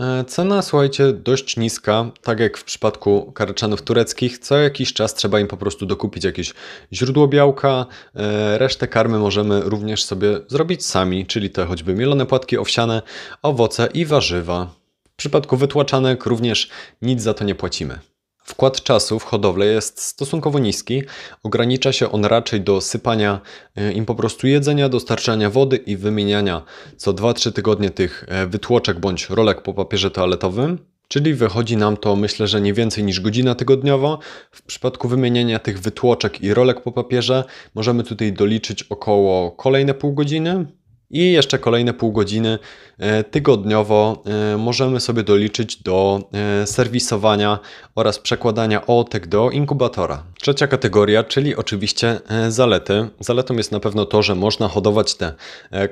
E, 0.00 0.24
cena, 0.24 0.62
słuchajcie, 0.62 1.12
dość 1.12 1.56
niska, 1.56 2.10
tak 2.22 2.40
jak 2.40 2.58
w 2.58 2.64
przypadku 2.64 3.32
karczanów 3.32 3.82
tureckich. 3.82 4.38
Co 4.38 4.58
jakiś 4.58 4.92
czas 4.92 5.14
trzeba 5.14 5.40
im 5.40 5.48
po 5.48 5.56
prostu 5.56 5.86
dokupić 5.86 6.24
jakieś 6.24 6.54
źródło 6.92 7.28
białka. 7.28 7.86
E, 8.14 8.58
resztę 8.58 8.88
karmy 8.88 9.18
możemy 9.18 9.60
również 9.60 10.04
sobie 10.04 10.40
zrobić 10.48 10.86
sami, 10.86 11.26
czyli 11.26 11.50
te 11.50 11.64
choćby 11.64 11.94
mielone 11.94 12.26
płatki 12.26 12.58
owsiane, 12.58 13.02
owoce 13.42 13.88
i 13.94 14.04
warzywa. 14.06 14.74
W 15.08 15.16
przypadku 15.16 15.56
wytłaczanek 15.56 16.26
również 16.26 16.70
nic 17.02 17.22
za 17.22 17.34
to 17.34 17.44
nie 17.44 17.54
płacimy. 17.54 17.98
Wkład 18.44 18.82
czasu 18.82 19.18
w 19.18 19.24
hodowlę 19.24 19.66
jest 19.66 20.00
stosunkowo 20.00 20.58
niski. 20.58 21.02
Ogranicza 21.42 21.92
się 21.92 22.12
on 22.12 22.24
raczej 22.24 22.60
do 22.60 22.80
sypania 22.80 23.40
e, 23.76 23.92
im 23.92 24.06
po 24.06 24.14
prostu 24.14 24.46
jedzenia, 24.46 24.88
dostarczania 24.88 25.50
wody 25.50 25.76
i 25.76 25.96
wymieniania 25.96 26.62
co 26.96 27.12
2-3 27.12 27.52
tygodnie 27.52 27.90
tych 27.90 28.24
e, 28.28 28.46
wytłoczek 28.46 29.00
bądź 29.00 29.30
rolek 29.30 29.62
po 29.62 29.74
papierze 29.74 30.10
toaletowym. 30.10 30.78
Czyli 31.08 31.34
wychodzi 31.34 31.76
nam 31.76 31.96
to 31.96 32.16
myślę, 32.16 32.46
że 32.46 32.60
nie 32.60 32.72
więcej 32.72 33.04
niż 33.04 33.20
godzina 33.20 33.54
tygodniowo. 33.54 34.18
W 34.50 34.62
przypadku 34.62 35.08
wymieniania 35.08 35.58
tych 35.58 35.80
wytłoczek 35.80 36.40
i 36.40 36.54
rolek 36.54 36.82
po 36.82 36.92
papierze 36.92 37.44
możemy 37.74 38.04
tutaj 38.04 38.32
doliczyć 38.32 38.82
około 38.82 39.50
kolejne 39.50 39.94
pół 39.94 40.12
godziny. 40.12 40.66
I 41.14 41.32
jeszcze 41.32 41.58
kolejne 41.58 41.92
pół 41.92 42.12
godziny 42.12 42.58
e, 42.98 43.24
tygodniowo 43.24 44.22
e, 44.26 44.56
możemy 44.56 45.00
sobie 45.00 45.22
doliczyć 45.22 45.82
do 45.82 46.20
e, 46.62 46.66
serwisowania 46.66 47.58
oraz 47.94 48.18
przekładania 48.18 48.86
otek 48.86 49.26
do 49.26 49.50
inkubatora. 49.50 50.24
Trzecia 50.40 50.66
kategoria, 50.66 51.24
czyli 51.24 51.56
oczywiście 51.56 52.20
zalety. 52.48 53.08
Zaletą 53.20 53.56
jest 53.56 53.72
na 53.72 53.80
pewno 53.80 54.06
to, 54.06 54.22
że 54.22 54.34
można 54.34 54.68
hodować 54.68 55.14
te 55.14 55.34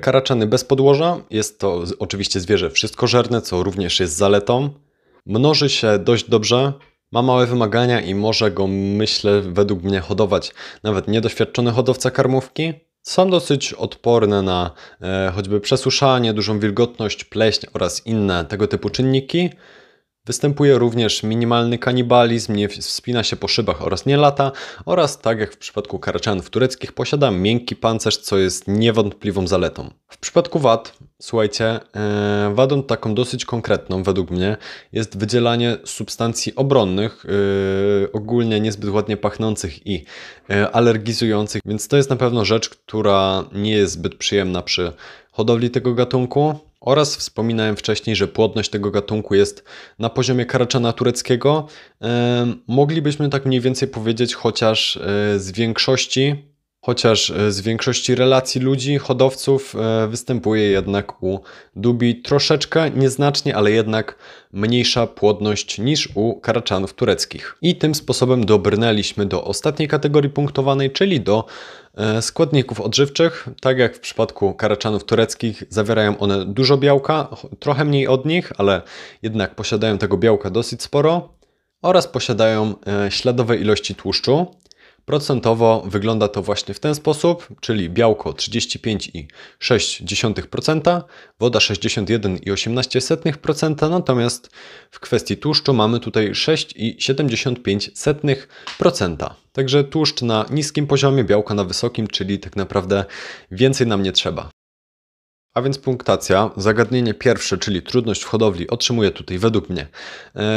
karaczany 0.01 0.47
bez 0.47 0.63
podłoża. 0.63 1.17
Jest 1.29 1.59
to 1.59 1.83
oczywiście 1.99 2.39
zwierzę 2.39 2.69
wszystkożerne, 2.69 3.41
co 3.41 3.63
również 3.63 3.99
jest 3.99 4.15
zaletą. 4.15 4.69
Mnoży 5.25 5.69
się 5.69 5.99
dość 5.99 6.29
dobrze, 6.29 6.73
ma 7.11 7.21
małe 7.21 7.45
wymagania 7.45 8.01
i 8.01 8.15
może 8.15 8.51
go, 8.51 8.67
myślę, 8.67 9.41
według 9.41 9.83
mnie 9.83 9.99
hodować 9.99 10.53
nawet 10.83 11.07
niedoświadczony 11.07 11.71
hodowca 11.71 12.11
karmówki. 12.11 12.73
Są 13.03 13.29
dosyć 13.29 13.73
odporne 13.73 14.41
na 14.41 14.71
e, 15.01 15.31
choćby 15.35 15.59
przesuszanie, 15.59 16.33
dużą 16.33 16.59
wilgotność, 16.59 17.23
pleśń 17.23 17.67
oraz 17.73 18.07
inne 18.07 18.45
tego 18.45 18.67
typu 18.67 18.89
czynniki. 18.89 19.49
Występuje 20.25 20.77
również 20.77 21.23
minimalny 21.23 21.77
kanibalizm, 21.77 22.55
nie 22.55 22.69
wspina 22.69 23.23
się 23.23 23.35
po 23.35 23.47
szybach 23.47 23.81
oraz 23.81 24.05
nie 24.05 24.17
lata 24.17 24.51
oraz 24.85 25.19
tak 25.19 25.39
jak 25.39 25.53
w 25.53 25.57
przypadku 25.57 25.99
karaczanów 25.99 26.49
tureckich 26.49 26.93
posiada 26.93 27.31
miękki 27.31 27.75
pancerz, 27.75 28.17
co 28.17 28.37
jest 28.37 28.67
niewątpliwą 28.67 29.47
zaletą. 29.47 29.89
W 30.07 30.17
przypadku 30.17 30.59
wad, 30.59 30.93
słuchajcie, 31.21 31.79
e, 31.95 32.51
wadą 32.55 32.83
taką 32.83 33.15
dosyć 33.15 33.45
konkretną 33.45 34.03
według 34.03 34.31
mnie 34.31 34.57
jest 34.91 35.17
wydzielanie 35.17 35.77
substancji 35.85 36.55
obronnych, 36.55 37.25
e, 37.25 38.11
ogólnie 38.11 38.59
niezbyt 38.59 38.89
ładnie 38.89 39.17
pachnących 39.17 39.87
i 39.87 40.05
e, 40.49 40.71
alergizujących, 40.71 41.61
więc 41.65 41.87
to 41.87 41.97
jest 41.97 42.09
na 42.09 42.15
pewno 42.15 42.45
rzecz, 42.45 42.69
która 42.69 43.43
nie 43.51 43.71
jest 43.71 43.93
zbyt 43.93 44.15
przyjemna 44.15 44.61
przy 44.61 44.93
hodowli 45.31 45.71
tego 45.71 45.93
gatunku. 45.93 46.59
Oraz 46.85 47.15
wspominałem 47.15 47.75
wcześniej, 47.75 48.15
że 48.15 48.27
płodność 48.27 48.69
tego 48.69 48.91
gatunku 48.91 49.35
jest 49.35 49.63
na 49.99 50.09
poziomie 50.09 50.45
karaczana 50.45 50.93
tureckiego. 50.93 51.67
moglibyśmy 52.67 53.29
tak 53.29 53.45
mniej 53.45 53.61
więcej 53.61 53.87
powiedzieć, 53.87 54.35
chociaż 54.35 54.97
e, 54.97 55.39
z 55.39 55.51
większości, 55.51 56.52
chociaż 56.85 57.29
e, 57.29 57.51
z 57.51 57.61
większości 57.61 58.15
relacji 58.15 58.61
ludzi, 58.61 58.97
hodowców 58.97 59.75
e, 59.75 60.07
występuje 60.07 60.63
jednak 60.63 61.23
u 61.23 61.39
dubi 61.75 62.21
troszeczkę, 62.21 62.91
nieznacznie, 62.91 63.55
ale 63.55 63.71
jednak 63.71 64.15
mniejsza 64.53 65.07
płodność 65.07 65.79
niż 65.79 66.09
u 66.15 66.39
karaczanów 66.39 66.93
tureckich. 66.93 67.57
I 67.61 67.75
tym 67.75 67.95
sposobem 67.95 68.45
dobrnęliśmy 68.45 69.25
do 69.25 69.43
ostatniej 69.43 69.87
kategorii 69.87 70.29
punktowanej, 70.29 70.91
czyli 70.91 71.21
do 71.21 71.45
E, 71.97 72.21
składników 72.21 72.81
odżywczych, 72.81 73.49
tak 73.61 73.77
jak 73.77 73.95
w 73.95 73.99
przypadku 73.99 74.53
karaczanów 74.53 75.03
tureckich, 75.03 75.63
zawierają 75.69 76.17
one 76.17 76.45
dużo 76.45 76.77
białka, 76.77 77.27
trochę 77.59 77.85
mniej 77.85 78.07
od 78.07 78.25
nich, 78.25 78.51
ale 78.57 78.81
jednak 79.21 79.55
posiadają 79.55 79.97
tego 79.97 80.17
białka 80.17 80.49
dosyć 80.49 80.83
sporo 80.83 81.29
oraz 81.81 82.07
posiadają 82.07 82.73
śladowe 83.09 83.57
ilości 83.57 83.95
tłuszczu. 83.95 84.47
Procentowo 85.05 85.83
wygląda 85.85 86.27
to 86.27 86.41
właśnie 86.41 86.73
w 86.73 86.79
ten 86.79 86.95
sposób, 86.95 87.47
czyli 87.61 87.89
białko 87.89 88.31
35,6%, 88.31 91.01
woda 91.39 91.59
61,18%, 91.59 93.89
natomiast 93.89 94.49
w 94.91 94.99
kwestii 94.99 95.37
tłuszczu 95.37 95.73
mamy 95.73 95.99
tutaj 95.99 96.31
6,75%. 96.31 99.29
Także 99.51 99.83
tłuszcz 99.83 100.21
na 100.21 100.45
niskim 100.49 100.87
poziomie, 100.87 101.23
białko 101.23 101.53
na 101.53 101.63
wysokim, 101.63 102.07
czyli 102.07 102.39
tak 102.39 102.55
naprawdę 102.55 103.05
więcej 103.51 103.87
nam 103.87 104.03
nie 104.03 104.11
trzeba. 104.11 104.49
A 105.53 105.61
więc 105.61 105.77
punktacja, 105.77 106.49
zagadnienie 106.57 107.13
pierwsze, 107.13 107.57
czyli 107.57 107.81
trudność 107.81 108.23
w 108.23 108.27
hodowli, 108.27 108.69
otrzymuje 108.69 109.11
tutaj 109.11 109.37
według 109.39 109.69
mnie 109.69 109.87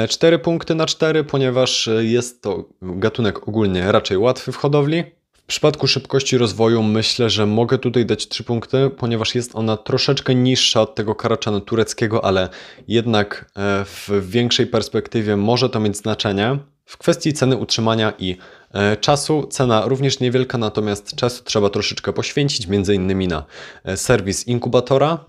4 0.09 0.37
e, 0.37 0.39
punkty 0.39 0.75
na 0.75 0.87
4, 0.87 1.25
ponieważ 1.25 1.89
jest 2.01 2.43
to 2.43 2.65
gatunek 2.83 3.49
ogólnie 3.49 3.93
raczej 3.93 4.19
łatwy 4.19 4.53
w 4.53 4.57
hodowli. 4.57 5.05
W 5.33 5.43
przypadku 5.47 5.87
szybkości 5.87 6.39
rozwoju 6.39 6.83
myślę, 6.83 7.31
że 7.31 7.47
mogę 7.47 7.79
tutaj 7.79 8.07
dać 8.07 8.29
3 8.29 8.45
punkty, 8.45 8.91
ponieważ 8.99 9.35
jest 9.35 9.51
ona 9.55 9.77
troszeczkę 9.77 10.35
niższa 10.35 10.81
od 10.81 10.95
tego 10.95 11.15
karaczana 11.15 11.61
tureckiego, 11.61 12.25
ale 12.25 12.49
jednak 12.89 13.51
e, 13.57 13.85
w 13.85 14.11
większej 14.31 14.67
perspektywie 14.67 15.37
może 15.37 15.71
to 15.71 15.81
mieć 15.81 15.97
znaczenie. 15.97 16.59
W 16.87 16.97
kwestii 16.97 17.33
ceny 17.33 17.57
utrzymania 17.57 18.13
i 18.19 18.37
e, 18.75 18.97
czasu 18.97 19.47
cena 19.47 19.87
również 19.87 20.21
niewielka, 20.21 20.59
natomiast 20.59 21.15
czasu 21.15 21.45
trzeba 21.45 21.71
troszeczkę 21.71 22.13
poświęcić, 22.13 22.69
innymi 22.95 23.29
na 23.29 23.45
e, 23.85 23.97
serwis 23.97 24.47
inkubatora. 24.47 25.25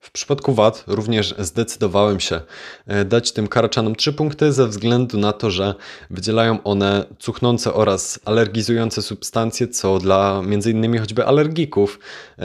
W 0.00 0.10
przypadku 0.10 0.54
VAT 0.54 0.84
również 0.86 1.34
zdecydowałem 1.38 2.20
się 2.20 2.40
e, 2.86 3.04
dać 3.04 3.32
tym 3.32 3.48
karaczanom 3.48 3.96
3 3.96 4.12
punkty 4.12 4.52
ze 4.52 4.66
względu 4.66 5.18
na 5.18 5.32
to, 5.32 5.50
że 5.50 5.74
wydzielają 6.10 6.62
one 6.62 7.04
cuchnące 7.18 7.74
oraz 7.74 8.20
alergizujące 8.24 9.02
substancje, 9.02 9.68
co 9.68 9.98
dla 9.98 10.42
m.in. 10.44 10.98
choćby 10.98 11.26
alergików 11.26 11.98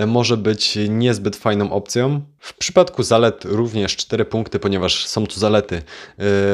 może 0.08 0.38
być 0.38 0.78
niezbyt 0.90 1.36
fajną 1.36 1.72
opcją. 1.72 2.22
W 2.40 2.58
przypadku 2.58 3.04
zalet 3.04 3.46
również 3.46 3.96
4 3.96 4.26
punkty, 4.26 4.60
ponieważ 4.60 5.08
są 5.08 5.28
tu 5.28 5.40
zalety 5.40 5.82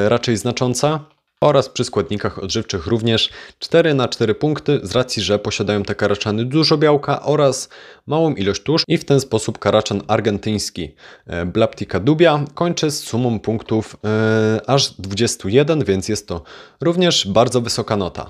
raczej 0.08 0.38
znaczące 0.38 1.00
oraz 1.42 1.70
przy 1.70 1.84
składnikach 1.84 2.44
odżywczych 2.44 2.88
również 2.88 3.30
4 3.60 3.94
na 3.94 4.08
4 4.08 4.36
punkty 4.36 4.80
z 4.84 4.92
racji, 4.92 5.24
że 5.24 5.40
posiadają 5.40 5.84
te 5.84 5.96
karaczany 5.96 6.46
dużo 6.46 6.78
białka 6.78 7.22
oraz 7.22 7.70
małą 8.08 8.34
ilość 8.34 8.64
tłuszczu 8.64 8.86
i 8.88 8.98
w 8.98 9.06
ten 9.06 9.20
sposób 9.20 9.60
karaczan 9.60 10.02
argentyński 10.08 10.96
e, 11.28 11.46
Blaptica 11.46 12.00
dubia 12.00 12.46
kończy 12.54 12.92
z 12.92 13.04
sumą 13.04 13.40
punktów 13.40 13.98
yy, 14.04 14.66
aż 14.68 14.94
21, 14.94 15.84
więc 15.84 16.10
jest 16.10 16.28
to 16.28 16.44
również 16.82 17.28
bardzo 17.28 17.62
wysoka 17.62 17.98
nota. 17.98 18.30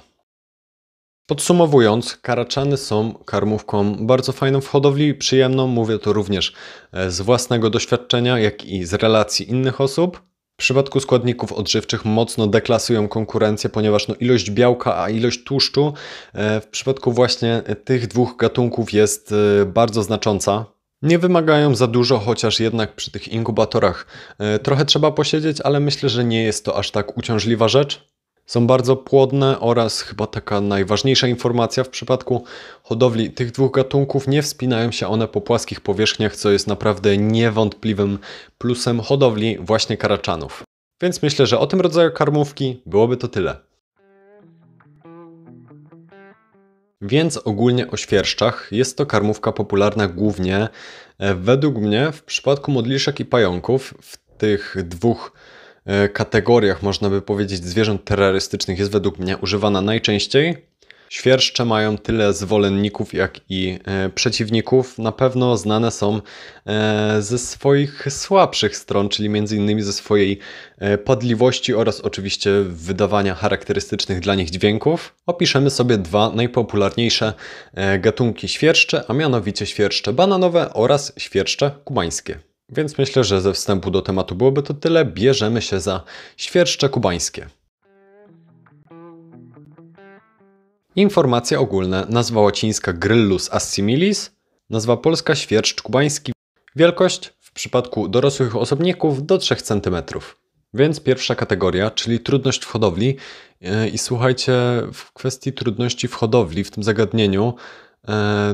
Podsumowując, 1.30 2.18
karaczany 2.22 2.78
są 2.78 3.14
karmówką 3.14 4.06
bardzo 4.08 4.32
fajną 4.32 4.62
w 4.62 4.68
hodowli, 4.68 5.14
przyjemną, 5.14 5.68
mówię 5.68 6.00
to 6.00 6.14
również 6.14 6.54
e, 6.92 7.12
z 7.12 7.22
własnego 7.22 7.70
doświadczenia, 7.70 8.40
jak 8.40 8.66
i 8.66 8.86
z 8.86 8.94
relacji 8.94 9.50
innych 9.50 9.82
osób. 9.82 10.29
W 10.60 10.62
przypadku 10.62 11.00
składników 11.00 11.54
odżywczych 11.54 12.06
mocno 12.06 12.48
deklasują 12.48 13.08
konkurencję, 13.08 13.70
ponieważ 13.70 14.08
no 14.08 14.16
ilość 14.16 14.52
białka, 14.52 15.04
a 15.04 15.10
ilość 15.10 15.44
tłuszczu 15.44 15.94
e, 16.34 16.62
w 16.62 16.68
przypadku 16.68 17.12
właśnie 17.12 17.64
tych 17.84 18.08
dwóch 18.08 18.36
gatunków 18.38 18.94
jest 18.94 19.32
e, 19.62 19.66
bardzo 19.66 20.04
znacząca. 20.04 20.66
Nie 21.02 21.20
wymagają 21.20 21.76
za 21.76 21.88
dużo, 21.88 22.20
chociaż 22.20 22.60
jednak 22.60 22.96
przy 22.96 23.12
tych 23.12 23.28
inkubatorach 23.28 24.06
e, 24.40 24.60
trochę 24.60 24.86
trzeba 24.86 25.12
posiedzieć, 25.12 25.62
ale 25.62 25.80
myślę, 25.80 26.10
że 26.10 26.26
nie 26.26 26.44
jest 26.44 26.66
to 26.66 26.78
aż 26.78 26.92
tak 26.92 27.18
uciążliwa 27.18 27.68
rzecz 27.68 28.09
są 28.50 28.68
bardzo 28.68 28.96
płodne 28.96 29.60
oraz 29.60 30.02
chyba 30.02 30.28
taka 30.28 30.62
najważniejsza 30.62 31.28
informacja 31.28 31.84
w 31.84 31.90
przypadku 31.90 32.44
hodowli 32.84 33.32
tych 33.32 33.52
dwóch 33.52 33.72
gatunków, 33.72 34.28
nie 34.28 34.42
wspinają 34.42 34.92
się 34.92 35.08
one 35.08 35.28
po 35.28 35.42
płaskich 35.42 35.82
powierzchniach, 35.82 36.36
co 36.36 36.52
jest 36.52 36.68
naprawdę 36.68 37.18
niewątpliwym 37.18 38.20
plusem 38.58 39.02
hodowli 39.02 39.58
właśnie 39.60 39.98
karaczanów. 39.98 40.64
Więc 41.02 41.22
myślę, 41.22 41.48
że 41.48 41.60
o 41.60 41.68
tym 41.68 41.82
rodzaju 41.82 42.12
karmówki 42.12 42.82
byłoby 42.86 43.18
to 43.18 43.28
tyle. 43.28 43.56
Więc 47.02 47.38
ogólnie 47.38 47.92
o 47.92 47.98
świerszczach 47.98 48.68
jest 48.72 48.98
to 48.98 49.06
karmówka 49.06 49.52
popularna 49.52 50.08
głównie 50.08 50.70
e, 51.18 51.36
według 51.36 51.76
mnie 51.76 52.12
w 52.12 52.24
przypadku 52.24 52.72
modliszek 52.72 53.20
i 53.20 53.26
pająków 53.26 53.94
w 54.02 54.38
tych 54.38 54.76
dwóch 54.84 55.32
kategoriach, 56.14 56.84
można 56.84 57.10
by 57.10 57.22
powiedzieć, 57.22 57.66
zwierząt 57.66 58.04
terrorystycznych 58.06 58.80
jest 58.80 58.92
według 58.92 59.20
mnie 59.20 59.38
używana 59.38 59.82
najczęściej. 59.82 60.70
Świerszcze 61.10 61.66
mają 61.66 61.98
tyle 61.98 62.34
zwolenników, 62.34 63.14
jak 63.14 63.40
i 63.50 63.80
e, 63.86 64.10
przeciwników. 64.10 64.98
Na 64.98 65.12
pewno 65.12 65.58
znane 65.58 65.92
są 65.92 66.22
e, 66.66 67.22
ze 67.22 67.38
swoich 67.38 68.08
słabszych 68.10 68.78
stron, 68.78 69.10
czyli 69.10 69.28
m.in. 69.28 69.84
ze 69.84 69.94
swojej 69.94 70.40
e, 70.78 70.98
podliwości 70.98 71.74
oraz 71.74 72.02
oczywiście 72.02 72.52
wydawania 72.64 73.36
charakterystycznych 73.36 74.20
dla 74.20 74.36
nich 74.36 74.50
dźwięków. 74.50 75.16
Opiszemy 75.26 75.70
sobie 75.70 75.98
dwa 75.98 76.30
najpopularniejsze 76.30 77.34
e, 77.74 78.00
gatunki 78.00 78.48
świerszcze, 78.48 79.04
a 79.08 79.14
mianowicie 79.14 79.66
świerszcze 79.66 80.14
bananowe 80.14 80.74
oraz 80.74 81.14
świerszcze 81.18 81.72
kubańskie. 81.84 82.49
Więc 82.72 82.98
myślę, 82.98 83.24
że 83.24 83.42
ze 83.42 83.54
wstępu 83.54 83.92
do 83.92 84.02
tematu 84.02 84.36
byłoby 84.36 84.64
to 84.64 84.74
tyle. 84.74 85.06
Bierzemy 85.06 85.62
się 85.62 85.80
za 85.80 86.04
świerszcze 86.38 86.90
kubańskie. 86.90 87.48
Informacja 90.96 91.60
ogólne. 91.60 92.06
Nazwa 92.10 92.42
łacińska 92.42 92.94
Gryllus 92.94 93.54
assimilis. 93.54 94.32
Nazwa 94.70 94.98
polska 94.98 95.36
świerszcz 95.36 95.82
kubański. 95.82 96.34
Wielkość 96.76 97.34
w 97.40 97.52
przypadku 97.52 98.08
dorosłych 98.08 98.56
osobników 98.56 99.26
do 99.26 99.38
3 99.38 99.56
cm. 99.56 99.96
Więc 100.74 101.00
pierwsza 101.00 101.36
kategoria, 101.36 101.92
czyli 101.92 102.20
trudność 102.20 102.64
w 102.66 102.68
hodowli. 102.68 103.18
I 103.94 103.98
słuchajcie, 103.98 104.54
w 104.94 105.14
kwestii 105.14 105.54
trudności 105.54 106.08
w 106.08 106.14
hodowli, 106.14 106.64
w 106.64 106.72
tym 106.72 106.84
zagadnieniu, 106.84 107.54
E, 107.54 107.89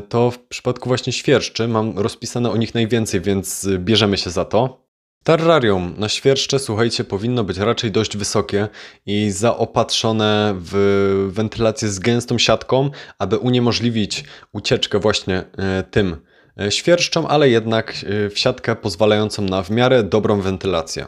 to 0.10 0.32
w 0.32 0.40
przypadku 0.40 0.90
właśnie 0.90 1.14
świerszczy 1.14 1.68
mam 1.68 2.00
rozpisane 2.00 2.52
o 2.52 2.58
nich 2.58 2.74
najwięcej, 2.74 3.22
więc 3.22 3.68
bierzemy 3.80 4.18
się 4.18 4.30
za 4.30 4.46
to. 4.46 4.86
Terrarium 5.26 5.94
na 5.98 6.10
świerszcze, 6.10 6.60
słuchajcie, 6.60 7.04
powinno 7.04 7.44
być 7.44 7.58
raczej 7.58 7.92
dość 7.92 8.18
wysokie 8.18 8.68
i 9.06 9.32
zaopatrzone 9.32 10.56
w 10.58 11.30
wentylację 11.32 11.90
z 11.90 12.00
gęstą 12.00 12.38
siatką, 12.38 12.90
aby 13.20 13.38
uniemożliwić 13.38 14.24
ucieczkę 14.54 15.00
właśnie 15.00 15.44
e, 15.58 15.84
tym 15.84 16.18
e, 16.60 16.72
świerszczom, 16.72 17.26
ale 17.26 17.50
jednak 17.50 17.94
w 18.30 18.40
siatkę 18.40 18.76
pozwalającą 18.76 19.42
na 19.42 19.64
w 19.64 19.70
miarę 19.70 20.04
dobrą 20.04 20.42
wentylację. 20.42 21.06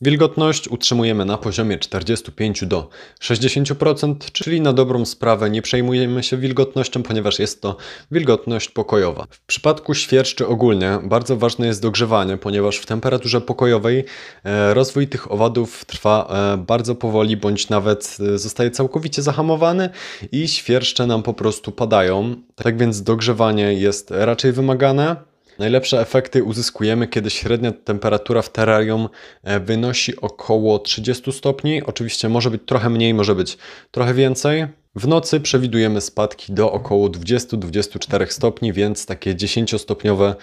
Wilgotność 0.00 0.68
utrzymujemy 0.68 1.24
na 1.24 1.38
poziomie 1.38 1.78
45 1.78 2.64
do 2.64 2.88
60%, 3.20 4.14
czyli 4.32 4.60
na 4.60 4.72
dobrą 4.72 5.04
sprawę 5.04 5.50
nie 5.50 5.62
przejmujemy 5.62 6.22
się 6.22 6.36
wilgotnością, 6.36 7.02
ponieważ 7.02 7.38
jest 7.38 7.62
to 7.62 7.76
wilgotność 8.10 8.68
pokojowa. 8.68 9.26
W 9.30 9.40
przypadku 9.46 9.94
świerszczy 9.94 10.46
ogólnie 10.46 10.98
bardzo 11.02 11.36
ważne 11.36 11.66
jest 11.66 11.82
dogrzewanie, 11.82 12.36
ponieważ 12.36 12.78
w 12.78 12.86
temperaturze 12.86 13.40
pokojowej 13.40 14.04
e, 14.44 14.74
rozwój 14.74 15.08
tych 15.08 15.32
owadów 15.32 15.84
trwa 15.84 16.28
e, 16.54 16.56
bardzo 16.56 16.94
powoli, 16.94 17.36
bądź 17.36 17.68
nawet 17.68 18.16
e, 18.34 18.38
zostaje 18.38 18.70
całkowicie 18.70 19.22
zahamowany 19.22 19.90
i 20.32 20.48
świerszcze 20.48 21.06
nam 21.06 21.22
po 21.22 21.34
prostu 21.34 21.72
padają. 21.72 22.36
Tak 22.54 22.78
więc 22.78 23.02
dogrzewanie 23.02 23.74
jest 23.74 24.10
raczej 24.10 24.52
wymagane. 24.52 25.35
Najlepsze 25.58 26.00
efekty 26.00 26.44
uzyskujemy, 26.44 27.08
kiedy 27.08 27.30
średnia 27.30 27.72
temperatura 27.72 28.42
w 28.42 28.52
terrarium 28.52 29.08
e, 29.42 29.60
wynosi 29.60 30.20
około 30.20 30.78
30 30.78 31.32
stopni. 31.32 31.82
Oczywiście 31.82 32.28
może 32.28 32.50
być 32.50 32.62
trochę 32.66 32.90
mniej, 32.90 33.14
może 33.14 33.34
być 33.34 33.58
trochę 33.90 34.14
więcej. 34.14 34.66
W 34.94 35.08
nocy 35.08 35.40
przewidujemy 35.40 36.00
spadki 36.00 36.52
do 36.52 36.72
około 36.72 37.08
20-24 37.08 38.26
stopni, 38.26 38.72
więc 38.72 39.06
takie 39.06 39.34
10-stopniowe 39.34 40.34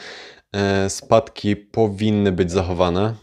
e, 0.53 0.89
spadki 0.89 1.55
powinny 1.55 2.31
być 2.31 2.51
zachowane. 2.51 3.13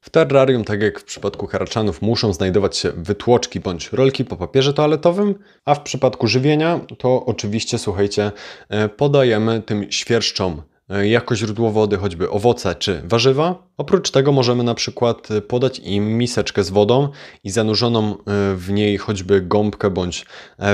W 0.00 0.10
terrarium, 0.10 0.64
tak 0.64 0.82
jak 0.82 1.00
w 1.00 1.04
przypadku 1.04 1.46
karaczanów, 1.46 2.02
muszą 2.02 2.32
znajdować 2.32 2.76
się 2.76 2.92
wytłoczki 2.96 3.60
bądź 3.60 3.92
rolki 3.92 4.24
po 4.24 4.36
papierze 4.36 4.74
toaletowym, 4.74 5.34
a 5.64 5.74
w 5.74 5.82
przypadku 5.82 6.28
żywienia 6.28 6.80
to 6.98 7.24
oczywiście, 7.26 7.78
słuchajcie, 7.78 8.32
e, 8.68 8.88
podajemy 8.88 9.62
tym 9.62 9.92
świerszczom 9.92 10.62
jako 11.02 11.36
źródło 11.36 11.70
wody 11.70 11.96
choćby 11.96 12.30
owoce 12.30 12.74
czy 12.74 13.02
warzywa. 13.04 13.66
Oprócz 13.76 14.10
tego 14.10 14.32
możemy 14.32 14.64
na 14.64 14.74
przykład 14.74 15.30
e, 15.30 15.40
podać 15.40 15.78
im 15.78 16.18
miseczkę 16.18 16.64
z 16.64 16.70
wodą 16.70 17.08
i 17.44 17.50
zanurzoną 17.50 18.12
e, 18.12 18.16
w 18.56 18.70
niej 18.70 18.98
choćby 18.98 19.40
gąbkę 19.40 19.90
bądź 19.90 20.26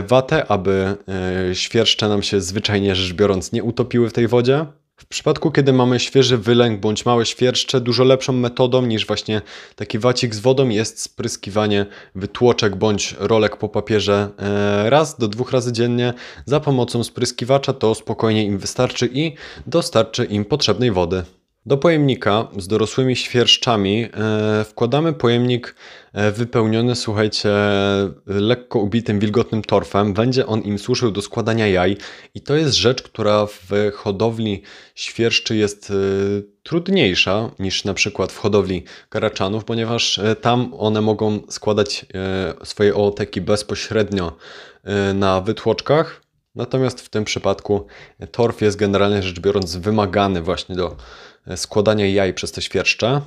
watę, 0.09 0.47
aby 0.51 0.97
świerszcze 1.53 2.09
nam 2.09 2.23
się 2.23 2.41
zwyczajnie 2.41 2.95
rzecz 2.95 3.13
biorąc 3.13 3.53
nie 3.53 3.65
utopiły 3.65 4.11
w 4.11 4.13
tej 4.13 4.29
wodzie. 4.29 4.67
W 4.99 5.07
przypadku, 5.07 5.51
kiedy 5.51 5.73
mamy 5.73 6.01
świeży 6.01 6.39
wylęk 6.39 6.81
bądź 6.81 7.07
małe 7.07 7.27
świerszcze, 7.27 7.81
dużo 7.81 8.05
lepszą 8.05 8.33
metodą 8.33 8.83
niż 8.83 9.07
właśnie 9.07 9.43
taki 9.77 9.99
wacik 9.99 10.35
z 10.35 10.41
wodą 10.41 10.69
jest 10.69 11.03
spryskiwanie 11.03 11.87
wytłoczek 12.15 12.77
bądź 12.77 13.15
rolek 13.19 13.57
po 13.57 13.69
papierze 13.69 14.29
e, 14.39 14.91
raz 14.91 15.19
do 15.19 15.29
dwóch 15.29 15.53
razy 15.53 15.73
dziennie 15.73 16.15
za 16.47 16.61
pomocą 16.61 17.05
spryskiwacza. 17.05 17.73
To 17.73 17.95
spokojnie 17.95 18.45
im 18.45 18.59
wystarczy 18.59 19.11
i 19.13 19.35
dostarczy 19.67 20.25
im 20.25 20.45
potrzebnej 20.45 20.91
wody. 20.91 21.25
Do 21.69 21.77
pojemnika 21.77 22.49
z 22.59 22.69
dorosłymi 22.69 23.17
świerszczami 23.17 24.05
e, 24.05 24.65
wkładamy 24.65 25.13
pojemnik 25.13 25.75
e, 26.13 26.33
wypełniony, 26.33 26.97
słuchajcie, 26.97 27.51
lekko 28.27 28.79
ubitym 28.79 29.19
wilgotnym 29.19 29.63
torfem. 29.63 30.15
Będzie 30.15 30.47
on 30.47 30.63
im 30.63 30.79
służył 30.79 31.11
do 31.11 31.23
składania 31.23 31.67
jaj 31.67 31.97
i 32.35 32.41
to 32.41 32.57
jest 32.57 32.75
rzecz, 32.75 33.03
która 33.03 33.47
w 33.47 33.71
hodowli 33.95 34.63
świerszczy 34.95 35.57
jest 35.57 35.91
e, 35.91 35.95
trudniejsza 36.63 37.51
niż 37.59 37.85
na 37.85 37.95
przykład 37.95 38.33
w 38.33 38.39
hodowli 38.39 38.85
karaczanów, 39.09 39.65
ponieważ 39.65 40.21
tam 40.41 40.75
one 40.79 41.01
mogą 41.01 41.41
składać 41.49 42.07
swoje 42.65 42.95
ooteki 42.95 43.41
bezpośrednio 43.41 44.37
na 45.15 45.41
wytłoczkach. 45.41 46.28
Natomiast 46.55 47.01
w 47.01 47.09
tym 47.09 47.25
przypadku 47.25 47.87
torf 48.31 48.61
jest 48.61 48.77
generalnie 48.77 49.23
rzecz 49.23 49.41
biorąc 49.41 49.77
wymagany 49.77 50.43
właśnie 50.43 50.77
do 50.77 50.97
składania 51.57 52.07
jaj 52.07 52.35
przez 52.35 52.53
te 52.53 52.63
świerszcze. 52.63 53.21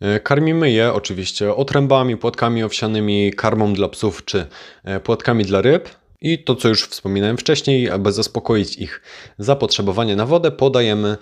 E, 0.00 0.20
karmimy 0.20 0.70
je 0.70 0.92
oczywiście 0.92 1.54
otrębami, 1.54 2.16
płatkami 2.16 2.64
owsianymi, 2.64 3.32
karmą 3.32 3.74
dla 3.74 3.88
psów 3.88 4.24
czy 4.24 4.46
e, 4.84 5.00
płatkami 5.00 5.44
dla 5.44 5.60
ryb. 5.60 5.88
I 6.20 6.44
to, 6.44 6.56
co 6.56 6.68
już 6.68 6.84
wspominałem 6.84 7.36
wcześniej, 7.36 7.90
aby 7.90 8.12
zaspokoić 8.12 8.76
ich 8.76 9.02
zapotrzebowanie 9.38 10.16
na 10.16 10.26
wodę, 10.26 10.50
podajemy 10.50 11.16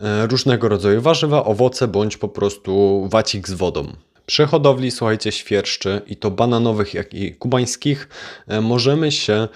e, 0.00 0.26
różnego 0.26 0.68
rodzaju 0.68 1.00
warzywa, 1.00 1.44
owoce 1.44 1.88
bądź 1.88 2.16
po 2.16 2.28
prostu 2.28 3.02
wacik 3.10 3.48
z 3.48 3.52
wodą. 3.52 3.92
Przy 4.26 4.46
hodowli, 4.46 4.90
słuchajcie, 4.90 5.32
świerszczy 5.32 6.02
i 6.06 6.16
to 6.16 6.30
bananowych, 6.30 6.94
jak 6.94 7.14
i 7.14 7.34
kubańskich, 7.34 8.08
możemy 8.62 9.12
się 9.12 9.48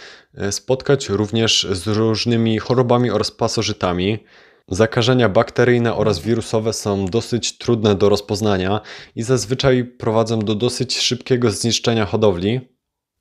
spotkać 0.50 1.08
również 1.08 1.66
z 1.70 1.86
różnymi 1.86 2.58
chorobami 2.58 3.10
oraz 3.10 3.30
pasożytami. 3.30 4.18
Zakażenia 4.68 5.28
bakteryjne 5.28 5.94
oraz 5.94 6.18
wirusowe 6.20 6.72
są 6.72 7.06
dosyć 7.06 7.58
trudne 7.58 7.94
do 7.94 8.08
rozpoznania 8.08 8.80
i 9.16 9.22
zazwyczaj 9.22 9.84
prowadzą 9.84 10.38
do 10.38 10.54
dosyć 10.54 10.98
szybkiego 10.98 11.50
zniszczenia 11.50 12.06
hodowli. 12.06 12.60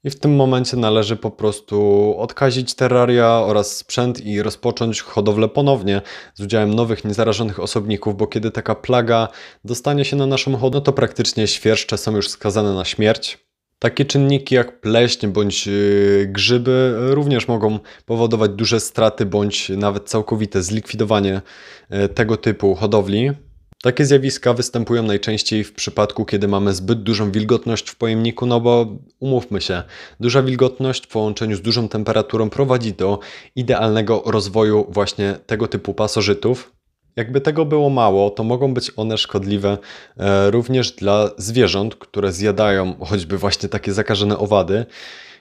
I 0.06 0.10
w 0.10 0.20
tym 0.20 0.36
momencie 0.36 0.78
należy 0.78 1.16
po 1.16 1.32
prostu 1.32 2.16
odkazić 2.18 2.74
terraria 2.74 3.28
oraz 3.28 3.78
sprzęt 3.78 4.26
i 4.26 4.42
rozpocząć 4.42 5.02
hodowlę 5.02 5.48
ponownie 5.48 6.02
z 6.34 6.42
udziałem 6.42 6.74
nowych, 6.74 7.06
niezarażonych 7.06 7.60
osobników, 7.60 8.18
bo 8.18 8.28
kiedy 8.28 8.52
taka 8.52 8.76
plaga 8.76 9.28
dostanie 9.64 10.06
się 10.06 10.16
na 10.16 10.26
naszą 10.26 10.58
hodowlę, 10.58 10.82
to 10.82 10.94
praktycznie 10.94 11.48
świerszcze 11.48 11.98
są 11.98 12.16
już 12.16 12.30
skazane 12.30 12.74
na 12.74 12.86
śmierć. 12.86 13.46
Takie 13.80 14.06
czynniki 14.06 14.56
jak 14.56 14.82
pleśń 14.82 15.28
bądź 15.28 15.68
y, 15.68 16.30
grzyby 16.32 16.96
również 16.98 17.48
mogą 17.48 17.80
powodować 18.06 18.52
duże 18.52 18.80
straty 18.80 19.26
bądź 19.26 19.70
nawet 19.70 20.10
całkowite 20.10 20.64
zlikwidowanie 20.64 21.42
y, 22.06 22.10
tego 22.10 22.38
typu 22.38 22.76
hodowli. 22.76 23.32
Takie 23.86 24.06
zjawiska 24.06 24.54
występują 24.54 25.04
najczęściej 25.04 25.64
w 25.64 25.74
przypadku, 25.74 26.26
kiedy 26.26 26.48
mamy 26.48 26.74
zbyt 26.74 27.04
dużą 27.04 27.32
wilgotność 27.32 27.90
w 27.90 27.96
pojemniku, 27.96 28.46
no 28.46 28.60
bo 28.60 28.88
umówmy 29.20 29.62
się, 29.62 29.84
duża 30.20 30.44
wilgotność 30.44 31.06
w 31.06 31.08
połączeniu 31.08 31.56
z 31.56 31.62
dużą 31.62 31.90
temperaturą 31.90 32.50
prowadzi 32.50 32.94
do 32.94 33.20
idealnego 33.56 34.24
rozwoju 34.26 34.88
właśnie 34.90 35.40
tego 35.46 35.68
typu 35.68 35.94
pasożytów. 35.94 36.72
Jakby 37.16 37.42
tego 37.42 37.66
było 37.66 37.90
mało, 37.90 38.30
to 38.30 38.44
mogą 38.44 38.74
być 38.74 38.92
one 38.96 39.18
szkodliwe 39.18 39.78
e, 40.18 40.52
również 40.52 40.92
dla 40.92 41.30
zwierząt, 41.38 41.96
które 41.96 42.32
zjadają 42.32 42.96
choćby 43.00 43.38
właśnie 43.38 43.70
takie 43.70 43.94
zakażone 43.94 44.38
owady. 44.38 44.86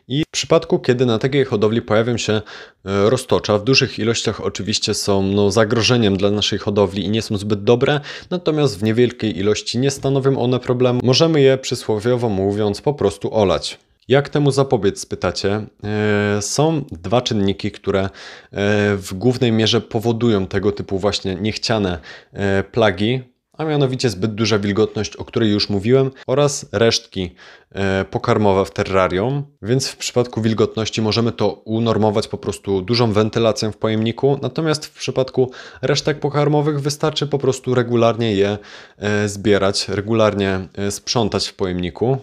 I 0.09 0.23
w 0.29 0.31
przypadku, 0.31 0.79
kiedy 0.79 1.07
na 1.07 1.19
takiej 1.19 1.45
hodowli 1.45 1.83
pojawią 1.83 2.17
się 2.17 2.33
e, 2.33 2.43
roztocza, 2.85 3.59
w 3.59 3.65
dużych 3.65 3.99
ilościach 3.99 4.41
oczywiście 4.41 4.95
są 4.95 5.23
no, 5.23 5.51
zagrożeniem 5.51 6.17
dla 6.17 6.31
naszej 6.31 6.59
hodowli 6.59 7.05
i 7.05 7.11
nie 7.11 7.23
są 7.23 7.37
zbyt 7.37 7.65
dobre, 7.65 8.01
natomiast 8.31 8.79
w 8.79 8.83
niewielkiej 8.83 9.39
ilości 9.39 9.79
nie 9.79 9.91
stanowią 9.91 10.39
one 10.39 10.61
problemu. 10.61 11.01
Możemy 11.03 11.41
je 11.41 11.59
przysłowiowo 11.59 12.29
mówiąc 12.29 12.81
po 12.81 12.95
prostu 12.95 13.35
olać. 13.35 13.79
Jak 14.09 14.29
temu 14.29 14.51
zapobiec, 14.51 15.01
spytacie? 15.01 15.67
E, 15.85 16.43
są 16.43 16.85
dwa 16.93 17.21
czynniki, 17.21 17.71
które 17.71 18.01
e, 18.01 18.09
w 18.97 19.15
głównej 19.15 19.53
mierze 19.53 19.81
powodują 19.81 20.47
tego 20.47 20.73
typu 20.73 20.99
właśnie 20.99 21.35
niechciane 21.35 21.99
plagi, 22.73 23.34
a 23.59 23.65
mianowicie 23.65 24.11
zbyt 24.11 24.35
duża 24.35 24.59
wilgotność, 24.59 25.17
o 25.17 25.25
której 25.25 25.51
już 25.51 25.69
mówiłem, 25.69 26.11
oraz 26.27 26.67
resztki 26.73 27.35
pokarmowe 28.11 28.65
w 28.65 28.71
terrarium. 28.71 29.45
Więc 29.63 29.89
w 29.89 29.97
przypadku 29.97 30.43
wilgotności 30.43 31.03
możemy 31.03 31.33
to 31.33 31.53
unormować 31.53 32.29
po 32.29 32.39
prostu 32.39 32.83
dużą 32.83 33.13
wentylacją 33.13 33.73
w 33.73 33.77
pojemniku, 33.77 34.39
natomiast 34.43 34.87
w 34.87 34.99
przypadku 34.99 35.51
resztek 35.83 36.21
pokarmowych 36.21 36.81
wystarczy 36.81 37.27
po 37.27 37.39
prostu 37.39 37.75
regularnie 37.75 38.35
je 38.35 38.59
zbierać, 39.27 39.89
regularnie 39.89 40.69
sprzątać 40.91 41.49
w 41.49 41.55
pojemniku. 41.55 42.19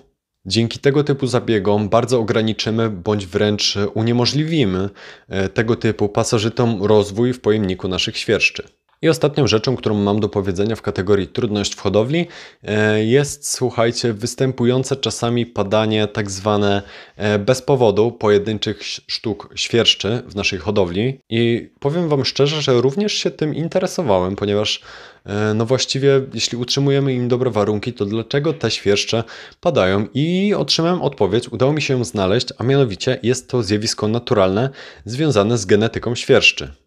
Dzięki 0.45 0.79
tego 0.79 1.03
typu 1.03 1.27
zabiegom 1.27 1.89
bardzo 1.89 2.19
ograniczymy 2.19 2.89
bądź 2.89 3.25
wręcz 3.25 3.77
uniemożliwimy 3.93 4.89
e, 5.29 5.49
tego 5.49 5.75
typu 5.75 6.09
pasożytom 6.09 6.83
rozwój 6.83 7.33
w 7.33 7.41
pojemniku 7.41 7.87
naszych 7.87 8.17
świerszczy. 8.17 8.63
I 9.03 9.09
ostatnią 9.09 9.47
rzeczą, 9.47 9.75
którą 9.75 9.95
mam 9.95 10.19
do 10.19 10.29
powiedzenia 10.29 10.75
w 10.75 10.81
kategorii 10.81 11.27
trudność 11.27 11.75
w 11.75 11.79
hodowli 11.79 12.27
e, 12.63 13.05
jest, 13.05 13.49
słuchajcie, 13.49 14.13
występujące 14.13 14.95
czasami 14.95 15.45
padanie 15.45 16.07
tak 16.07 16.31
zwane 16.31 16.81
e, 17.15 17.39
bez 17.39 17.61
powodu 17.61 18.11
pojedynczych 18.11 18.83
sztuk 18.83 19.49
świerszczy 19.55 20.23
w 20.27 20.35
naszej 20.35 20.59
hodowli. 20.59 21.19
I 21.29 21.69
powiem 21.79 22.09
Wam 22.09 22.25
szczerze, 22.25 22.61
że 22.61 22.81
również 22.81 23.13
się 23.13 23.31
tym 23.31 23.55
interesowałem, 23.55 24.35
ponieważ 24.35 24.81
e, 25.25 25.53
no 25.53 25.65
właściwie 25.65 26.21
jeśli 26.33 26.57
utrzymujemy 26.57 27.13
im 27.13 27.27
dobre 27.27 27.51
warunki, 27.51 27.93
to 27.93 28.05
dlaczego 28.05 28.53
te 28.53 28.71
świerszcze 28.71 29.23
padają? 29.61 30.07
I 30.13 30.53
otrzymałem 30.53 31.01
odpowiedź, 31.01 31.49
udało 31.49 31.73
mi 31.73 31.81
się 31.81 31.93
ją 31.93 32.03
znaleźć, 32.03 32.47
a 32.57 32.63
mianowicie 32.63 33.19
jest 33.23 33.49
to 33.49 33.63
zjawisko 33.63 34.07
naturalne 34.07 34.69
związane 35.05 35.57
z 35.57 35.65
genetyką 35.65 36.15
świerszczy 36.15 36.80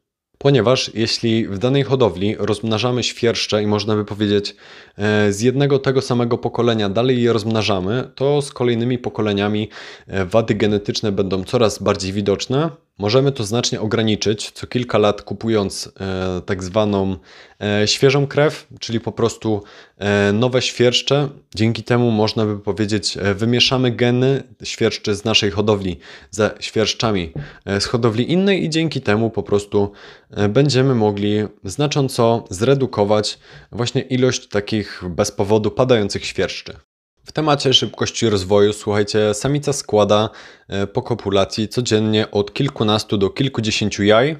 ponieważ 0.44 0.90
jeśli 0.94 1.46
w 1.48 1.58
danej 1.58 1.82
hodowli 1.82 2.36
rozmnażamy 2.38 3.02
świerszcze 3.02 3.62
i 3.62 3.66
można 3.66 3.96
by 3.96 4.04
powiedzieć 4.04 4.56
e, 4.98 5.32
z 5.32 5.40
jednego 5.40 5.78
tego 5.78 6.02
samego 6.02 6.38
pokolenia 6.38 6.88
dalej 6.88 7.22
je 7.22 7.32
rozmnażamy, 7.32 8.10
to 8.14 8.42
z 8.42 8.52
kolejnymi 8.52 8.98
pokoleniami 8.98 9.68
e, 10.06 10.24
wady 10.24 10.54
genetyczne 10.54 11.12
będą 11.12 11.44
coraz 11.44 11.82
bardziej 11.82 12.12
widoczne. 12.12 12.70
Możemy 12.98 13.32
to 13.32 13.44
znacznie 13.44 13.80
ograniczyć 13.80 14.50
co 14.50 14.66
kilka 14.66 14.98
lat 14.98 15.22
kupując 15.22 15.92
e, 16.00 16.40
tak 16.46 16.64
zwaną 16.64 17.16
e, 17.60 17.88
świeżą 17.88 18.26
krew, 18.26 18.66
czyli 18.80 19.00
po 19.00 19.12
prostu 19.12 19.62
e, 19.98 20.32
nowe 20.32 20.62
świerszcze. 20.62 21.28
Dzięki 21.54 21.82
temu 21.82 22.10
można 22.10 22.46
by 22.46 22.58
powiedzieć 22.58 23.16
e, 23.16 23.34
wymieszamy 23.34 23.90
geny 23.90 24.42
świerszczy 24.62 25.14
z 25.14 25.24
naszej 25.24 25.50
hodowli 25.50 25.98
ze 26.30 26.50
świerszczami 26.60 27.32
e, 27.64 27.80
z 27.80 27.86
hodowli 27.86 28.32
innej 28.32 28.64
i 28.64 28.70
dzięki 28.70 29.00
temu 29.00 29.30
po 29.30 29.42
prostu 29.42 29.92
e, 30.30 30.48
będziemy 30.48 30.94
mogli 30.94 31.44
znacząco 31.64 32.44
zredukować 32.50 33.38
właśnie 33.72 34.02
ilość 34.02 34.48
takich 34.48 35.02
bez 35.08 35.32
powodu 35.32 35.70
padających 35.70 36.26
świerszczy. 36.26 36.76
W 37.24 37.32
temacie 37.32 37.74
szybkości 37.74 38.28
rozwoju, 38.28 38.72
słuchajcie, 38.72 39.34
samica 39.34 39.72
składa 39.72 40.30
e, 40.68 40.86
po 40.86 41.02
kopulacji 41.02 41.68
codziennie 41.68 42.30
od 42.30 42.52
kilkunastu 42.52 43.18
do 43.18 43.30
kilkudziesięciu 43.30 44.02
jaj, 44.02 44.36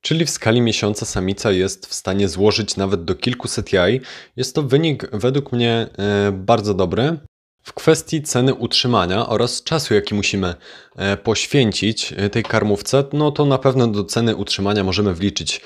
czyli 0.00 0.24
w 0.24 0.30
skali 0.30 0.60
miesiąca 0.60 1.06
samica 1.06 1.50
jest 1.50 1.86
w 1.86 1.94
stanie 1.94 2.28
złożyć 2.28 2.76
nawet 2.76 3.04
do 3.04 3.14
kilkuset 3.14 3.72
jaj. 3.72 4.00
Jest 4.36 4.54
to 4.54 4.62
wynik 4.62 5.10
według 5.12 5.52
mnie 5.52 5.86
e, 5.98 6.32
bardzo 6.32 6.74
dobry. 6.74 7.18
W 7.62 7.72
kwestii 7.72 8.22
ceny 8.22 8.54
utrzymania 8.54 9.26
oraz 9.26 9.62
czasu, 9.62 9.94
jaki 9.94 10.14
musimy 10.14 10.54
e, 10.96 11.16
poświęcić 11.16 12.14
tej 12.32 12.42
karmówce, 12.42 13.04
no 13.12 13.32
to 13.32 13.44
na 13.44 13.58
pewno 13.58 13.86
do 13.86 14.04
ceny 14.04 14.36
utrzymania 14.36 14.84
możemy 14.84 15.14
wliczyć 15.14 15.60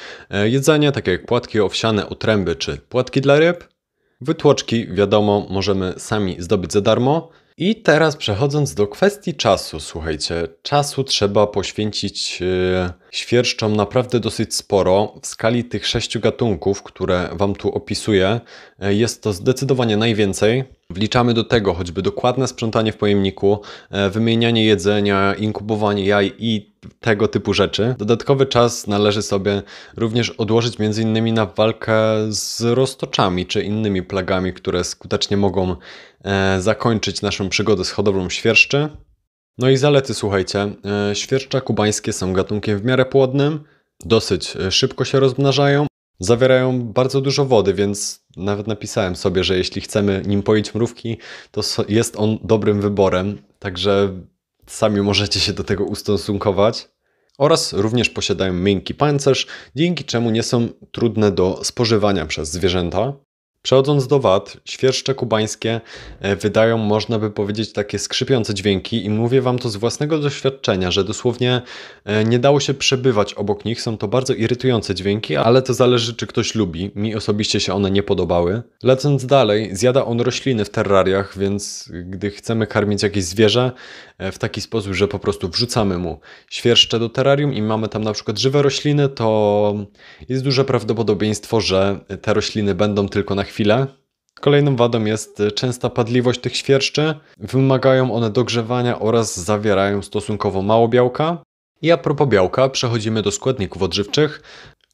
jedzenie, 0.44 0.92
takie 0.92 1.10
jak 1.10 1.26
płatki 1.26 1.60
owsiane, 1.60 2.08
otręby 2.08 2.56
czy 2.56 2.76
płatki 2.76 3.20
dla 3.20 3.38
ryb, 3.38 3.73
Wytłoczki, 4.20 4.86
wiadomo, 4.88 5.46
możemy 5.50 5.94
sami 5.98 6.36
zdobyć 6.38 6.72
za 6.72 6.80
darmo. 6.80 7.30
I 7.56 7.82
teraz 7.82 8.16
przechodząc 8.16 8.74
do 8.74 8.86
kwestii 8.86 9.34
czasu, 9.34 9.80
słuchajcie, 9.80 10.48
czasu 10.62 11.04
trzeba 11.04 11.46
poświęcić 11.46 12.40
yy, 12.40 12.46
świerszczom 13.10 13.76
naprawdę 13.76 14.20
dosyć 14.20 14.54
sporo. 14.54 15.14
W 15.22 15.26
skali 15.26 15.64
tych 15.64 15.86
sześciu 15.86 16.20
gatunków, 16.20 16.82
które 16.82 17.28
Wam 17.32 17.54
tu 17.54 17.68
opisuję, 17.68 18.40
yy, 18.78 18.94
jest 18.94 19.22
to 19.22 19.32
zdecydowanie 19.32 19.96
najwięcej. 19.96 20.64
Wliczamy 20.90 21.34
do 21.34 21.44
tego 21.44 21.74
choćby 21.74 22.02
dokładne 22.02 22.48
sprzątanie 22.48 22.92
w 22.92 22.96
pojemniku, 22.96 23.60
yy, 23.90 24.10
wymienianie 24.10 24.64
jedzenia, 24.64 25.34
inkubowanie 25.34 26.04
jaj 26.04 26.32
i 26.38 26.74
tego 27.00 27.28
typu 27.28 27.54
rzeczy. 27.54 27.94
Dodatkowy 27.98 28.46
czas 28.46 28.86
należy 28.86 29.22
sobie 29.22 29.62
również 29.96 30.30
odłożyć 30.30 30.76
m.in. 30.80 31.34
na 31.34 31.46
walkę 31.46 31.94
z 32.28 32.62
roztoczami 32.62 33.46
czy 33.46 33.62
innymi 33.62 34.02
plagami, 34.02 34.52
które 34.52 34.84
skutecznie 34.84 35.36
mogą 35.36 35.76
e, 36.24 36.60
zakończyć 36.60 37.22
naszą 37.22 37.48
przygodę 37.48 37.84
z 37.84 37.90
hodowlą 37.90 38.30
świerszczy. 38.30 38.88
No 39.58 39.70
i 39.70 39.76
zalety, 39.76 40.14
słuchajcie, 40.14 40.72
e, 41.10 41.14
świerszcza 41.14 41.60
kubańskie 41.60 42.12
są 42.12 42.32
gatunkiem 42.32 42.78
w 42.78 42.84
miarę 42.84 43.04
płodnym, 43.04 43.60
dosyć 44.04 44.56
e, 44.56 44.70
szybko 44.70 45.04
się 45.04 45.20
rozmnażają, 45.20 45.86
zawierają 46.18 46.82
bardzo 46.82 47.20
dużo 47.20 47.44
wody, 47.44 47.74
więc 47.74 48.24
nawet 48.36 48.66
napisałem 48.66 49.16
sobie, 49.16 49.44
że 49.44 49.56
jeśli 49.56 49.80
chcemy 49.80 50.22
nim 50.26 50.42
poić 50.42 50.74
mrówki, 50.74 51.16
to 51.50 51.62
jest 51.88 52.16
on 52.16 52.38
dobrym 52.42 52.80
wyborem. 52.80 53.42
Także 53.58 54.20
Sami 54.66 55.00
możecie 55.00 55.40
się 55.40 55.52
do 55.52 55.64
tego 55.64 55.84
ustosunkować. 55.84 56.88
Oraz 57.38 57.72
również 57.72 58.10
posiadają 58.10 58.52
miękki 58.52 58.94
pancerz, 58.94 59.46
dzięki 59.76 60.04
czemu 60.04 60.30
nie 60.30 60.42
są 60.42 60.68
trudne 60.92 61.32
do 61.32 61.60
spożywania 61.64 62.26
przez 62.26 62.50
zwierzęta. 62.50 63.12
Przechodząc 63.64 64.06
do 64.06 64.20
wad, 64.20 64.56
świerszcze 64.64 65.14
kubańskie 65.14 65.80
e, 66.20 66.36
wydają, 66.36 66.78
można 66.78 67.18
by 67.18 67.30
powiedzieć, 67.30 67.72
takie 67.72 67.98
skrzypiące 67.98 68.54
dźwięki 68.54 69.04
i 69.04 69.10
mówię 69.10 69.42
Wam 69.42 69.58
to 69.58 69.68
z 69.68 69.76
własnego 69.76 70.18
doświadczenia, 70.18 70.90
że 70.90 71.04
dosłownie 71.04 71.62
e, 72.04 72.24
nie 72.24 72.38
dało 72.38 72.60
się 72.60 72.74
przebywać 72.74 73.34
obok 73.34 73.64
nich. 73.64 73.82
Są 73.82 73.98
to 73.98 74.08
bardzo 74.08 74.34
irytujące 74.34 74.94
dźwięki, 74.94 75.36
ale 75.36 75.62
to 75.62 75.74
zależy, 75.74 76.14
czy 76.14 76.26
ktoś 76.26 76.54
lubi. 76.54 76.90
Mi 76.94 77.14
osobiście 77.14 77.60
się 77.60 77.74
one 77.74 77.90
nie 77.90 78.02
podobały. 78.02 78.62
Lecąc 78.82 79.26
dalej, 79.26 79.76
zjada 79.76 80.04
on 80.04 80.20
rośliny 80.20 80.64
w 80.64 80.70
terrariach, 80.70 81.38
więc 81.38 81.90
gdy 81.92 82.30
chcemy 82.30 82.66
karmić 82.66 83.02
jakieś 83.02 83.24
zwierzę 83.24 83.72
w 84.18 84.38
taki 84.38 84.60
sposób, 84.60 84.92
że 84.92 85.08
po 85.08 85.18
prostu 85.18 85.48
wrzucamy 85.48 85.98
mu 85.98 86.20
świerszcze 86.50 86.98
do 86.98 87.08
terrarium 87.08 87.54
i 87.54 87.62
mamy 87.62 87.88
tam 87.88 88.04
na 88.04 88.12
przykład 88.12 88.38
żywe 88.38 88.62
rośliny, 88.62 89.08
to 89.08 89.74
jest 90.28 90.44
duże 90.44 90.64
prawdopodobieństwo, 90.64 91.60
że 91.60 92.00
te 92.22 92.34
rośliny 92.34 92.74
będą 92.74 93.08
tylko 93.08 93.34
na 93.34 93.44
chwilę. 93.44 93.86
Kolejną 94.40 94.76
wadą 94.76 95.04
jest 95.04 95.42
częsta 95.54 95.90
padliwość 95.90 96.40
tych 96.40 96.56
świerszczy. 96.56 97.14
Wymagają 97.38 98.14
one 98.14 98.30
dogrzewania 98.30 98.98
oraz 98.98 99.40
zawierają 99.40 100.02
stosunkowo 100.02 100.62
mało 100.62 100.88
białka. 100.88 101.42
I 101.82 101.92
a 101.92 101.96
propos 101.96 102.28
białka, 102.28 102.68
przechodzimy 102.68 103.22
do 103.22 103.30
składników 103.30 103.82
odżywczych. 103.82 104.42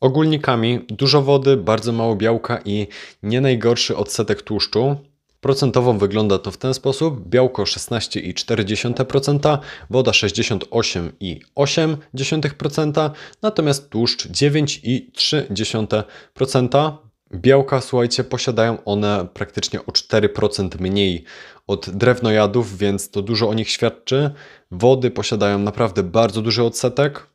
Ogólnikami 0.01 0.81
dużo 0.89 1.23
wody, 1.23 1.57
bardzo 1.57 1.93
mało 1.93 2.17
białka 2.17 2.61
i 2.65 2.87
nie 3.23 3.41
najgorszy 3.41 3.97
odsetek 3.97 4.43
tłuszczu. 4.43 4.97
Procentowo 5.41 5.95
wygląda 5.95 6.39
to 6.39 6.51
w 6.51 6.57
ten 6.57 6.75
sposób: 6.75 7.29
białko 7.29 7.63
16,4%, 7.63 9.59
woda 9.91 10.11
68,8%, 10.11 13.11
natomiast 13.43 13.91
tłuszcz 13.91 14.29
9,3%. 14.29 16.93
Białka, 17.35 17.81
słuchajcie, 17.81 18.25
posiadają 18.25 18.85
one 18.85 19.29
praktycznie 19.35 19.87
o 19.87 19.91
4% 19.91 20.81
mniej 20.81 21.25
od 21.67 21.91
drewnojadów, 21.91 22.79
więc 22.79 23.11
to 23.11 23.23
dużo 23.23 23.49
o 23.49 23.55
nich 23.55 23.71
świadczy. 23.71 24.31
Wody 24.71 25.11
posiadają 25.11 25.59
naprawdę 25.59 26.03
bardzo 26.03 26.43
duży 26.43 26.65
odsetek. 26.65 27.27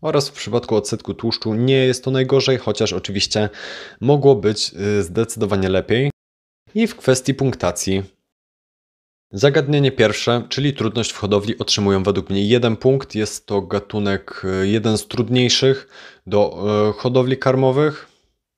Oraz 0.00 0.28
w 0.28 0.32
przypadku 0.32 0.76
odsetku 0.76 1.14
tłuszczu 1.14 1.54
nie 1.54 1.76
jest 1.76 2.04
to 2.04 2.10
najgorzej, 2.10 2.58
chociaż 2.58 2.92
oczywiście 2.92 3.48
mogło 4.00 4.34
być 4.34 4.74
y, 4.98 5.02
zdecydowanie 5.02 5.68
lepiej. 5.68 6.13
I 6.74 6.86
w 6.86 6.96
kwestii 6.96 7.34
punktacji. 7.34 8.02
Zagadnienie 9.32 9.92
pierwsze, 9.92 10.46
czyli 10.48 10.72
trudność 10.72 11.12
w 11.12 11.16
hodowli, 11.16 11.58
otrzymują 11.58 12.02
według 12.02 12.30
mnie 12.30 12.44
jeden 12.44 12.76
punkt. 12.76 13.14
Jest 13.14 13.46
to 13.46 13.62
gatunek 13.62 14.42
y, 14.62 14.68
jeden 14.68 14.98
z 14.98 15.06
trudniejszych 15.06 15.88
do 16.26 16.64
y, 16.90 16.92
hodowli 16.92 17.38
karmowych. 17.38 18.08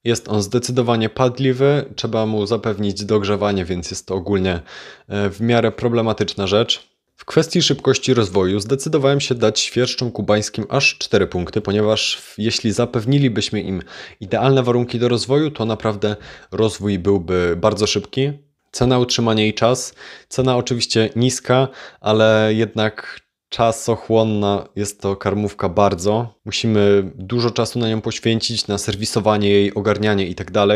Jest 0.04 0.28
on 0.28 0.42
zdecydowanie 0.42 1.08
padliwy, 1.08 1.92
trzeba 1.96 2.26
mu 2.26 2.46
zapewnić 2.46 3.04
dogrzewanie, 3.04 3.64
więc 3.64 3.90
jest 3.90 4.06
to 4.06 4.14
ogólnie 4.14 4.60
e, 5.08 5.30
w 5.30 5.40
miarę 5.40 5.72
problematyczna 5.72 6.46
rzecz. 6.46 6.95
W 7.16 7.24
kwestii 7.24 7.62
szybkości 7.62 8.14
rozwoju 8.14 8.60
zdecydowałem 8.60 9.20
się 9.20 9.34
dać 9.34 9.60
świerszczom 9.60 10.12
kubańskim 10.12 10.64
aż 10.68 10.98
4 10.98 11.26
punkty, 11.26 11.60
ponieważ 11.60 12.22
jeśli 12.38 12.72
zapewnilibyśmy 12.72 13.60
im 13.60 13.82
idealne 14.20 14.62
warunki 14.62 14.98
do 14.98 15.08
rozwoju, 15.08 15.50
to 15.50 15.64
naprawdę 15.64 16.16
rozwój 16.52 16.98
byłby 16.98 17.54
bardzo 17.56 17.86
szybki. 17.86 18.32
Cena 18.72 18.98
utrzymania 18.98 19.46
i 19.46 19.54
czas. 19.54 19.94
Cena 20.28 20.56
oczywiście 20.56 21.10
niska, 21.16 21.68
ale 22.00 22.50
jednak 22.54 23.20
czasochłonna 23.48 24.68
jest 24.76 25.00
to 25.00 25.16
karmówka 25.16 25.68
bardzo. 25.68 26.34
Musimy 26.44 27.10
dużo 27.14 27.50
czasu 27.50 27.78
na 27.78 27.88
nią 27.88 28.00
poświęcić, 28.00 28.66
na 28.66 28.78
serwisowanie 28.78 29.50
jej, 29.50 29.74
ogarnianie 29.74 30.26
itd. 30.26 30.52
Tak 30.52 30.68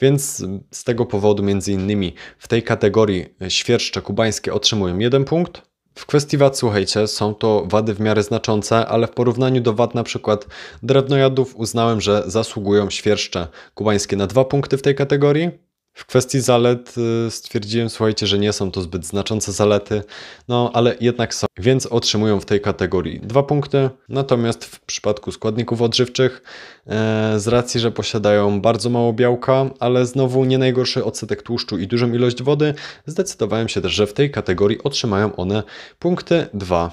Więc 0.00 0.44
z 0.70 0.84
tego 0.84 1.06
powodu 1.06 1.42
między 1.42 1.72
innymi 1.72 2.14
w 2.38 2.48
tej 2.48 2.62
kategorii 2.62 3.26
świerszcze 3.48 4.02
kubańskie 4.02 4.54
otrzymują 4.54 4.98
jeden 4.98 5.24
punkt. 5.24 5.75
W 5.96 6.06
kwestii 6.06 6.36
wad, 6.36 6.58
słuchajcie, 6.58 7.06
są 7.06 7.34
to 7.34 7.66
wady 7.66 7.94
w 7.94 8.00
miarę 8.00 8.22
znaczące, 8.22 8.86
ale 8.86 9.06
w 9.06 9.10
porównaniu 9.10 9.60
do 9.60 9.72
wad 9.72 9.94
na 9.94 10.02
przykład 10.02 10.46
drewnojadów 10.82 11.56
uznałem, 11.56 12.00
że 12.00 12.22
zasługują 12.26 12.90
świerszcze 12.90 13.48
kubańskie 13.74 14.16
na 14.16 14.26
dwa 14.26 14.44
punkty 14.44 14.78
w 14.78 14.82
tej 14.82 14.94
kategorii. 14.94 15.65
W 15.96 16.06
kwestii 16.06 16.40
zalet 16.40 16.94
y, 17.26 17.30
stwierdziłem, 17.30 17.90
słuchajcie, 17.90 18.26
że 18.26 18.38
nie 18.38 18.52
są 18.52 18.70
to 18.70 18.82
zbyt 18.82 19.06
znaczące 19.06 19.52
zalety, 19.52 20.02
no 20.48 20.70
ale 20.74 20.96
jednak 21.00 21.34
są, 21.34 21.46
więc 21.58 21.86
otrzymują 21.86 22.40
w 22.40 22.44
tej 22.44 22.60
kategorii 22.60 23.20
dwa 23.20 23.42
punkty. 23.42 23.90
Natomiast 24.08 24.64
w 24.64 24.80
przypadku 24.80 25.32
składników 25.32 25.82
odżywczych, 25.82 26.42
e, 26.86 27.34
z 27.36 27.48
racji, 27.48 27.80
że 27.80 27.90
posiadają 27.90 28.60
bardzo 28.60 28.90
mało 28.90 29.12
białka, 29.12 29.70
ale 29.80 30.06
znowu 30.06 30.44
nie 30.44 30.58
najgorszy 30.58 31.04
odsetek 31.04 31.42
tłuszczu 31.42 31.78
i 31.78 31.86
dużą 31.86 32.12
ilość 32.12 32.42
wody, 32.42 32.74
zdecydowałem 33.06 33.68
się 33.68 33.80
też, 33.80 33.92
że 33.92 34.06
w 34.06 34.12
tej 34.12 34.30
kategorii 34.30 34.82
otrzymają 34.82 35.36
one 35.36 35.62
punkty 35.98 36.46
2. 36.54 36.90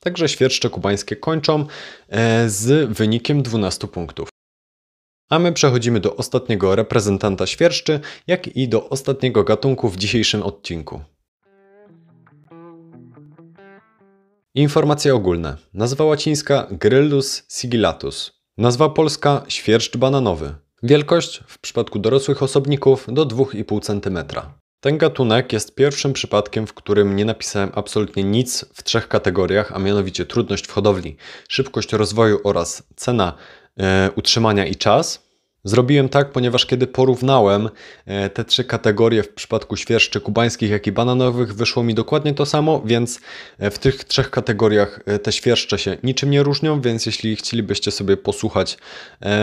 Także 0.00 0.28
świerszcze 0.28 0.70
kubańskie 0.70 1.16
kończą 1.16 1.66
e, 2.08 2.48
z 2.48 2.90
wynikiem 2.90 3.42
12 3.42 3.88
punktów. 3.88 4.39
A 5.30 5.38
my 5.38 5.52
przechodzimy 5.52 6.00
do 6.00 6.16
ostatniego 6.16 6.76
reprezentanta 6.76 7.46
świerszczy, 7.46 8.00
jak 8.26 8.56
i 8.56 8.68
do 8.68 8.88
ostatniego 8.88 9.44
gatunku 9.44 9.88
w 9.88 9.96
dzisiejszym 9.96 10.42
odcinku. 10.42 11.00
Informacje 14.54 15.14
ogólne. 15.14 15.56
Nazwa 15.74 16.04
łacińska 16.04 16.66
Gryllus 16.70 17.42
sigillatus. 17.48 18.32
Nazwa 18.58 18.88
polska 18.88 19.44
świerszcz 19.48 19.96
bananowy. 19.96 20.54
Wielkość 20.82 21.40
w 21.46 21.58
przypadku 21.58 21.98
dorosłych 21.98 22.42
osobników 22.42 23.06
do 23.08 23.26
2,5 23.26 23.80
cm. 23.82 24.18
Ten 24.80 24.98
gatunek 24.98 25.52
jest 25.52 25.74
pierwszym 25.74 26.12
przypadkiem, 26.12 26.66
w 26.66 26.74
którym 26.74 27.16
nie 27.16 27.24
napisałem 27.24 27.70
absolutnie 27.74 28.24
nic 28.24 28.64
w 28.74 28.82
trzech 28.82 29.08
kategoriach, 29.08 29.72
a 29.72 29.78
mianowicie 29.78 30.26
trudność 30.26 30.66
w 30.66 30.72
hodowli, 30.72 31.16
szybkość 31.48 31.92
rozwoju 31.92 32.40
oraz 32.44 32.82
cena 32.96 33.36
utrzymania 34.16 34.66
i 34.66 34.76
czas. 34.76 35.29
Zrobiłem 35.64 36.08
tak, 36.08 36.32
ponieważ 36.32 36.66
kiedy 36.66 36.86
porównałem 36.86 37.68
e, 38.06 38.30
te 38.30 38.44
trzy 38.44 38.64
kategorie 38.64 39.22
w 39.22 39.28
przypadku 39.28 39.76
świerszczy 39.76 40.20
kubańskich, 40.20 40.70
jak 40.70 40.86
i 40.86 40.92
bananowych, 40.92 41.54
wyszło 41.54 41.82
mi 41.82 41.94
dokładnie 41.94 42.34
to 42.34 42.46
samo, 42.46 42.82
więc 42.84 43.20
e, 43.58 43.70
w 43.70 43.78
tych 43.78 44.04
trzech 44.04 44.30
kategoriach 44.30 45.00
e, 45.06 45.18
te 45.18 45.32
świerszcze 45.32 45.78
się 45.78 45.96
niczym 46.02 46.30
nie 46.30 46.42
różnią, 46.42 46.80
więc 46.80 47.06
jeśli 47.06 47.36
chcielibyście 47.36 47.90
sobie 47.90 48.16
posłuchać 48.16 48.78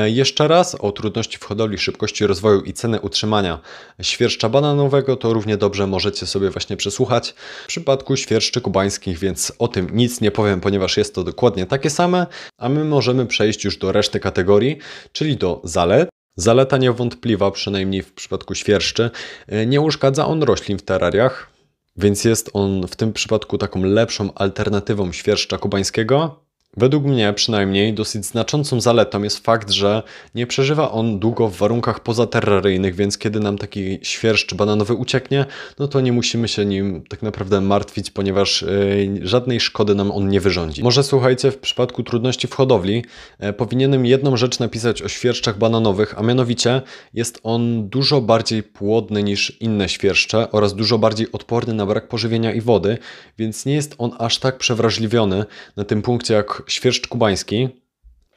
jeszcze 0.05 0.47
raz 0.47 0.75
o 0.75 0.91
trudności 0.91 1.37
w 1.37 1.43
hodowli, 1.43 1.77
szybkości 1.77 2.27
rozwoju 2.27 2.61
i 2.61 2.73
ceny 2.73 2.99
utrzymania 2.99 3.59
świerszcza 4.01 4.49
bananowego, 4.49 5.15
to 5.15 5.33
równie 5.33 5.57
dobrze 5.57 5.87
możecie 5.87 6.25
sobie 6.25 6.49
właśnie 6.49 6.77
przesłuchać 6.77 7.35
w 7.63 7.67
przypadku 7.67 8.15
świerszczy 8.15 8.61
kubańskich, 8.61 9.19
więc 9.19 9.53
o 9.59 9.67
tym 9.67 9.87
nic 9.93 10.21
nie 10.21 10.31
powiem, 10.31 10.61
ponieważ 10.61 10.97
jest 10.97 11.15
to 11.15 11.23
dokładnie 11.23 11.65
takie 11.65 11.89
same, 11.89 12.27
a 12.57 12.69
my 12.69 12.85
możemy 12.85 13.25
przejść 13.25 13.65
już 13.65 13.77
do 13.77 13.91
reszty 13.91 14.19
kategorii, 14.19 14.77
czyli 15.11 15.37
do 15.37 15.61
zalet, 15.63 16.06
Zaleta 16.39 16.77
niewątpliwa, 16.77 17.51
przynajmniej 17.51 18.03
w 18.03 18.13
przypadku 18.13 18.55
świerszczy, 18.55 19.09
e, 19.47 19.65
nie 19.65 19.81
uszkadza 19.81 20.25
on 20.25 20.43
roślin 20.43 20.77
w 20.77 20.81
terrariach, 20.81 21.49
więc 21.95 22.23
jest 22.23 22.49
on 22.53 22.87
w 22.87 22.95
tym 22.95 23.13
przypadku 23.13 23.57
taką 23.57 23.83
lepszą 23.83 24.33
alternatywą 24.33 25.11
świerszcza 25.11 25.57
kubańskiego, 25.57 26.46
Według 26.77 27.03
mnie 27.03 27.33
przynajmniej 27.33 27.93
dosyć 27.93 28.25
znaczącą 28.25 28.81
zaletą 28.81 29.23
jest 29.23 29.37
fakt, 29.45 29.69
że 29.69 30.03
nie 30.35 30.47
przeżywa 30.47 30.91
on 30.91 31.19
długo 31.19 31.47
w 31.47 31.57
warunkach 31.57 31.99
pozaterraryjnych, 31.99 32.95
więc 32.95 33.17
kiedy 33.17 33.39
nam 33.39 33.57
taki 33.57 33.99
świerszcz 34.01 34.53
bananowy 34.53 34.93
ucieknie, 34.93 35.45
no 35.79 35.87
to 35.87 36.01
nie 36.01 36.11
musimy 36.11 36.47
się 36.47 36.65
nim 36.65 37.03
tak 37.09 37.21
naprawdę 37.21 37.61
martwić, 37.61 38.11
ponieważ 38.11 38.61
yy, 38.61 39.27
żadnej 39.27 39.59
szkody 39.59 39.95
nam 39.95 40.11
on 40.11 40.29
nie 40.29 40.41
wyrządzi. 40.41 40.83
Może 40.83 41.03
słuchajcie, 41.03 41.51
w 41.51 41.57
przypadku 41.57 42.03
trudności 42.03 42.47
w 42.47 42.53
hodowli 42.53 43.05
yy, 43.39 43.53
powinienem 43.53 44.05
jedną 44.05 44.37
rzecz 44.37 44.59
napisać 44.59 45.01
o 45.01 45.07
świerszczach 45.07 45.57
bananowych, 45.57 46.19
a 46.19 46.23
mianowicie 46.23 46.81
jest 47.13 47.39
on 47.43 47.89
dużo 47.89 48.21
bardziej 48.21 48.63
płodny 48.63 49.23
niż 49.23 49.61
inne 49.61 49.89
świerszcze 49.89 50.51
oraz 50.51 50.75
dużo 50.75 50.97
bardziej 50.97 51.31
odporny 51.31 51.73
na 51.73 51.85
brak 51.85 52.07
pożywienia 52.07 52.53
i 52.53 52.61
wody, 52.61 52.97
więc 53.37 53.65
nie 53.65 53.73
jest 53.73 53.95
on 53.97 54.11
aż 54.19 54.39
tak 54.39 54.57
przewrażliwiony 54.57 55.45
na 55.75 55.83
tym 55.83 56.01
punkcie 56.01 56.33
jak 56.33 56.56
świerszcz 56.67 57.07
kubański. 57.07 57.69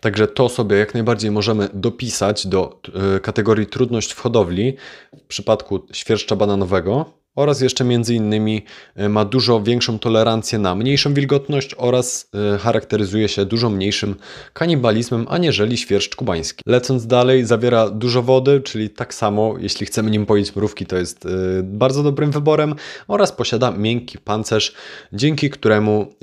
Także 0.00 0.28
to 0.28 0.48
sobie 0.48 0.76
jak 0.76 0.94
najbardziej 0.94 1.30
możemy 1.30 1.68
dopisać 1.74 2.46
do 2.46 2.80
e, 3.16 3.20
kategorii 3.20 3.66
trudność 3.66 4.12
w 4.12 4.20
hodowli 4.20 4.76
w 5.16 5.22
przypadku 5.22 5.86
świerszcza 5.92 6.36
bananowego 6.36 7.12
oraz 7.36 7.60
jeszcze 7.60 7.84
między 7.84 8.14
innymi 8.14 8.64
e, 8.96 9.08
ma 9.08 9.24
dużo 9.24 9.62
większą 9.62 9.98
tolerancję 9.98 10.58
na 10.58 10.74
mniejszą 10.74 11.14
wilgotność 11.14 11.74
oraz 11.78 12.30
e, 12.54 12.58
charakteryzuje 12.58 13.28
się 13.28 13.44
dużo 13.44 13.70
mniejszym 13.70 14.14
kanibalizmem 14.52 15.26
aniżeli 15.28 15.78
świerszcz 15.78 16.16
kubański. 16.16 16.62
Lecąc 16.66 17.06
dalej 17.06 17.44
zawiera 17.44 17.90
dużo 17.90 18.22
wody, 18.22 18.60
czyli 18.60 18.90
tak 18.90 19.14
samo 19.14 19.54
jeśli 19.58 19.86
chcemy 19.86 20.10
nim 20.10 20.26
poić 20.26 20.56
mrówki 20.56 20.86
to 20.86 20.96
jest 20.96 21.26
e, 21.26 21.28
bardzo 21.62 22.02
dobrym 22.02 22.30
wyborem 22.30 22.74
oraz 23.08 23.32
posiada 23.32 23.70
miękki 23.70 24.18
pancerz, 24.18 24.74
dzięki 25.12 25.50
któremu 25.50 26.14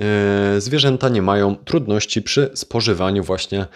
zwierzęta 0.58 1.08
nie 1.08 1.22
mają 1.22 1.56
trudności 1.56 2.22
przy 2.22 2.50
spożywaniu 2.54 3.24
właśnie 3.24 3.66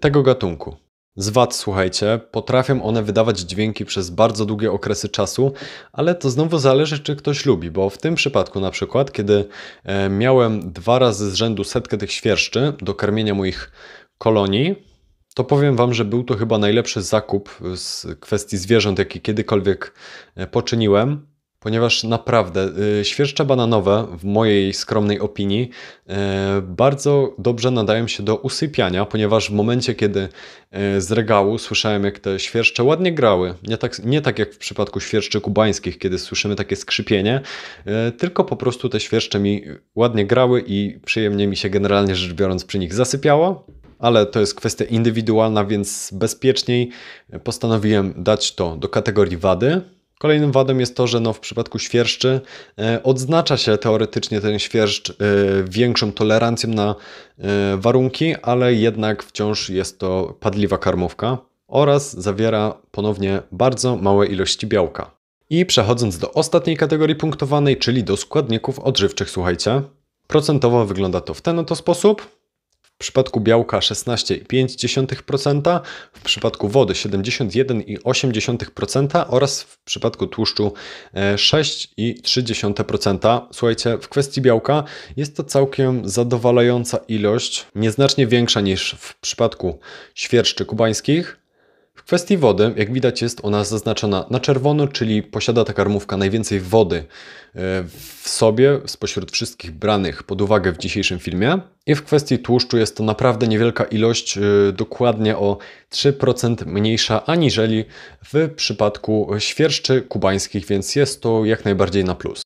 tego 0.00 0.22
gatunku 0.22 0.76
z 1.18 1.28
wad, 1.28 1.54
słuchajcie, 1.54 2.20
potrafią 2.30 2.82
one 2.82 3.02
wydawać 3.02 3.38
dźwięki 3.38 3.84
przez 3.84 4.10
bardzo 4.10 4.46
długie 4.46 4.72
okresy 4.72 5.08
czasu, 5.08 5.52
ale 5.92 6.14
to 6.14 6.30
znowu 6.30 6.58
zależy, 6.58 6.98
czy 6.98 7.16
ktoś 7.16 7.46
lubi, 7.46 7.70
bo 7.70 7.90
w 7.90 7.98
tym 7.98 8.14
przypadku 8.14 8.60
na 8.60 8.70
przykład, 8.70 9.12
kiedy 9.12 9.44
e, 9.84 10.08
miałem 10.08 10.72
dwa 10.72 10.98
razy 10.98 11.30
z 11.30 11.34
rzędu 11.34 11.64
setkę 11.64 11.98
tych 11.98 12.12
świerszczy 12.12 12.72
do 12.82 12.94
karmienia 12.94 13.34
moich 13.34 13.72
kolonii, 14.18 14.74
to 15.34 15.44
powiem 15.44 15.76
Wam, 15.76 15.94
że 15.94 16.04
był 16.04 16.24
to 16.24 16.36
chyba 16.36 16.58
najlepszy 16.58 17.02
zakup 17.02 17.58
z 17.74 18.06
kwestii 18.20 18.56
zwierząt, 18.56 18.98
jaki 18.98 19.20
kiedykolwiek 19.20 19.94
e, 20.36 20.46
poczyniłem 20.46 21.26
ponieważ 21.68 22.04
naprawdę 22.04 22.70
y, 23.00 23.04
świerszcze 23.04 23.44
bananowe, 23.44 24.06
w 24.18 24.24
mojej 24.24 24.74
skromnej 24.74 25.20
opinii, 25.20 25.70
y, 26.10 26.12
bardzo 26.62 27.34
dobrze 27.38 27.70
nadają 27.70 28.08
się 28.08 28.22
do 28.22 28.36
usypiania, 28.36 29.04
ponieważ 29.04 29.50
w 29.50 29.54
momencie, 29.54 29.94
kiedy 29.94 30.20
y, 30.20 31.00
z 31.00 31.12
regału 31.12 31.58
słyszałem, 31.58 32.04
jak 32.04 32.18
te 32.18 32.38
świerszcze 32.40 32.82
ładnie 32.82 33.12
grały, 33.12 33.54
nie 33.62 33.76
tak, 33.76 34.04
nie 34.04 34.20
tak 34.20 34.38
jak 34.38 34.54
w 34.54 34.58
przypadku 34.58 35.00
świerszczy 35.00 35.40
kubańskich, 35.40 35.98
kiedy 35.98 36.18
słyszymy 36.18 36.56
takie 36.56 36.76
skrzypienie, 36.76 37.40
tylko 38.18 38.44
po 38.44 38.56
prostu 38.56 38.88
te 38.88 39.00
świerszcze 39.00 39.40
mi 39.40 39.62
ładnie 39.94 40.26
grały 40.26 40.64
i 40.66 41.00
przyjemnie 41.04 41.46
mi 41.46 41.56
się 41.56 41.70
generalnie 41.70 42.14
rzecz 42.14 42.32
biorąc 42.32 42.64
przy 42.64 42.78
nich 42.78 42.94
zasypiało 42.94 43.66
ale 43.98 44.26
to 44.26 44.40
jest 44.40 44.54
kwestia 44.54 44.84
indywidualna, 44.84 45.64
więc 45.64 46.10
bezpieczniej 46.12 46.90
postanowiłem 47.44 48.14
dać 48.16 48.54
to 48.54 48.76
do 48.76 48.88
kategorii 48.88 49.36
wady. 49.36 49.97
Kolejnym 50.18 50.52
wadem 50.52 50.80
jest 50.80 50.96
to, 50.96 51.06
że 51.06 51.20
no 51.20 51.32
w 51.32 51.40
przypadku 51.40 51.78
świerszczy 51.78 52.40
e, 52.78 53.02
odznacza 53.02 53.56
się 53.56 53.78
teoretycznie 53.78 54.40
ten 54.40 54.58
świerszcz 54.58 55.10
e, 55.10 55.14
większą 55.64 56.12
tolerancją 56.12 56.70
na 56.70 56.94
e, 57.38 57.76
warunki, 57.76 58.34
ale 58.42 58.74
jednak 58.74 59.22
wciąż 59.22 59.70
jest 59.70 59.98
to 59.98 60.36
padliwa 60.40 60.78
karmówka 60.78 61.38
oraz 61.68 62.20
zawiera 62.20 62.74
ponownie 62.90 63.42
bardzo 63.52 63.96
małe 63.96 64.26
ilości 64.26 64.66
białka. 64.66 65.10
I 65.50 65.66
przechodząc 65.66 66.18
do 66.18 66.32
ostatniej 66.32 66.76
kategorii 66.76 67.16
punktowanej, 67.16 67.76
czyli 67.76 68.04
do 68.04 68.16
składników 68.16 68.78
odżywczych, 68.78 69.30
słuchajcie. 69.30 69.82
Procentowo 70.26 70.86
wygląda 70.86 71.20
to 71.20 71.34
w 71.34 71.40
ten 71.40 71.58
oto 71.58 71.76
sposób. 71.76 72.37
W 72.98 73.00
przypadku 73.00 73.40
białka 73.40 73.78
16,5%, 73.78 75.80
w 76.12 76.20
przypadku 76.20 76.68
wody 76.68 76.94
71,8% 76.94 79.24
oraz 79.28 79.62
w 79.62 79.84
przypadku 79.84 80.26
tłuszczu 80.26 80.72
6,3%. 81.14 83.36
E, 83.36 83.40
Słuchajcie, 83.52 83.98
w 83.98 84.08
kwestii 84.08 84.40
białka 84.40 84.84
jest 85.16 85.36
to 85.36 85.44
całkiem 85.44 86.08
zadowalająca 86.08 86.98
ilość, 87.08 87.66
nieznacznie 87.74 88.26
większa 88.26 88.60
niż 88.60 88.96
w 88.98 89.20
przypadku 89.20 89.78
świerszczy 90.14 90.64
kubańskich. 90.64 91.37
W 91.98 92.02
kwestii 92.02 92.36
wody, 92.36 92.74
jak 92.76 92.92
widać, 92.92 93.22
jest 93.22 93.40
ona 93.42 93.64
zaznaczona 93.64 94.26
na 94.30 94.40
czerwono, 94.40 94.88
czyli 94.88 95.22
posiada 95.22 95.64
ta 95.64 95.72
karmówka 95.72 96.16
najwięcej 96.16 96.60
wody 96.60 96.96
e, 96.96 97.04
w 98.22 98.28
sobie 98.28 98.80
spośród 98.86 99.32
wszystkich 99.32 99.70
branych 99.70 100.22
pod 100.22 100.40
uwagę 100.40 100.72
w 100.72 100.78
dzisiejszym 100.78 101.18
filmie. 101.18 101.58
I 101.86 101.94
w 101.94 102.04
kwestii 102.04 102.38
tłuszczu 102.38 102.78
jest 102.78 102.96
to 102.96 103.04
naprawdę 103.04 103.48
niewielka 103.48 103.84
ilość, 103.84 104.38
e, 104.38 104.40
dokładnie 104.72 105.36
o 105.36 105.58
3% 105.90 106.66
mniejsza 106.66 107.26
aniżeli 107.26 107.84
w 108.32 108.50
przypadku 108.56 109.30
świerszczy 109.38 110.02
kubańskich, 110.02 110.66
więc 110.66 110.96
jest 110.96 111.22
to 111.22 111.44
jak 111.44 111.64
najbardziej 111.64 112.04
na 112.04 112.14
plus. 112.14 112.42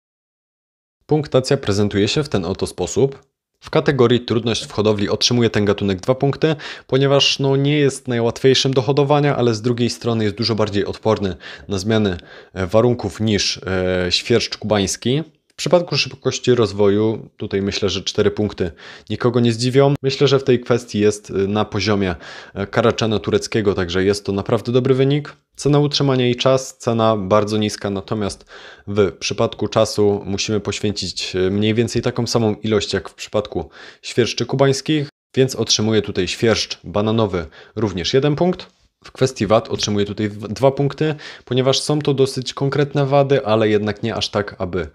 Punktacja 1.06 1.56
prezentuje 1.56 2.08
się 2.08 2.22
w 2.22 2.28
ten 2.28 2.44
oto 2.44 2.66
sposób. 2.66 3.31
W 3.62 3.70
kategorii 3.70 4.20
trudność 4.20 4.66
w 4.66 4.72
hodowli 4.72 5.08
otrzymuje 5.08 5.50
ten 5.50 5.64
gatunek 5.64 6.00
dwa 6.00 6.14
punkty, 6.14 6.56
ponieważ 6.86 7.38
no, 7.38 7.56
nie 7.56 7.78
jest 7.78 8.08
najłatwiejszym 8.08 8.74
do 8.74 8.82
hodowania, 8.82 9.36
ale 9.36 9.54
z 9.54 9.62
drugiej 9.62 9.90
strony 9.90 10.24
jest 10.24 10.36
dużo 10.36 10.54
bardziej 10.54 10.86
odporny 10.86 11.36
na 11.68 11.78
zmiany 11.78 12.16
e, 12.54 12.66
warunków 12.66 13.20
niż 13.20 13.58
e, 13.58 14.06
świerszcz 14.12 14.56
kubański. 14.56 15.22
W 15.52 15.56
przypadku 15.56 15.96
szybkości 15.96 16.54
rozwoju, 16.54 17.28
tutaj 17.36 17.62
myślę, 17.62 17.88
że 17.88 18.02
4 18.02 18.30
punkty 18.30 18.70
nikogo 19.10 19.40
nie 19.40 19.52
zdziwią. 19.52 19.94
Myślę, 20.02 20.28
że 20.28 20.38
w 20.38 20.44
tej 20.44 20.60
kwestii 20.60 20.98
jest 20.98 21.30
y, 21.30 21.32
na 21.32 21.64
poziomie 21.64 22.14
e, 22.54 22.66
Karaczana 22.66 23.18
tureckiego, 23.18 23.74
także 23.74 24.04
jest 24.04 24.26
to 24.26 24.32
naprawdę 24.32 24.72
dobry 24.72 24.94
wynik. 24.94 25.36
Cena 25.56 25.78
utrzymania 25.78 26.28
i 26.28 26.36
czas, 26.36 26.78
cena 26.78 27.16
bardzo 27.16 27.56
niska, 27.56 27.90
natomiast 27.90 28.44
w 28.86 29.12
przypadku 29.12 29.68
czasu 29.68 30.22
musimy 30.24 30.60
poświęcić 30.60 31.36
y, 31.36 31.50
mniej 31.50 31.74
więcej 31.74 32.02
taką 32.02 32.26
samą 32.26 32.54
ilość 32.54 32.92
jak 32.92 33.08
w 33.08 33.14
przypadku 33.14 33.70
świerszczy 34.02 34.46
kubańskich, 34.46 35.08
więc 35.36 35.56
otrzymuję 35.56 36.02
tutaj 36.02 36.28
świerszcz 36.28 36.78
bananowy 36.84 37.46
również 37.76 38.14
1 38.14 38.36
punkt. 38.36 38.66
W 39.04 39.12
kwestii 39.12 39.46
wad 39.46 39.68
otrzymuję 39.68 40.06
tutaj 40.06 40.30
dwa 40.30 40.70
punkty, 40.70 41.14
ponieważ 41.44 41.80
są 41.80 41.98
to 41.98 42.14
dosyć 42.14 42.54
konkretne 42.54 43.06
wady, 43.06 43.46
ale 43.46 43.68
jednak 43.68 44.02
nie 44.02 44.14
aż 44.14 44.28
tak, 44.28 44.56
aby 44.58 44.88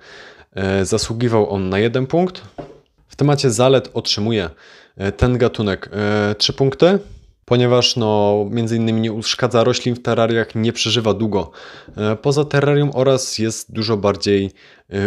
zasługiwał 0.84 1.50
on 1.50 1.70
na 1.70 1.80
jeden 1.80 2.08
punkt. 2.08 2.42
W 3.08 3.16
temacie 3.16 3.52
zalet 3.52 3.90
otrzymuje 3.94 4.50
e, 4.98 5.12
ten 5.12 5.38
gatunek 5.38 5.90
3 6.38 6.54
e, 6.54 6.56
punkty, 6.56 7.00
ponieważ 7.46 7.96
no, 7.96 8.46
między 8.50 8.76
innymi 8.76 9.02
nie 9.02 9.14
uszkadza 9.14 9.64
roślin 9.64 9.96
w 9.96 10.02
terrariach, 10.02 10.56
nie 10.56 10.74
przeżywa 10.74 11.14
długo 11.14 11.52
poza 12.22 12.46
terrarium 12.46 12.92
oraz 12.94 13.40
jest 13.40 13.74
dużo 13.74 13.98
bardziej 13.98 14.52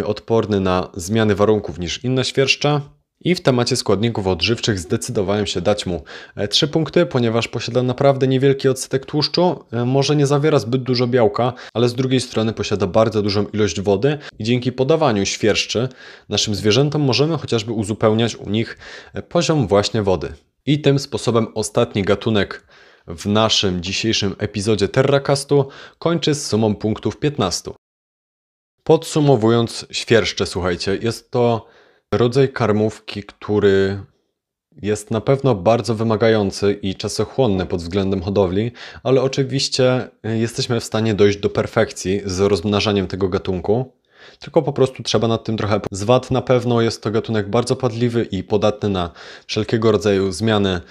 odporny 0.05 0.59
na 0.59 0.89
zmiany 0.93 1.35
warunków 1.35 1.79
niż 1.79 2.03
inne 2.03 2.25
świerszcze. 2.25 2.81
I 3.23 3.35
w 3.35 3.41
temacie 3.41 3.75
składników 3.75 4.27
odżywczych 4.27 4.79
zdecydowałem 4.79 5.45
się 5.47 5.61
dać 5.61 5.85
mu 5.85 6.03
3 6.49 6.67
punkty, 6.67 7.05
ponieważ 7.05 7.47
posiada 7.47 7.83
naprawdę 7.83 8.27
niewielki 8.27 8.69
odsetek 8.69 9.05
tłuszczu, 9.05 9.63
może 9.85 10.15
nie 10.15 10.27
zawiera 10.27 10.59
zbyt 10.59 10.83
dużo 10.83 11.07
białka, 11.07 11.53
ale 11.73 11.89
z 11.89 11.93
drugiej 11.93 12.21
strony 12.21 12.53
posiada 12.53 12.87
bardzo 12.87 13.21
dużą 13.21 13.45
ilość 13.47 13.81
wody 13.81 14.17
i 14.39 14.43
dzięki 14.43 14.71
podawaniu 14.71 15.25
świerszczy 15.25 15.89
naszym 16.29 16.55
zwierzętom 16.55 17.01
możemy 17.01 17.37
chociażby 17.37 17.71
uzupełniać 17.71 18.35
u 18.35 18.49
nich 18.49 18.77
poziom 19.29 19.67
właśnie 19.67 20.03
wody. 20.03 20.33
I 20.65 20.81
tym 20.81 20.99
sposobem 20.99 21.47
ostatni 21.55 22.03
gatunek 22.03 22.67
w 23.07 23.25
naszym 23.25 23.83
dzisiejszym 23.83 24.35
epizodzie 24.37 24.87
Terracastu 24.87 25.69
kończy 25.99 26.35
z 26.35 26.47
sumą 26.47 26.75
punktów 26.75 27.17
15. 27.17 27.71
Podsumowując 28.83 29.85
świerszcze, 29.91 30.45
słuchajcie, 30.45 30.97
jest 31.01 31.31
to 31.31 31.67
rodzaj 32.13 32.49
karmówki, 32.49 33.23
który 33.23 33.99
jest 34.81 35.11
na 35.11 35.21
pewno 35.21 35.55
bardzo 35.55 35.95
wymagający 35.95 36.73
i 36.73 36.95
czasochłonny 36.95 37.65
pod 37.65 37.81
względem 37.81 38.21
hodowli, 38.21 38.71
ale 39.03 39.21
oczywiście 39.21 40.09
jesteśmy 40.23 40.79
w 40.79 40.83
stanie 40.83 41.13
dojść 41.13 41.37
do 41.37 41.49
perfekcji 41.49 42.21
z 42.25 42.39
rozmnażaniem 42.39 43.07
tego 43.07 43.29
gatunku. 43.29 43.93
Tylko 44.39 44.61
po 44.61 44.73
prostu 44.73 45.03
trzeba 45.03 45.27
nad 45.27 45.43
tym 45.43 45.57
trochę. 45.57 45.81
Zwad 45.91 46.31
na 46.31 46.41
pewno 46.41 46.81
jest 46.81 47.03
to 47.03 47.11
gatunek 47.11 47.49
bardzo 47.49 47.75
padliwy 47.75 48.23
i 48.23 48.43
podatny 48.43 48.89
na 48.89 49.11
wszelkiego 49.47 49.91
rodzaju 49.91 50.31
zmiany 50.31 50.81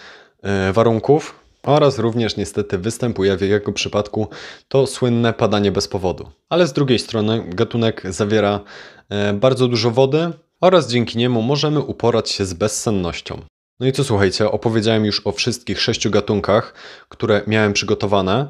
e, 0.43 0.73
warunków, 0.73 1.35
oraz 1.62 1.99
również 1.99 2.37
niestety 2.37 2.79
występuje 2.79 3.37
w 3.37 3.41
jego 3.41 3.73
przypadku 3.73 4.29
to 4.68 4.87
słynne 4.87 5.33
padanie 5.33 5.73
bez 5.73 5.89
powodu. 5.89 6.31
Ale 6.49 6.66
z 6.66 6.73
drugiej 6.73 6.99
strony 6.99 7.45
gatunek 7.49 8.03
zawiera 8.05 8.61
e, 9.09 9.33
bardzo 9.33 9.68
dużo 9.68 9.91
wody 9.91 10.33
oraz 10.61 10.91
dzięki 10.91 11.19
niemu 11.19 11.43
możemy 11.43 11.81
uporać 11.81 12.31
się 12.31 12.45
z 12.45 12.55
bezsennością. 12.55 13.43
No 13.81 13.87
i 13.87 13.93
co 13.93 14.05
słuchajcie, 14.05 14.51
opowiedziałem 14.51 15.05
już 15.05 15.27
o 15.27 15.33
wszystkich 15.33 15.81
sześciu 15.81 16.11
gatunkach, 16.11 16.75
które 17.09 17.43
miałem 17.47 17.73
przygotowane, 17.73 18.49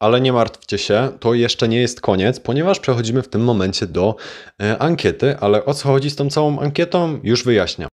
ale 0.00 0.20
nie 0.20 0.32
martwcie 0.32 0.78
się, 0.78 1.08
to 1.20 1.34
jeszcze 1.34 1.68
nie 1.68 1.80
jest 1.80 2.00
koniec, 2.00 2.40
ponieważ 2.40 2.80
przechodzimy 2.80 3.22
w 3.22 3.28
tym 3.28 3.44
momencie 3.44 3.86
do 3.86 4.16
e, 4.62 4.78
ankiety, 4.78 5.36
ale 5.40 5.64
o 5.64 5.74
co 5.74 5.88
chodzi 5.88 6.10
z 6.10 6.16
tą 6.16 6.30
całą 6.30 6.60
ankietą 6.60 7.20
już 7.22 7.44
wyjaśniam. 7.44 7.88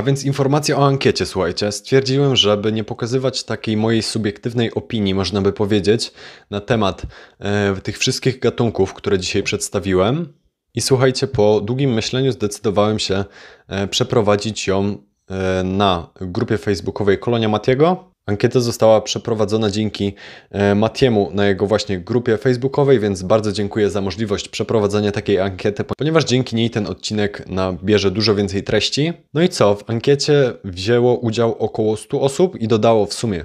A 0.00 0.02
więc 0.02 0.24
informacja 0.24 0.78
o 0.78 0.86
ankiecie, 0.86 1.26
słuchajcie. 1.26 1.72
Stwierdziłem, 1.72 2.36
żeby 2.36 2.72
nie 2.72 2.84
pokazywać 2.84 3.44
takiej 3.44 3.76
mojej 3.76 4.02
subiektywnej 4.02 4.74
opinii, 4.74 5.14
można 5.14 5.42
by 5.42 5.52
powiedzieć, 5.52 6.12
na 6.50 6.60
temat 6.60 7.02
e, 7.38 7.74
tych 7.82 7.98
wszystkich 7.98 8.38
gatunków, 8.38 8.94
które 8.94 9.18
dzisiaj 9.18 9.42
przedstawiłem. 9.42 10.32
I 10.74 10.80
słuchajcie, 10.80 11.26
po 11.26 11.60
długim 11.60 11.94
myśleniu 11.94 12.32
zdecydowałem 12.32 12.98
się 12.98 13.24
e, 13.68 13.88
przeprowadzić 13.88 14.66
ją 14.66 14.96
e, 15.30 15.64
na 15.64 16.10
grupie 16.20 16.58
facebookowej 16.58 17.18
Kolonia 17.18 17.48
Matiego. 17.48 18.10
Ankieta 18.30 18.60
została 18.60 19.00
przeprowadzona 19.00 19.70
dzięki 19.70 20.14
e, 20.50 20.74
Matiemu 20.74 21.30
na 21.34 21.46
jego 21.46 21.66
właśnie 21.66 21.98
grupie 21.98 22.36
facebookowej, 22.38 23.00
więc 23.00 23.22
bardzo 23.22 23.52
dziękuję 23.52 23.90
za 23.90 24.00
możliwość 24.00 24.48
przeprowadzenia 24.48 25.12
takiej 25.12 25.40
ankiety, 25.40 25.84
ponieważ 25.84 26.24
dzięki 26.24 26.56
niej 26.56 26.70
ten 26.70 26.86
odcinek 26.86 27.44
nabierze 27.48 28.10
dużo 28.10 28.34
więcej 28.34 28.62
treści. 28.62 29.12
No 29.34 29.42
i 29.42 29.48
co? 29.48 29.74
W 29.74 29.90
ankiecie 29.90 30.52
wzięło 30.64 31.16
udział 31.16 31.56
około 31.58 31.96
100 31.96 32.20
osób 32.20 32.56
i 32.60 32.68
dodało 32.68 33.06
w 33.06 33.14
sumie 33.14 33.44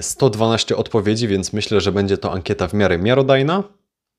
112 0.00 0.74
e, 0.74 0.78
odpowiedzi, 0.78 1.28
więc 1.28 1.52
myślę, 1.52 1.80
że 1.80 1.92
będzie 1.92 2.18
to 2.18 2.32
ankieta 2.32 2.68
w 2.68 2.74
miarę 2.74 2.98
miarodajna. 2.98 3.62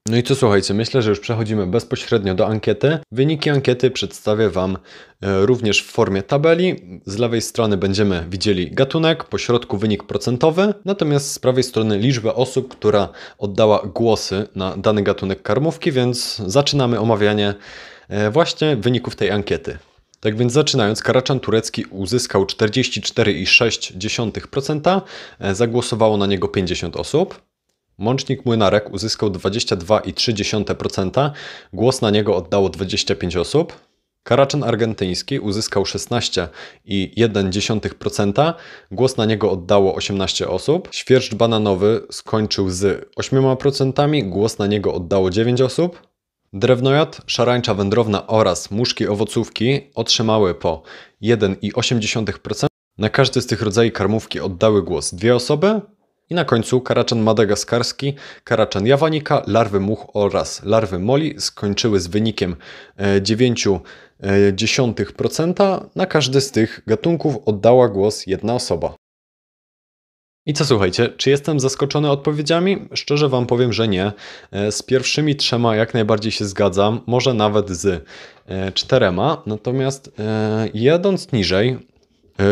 No 0.09 0.17
i 0.17 0.23
co 0.23 0.35
słuchajcie, 0.35 0.73
myślę, 0.73 1.01
że 1.01 1.09
już 1.09 1.19
przechodzimy 1.19 1.67
bezpośrednio 1.67 2.35
do 2.35 2.47
ankiety. 2.47 2.99
Wyniki 3.11 3.49
ankiety 3.49 3.91
przedstawię 3.91 4.49
Wam 4.49 4.77
e, 5.21 5.45
również 5.45 5.81
w 5.81 5.91
formie 5.91 6.23
tabeli. 6.23 6.75
Z 7.05 7.17
lewej 7.17 7.41
strony 7.41 7.77
będziemy 7.77 8.25
widzieli 8.29 8.71
gatunek, 8.71 9.23
po 9.23 9.37
środku 9.37 9.77
wynik 9.77 10.03
procentowy, 10.03 10.73
natomiast 10.85 11.31
z 11.31 11.39
prawej 11.39 11.63
strony 11.63 11.97
liczbę 11.97 12.35
osób, 12.35 12.75
która 12.75 13.09
oddała 13.37 13.81
głosy 13.95 14.47
na 14.55 14.77
dany 14.77 15.03
gatunek 15.03 15.41
karmówki, 15.41 15.91
więc 15.91 16.35
zaczynamy 16.35 16.99
omawianie 16.99 17.53
e, 18.09 18.31
właśnie 18.31 18.75
wyników 18.75 19.15
tej 19.15 19.31
ankiety. 19.31 19.77
Tak 20.19 20.37
więc 20.37 20.53
zaczynając, 20.53 21.03
Karaczan 21.03 21.39
Turecki 21.39 21.85
uzyskał 21.85 22.45
44,6%, 22.45 25.01
e, 25.39 25.55
zagłosowało 25.55 26.17
na 26.17 26.25
niego 26.25 26.47
50 26.47 26.95
osób. 26.95 27.46
Mącznik 27.97 28.45
Młynarek 28.45 28.93
uzyskał 28.93 29.29
22,3%, 29.29 31.31
głos 31.73 32.01
na 32.01 32.11
niego 32.11 32.35
oddało 32.35 32.69
25 32.69 33.35
osób. 33.35 33.73
Karaczan 34.23 34.63
argentyński 34.63 35.39
uzyskał 35.39 35.83
16,1%, 35.83 38.53
głos 38.91 39.17
na 39.17 39.25
niego 39.25 39.51
oddało 39.51 39.95
18 39.95 40.47
osób. 40.47 40.89
Świerszcz 40.91 41.35
bananowy 41.35 42.01
skończył 42.11 42.69
z 42.69 43.09
8%, 43.19 44.29
głos 44.29 44.59
na 44.59 44.67
niego 44.67 44.93
oddało 44.93 45.29
9 45.29 45.61
osób. 45.61 46.07
Drewnojad, 46.53 47.21
szarańcza 47.25 47.73
wędrowna 47.73 48.27
oraz 48.27 48.71
muszki 48.71 49.07
owocówki 49.07 49.81
otrzymały 49.95 50.55
po 50.55 50.81
1,8%. 51.21 52.67
Na 52.97 53.09
każdy 53.09 53.41
z 53.41 53.47
tych 53.47 53.61
rodzajów 53.61 53.93
karmówki 53.93 54.39
oddały 54.39 54.83
głos 54.83 55.13
dwie 55.13 55.35
osoby, 55.35 55.81
i 56.29 56.35
na 56.35 56.45
końcu 56.45 56.81
karaczan 56.81 57.19
madagaskarski, 57.19 58.13
karaczan 58.43 58.87
jawanika, 58.87 59.43
larwy 59.47 59.79
much 59.79 60.07
oraz 60.13 60.63
larwy 60.63 60.99
moli 60.99 61.41
skończyły 61.41 61.99
z 61.99 62.07
wynikiem 62.07 62.55
0,9%. 62.99 65.63
E, 65.63 65.79
na 65.95 66.05
każdy 66.05 66.41
z 66.41 66.51
tych 66.51 66.81
gatunków 66.87 67.35
oddała 67.45 67.89
głos 67.89 68.27
jedna 68.27 68.53
osoba. 68.53 68.95
I 70.45 70.53
co 70.53 70.65
słuchajcie, 70.65 71.09
czy 71.17 71.29
jestem 71.29 71.59
zaskoczony 71.59 72.11
odpowiedziami? 72.11 72.87
Szczerze 72.93 73.29
Wam 73.29 73.45
powiem, 73.45 73.73
że 73.73 73.87
nie. 73.87 74.11
E, 74.51 74.71
z 74.71 74.83
pierwszymi 74.83 75.35
trzema 75.35 75.75
jak 75.75 75.93
najbardziej 75.93 76.31
się 76.31 76.45
zgadzam, 76.45 77.01
może 77.07 77.33
nawet 77.33 77.69
z 77.69 78.05
e, 78.45 78.71
czterema. 78.71 79.43
Natomiast 79.45 80.11
jadąc 80.73 81.31
niżej, 81.31 81.69
E, 81.73 81.77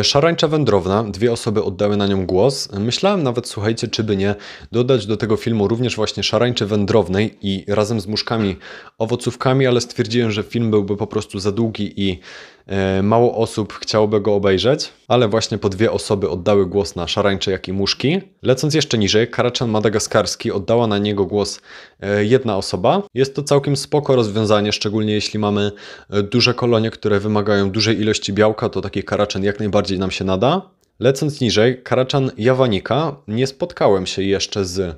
szarańcza 0.03 0.47
wędrowna, 0.47 1.03
dwie 1.03 1.31
osoby 1.31 1.63
oddały 1.63 1.97
na 1.97 2.07
nią 2.07 2.25
głos. 2.25 2.69
Myślałem 2.79 3.23
nawet, 3.23 3.47
słuchajcie, 3.47 3.87
czy 3.87 4.03
by 4.03 4.17
nie 4.17 4.35
dodać 4.71 5.05
do 5.05 5.17
tego 5.17 5.37
filmu 5.37 5.67
również 5.67 5.95
właśnie 5.95 6.23
szarańczy 6.23 6.65
wędrownej 6.65 7.37
i 7.41 7.65
razem 7.67 7.99
z 7.99 8.07
muszkami 8.07 8.55
owocówkami, 8.97 9.67
ale 9.67 9.81
stwierdziłem, 9.81 10.31
że 10.31 10.43
film 10.43 10.71
byłby 10.71 10.97
po 10.97 11.07
prostu 11.07 11.39
za 11.39 11.51
długi 11.51 11.93
i 12.09 12.19
E, 12.19 12.54
mało 13.03 13.37
osób 13.37 13.73
chciałoby 13.73 14.21
go 14.21 14.35
obejrzeć, 14.35 14.93
ale 15.07 15.27
właśnie 15.27 15.57
po 15.57 15.69
dwie 15.69 15.91
osoby 15.91 16.29
oddały 16.29 16.65
głos 16.65 16.95
na 16.95 17.07
szarańcze, 17.07 17.51
jak 17.51 17.67
i 17.67 17.73
muszki. 17.73 18.21
Lecąc 18.41 18.73
jeszcze 18.73 18.97
niżej, 18.97 19.27
karaczan 19.27 19.69
madagaskarski 19.69 20.51
oddała 20.51 20.87
na 20.87 20.97
niego 20.97 21.25
głos 21.25 21.61
e, 22.01 22.25
jedna 22.25 22.57
osoba. 22.57 23.01
Jest 23.13 23.35
to 23.35 23.43
całkiem 23.43 23.75
spoko 23.75 24.15
rozwiązanie, 24.15 24.71
szczególnie 24.71 25.13
jeśli 25.13 25.39
mamy 25.39 25.71
e, 26.09 26.23
duże 26.23 26.53
kolonie, 26.53 26.91
które 26.91 27.19
wymagają 27.19 27.71
dużej 27.71 27.99
ilości 28.01 28.33
białka, 28.33 28.69
to 28.69 28.81
taki 28.81 29.03
karaczan 29.03 29.43
jak 29.43 29.59
najbardziej 29.59 29.99
nam 29.99 30.11
się 30.11 30.25
nada. 30.25 30.61
Lecąc 30.99 31.41
niżej, 31.41 31.83
karaczan 31.83 32.31
jawanika, 32.37 33.15
nie 33.27 33.47
spotkałem 33.47 34.05
się 34.05 34.23
jeszcze 34.23 34.65
z 34.65 34.97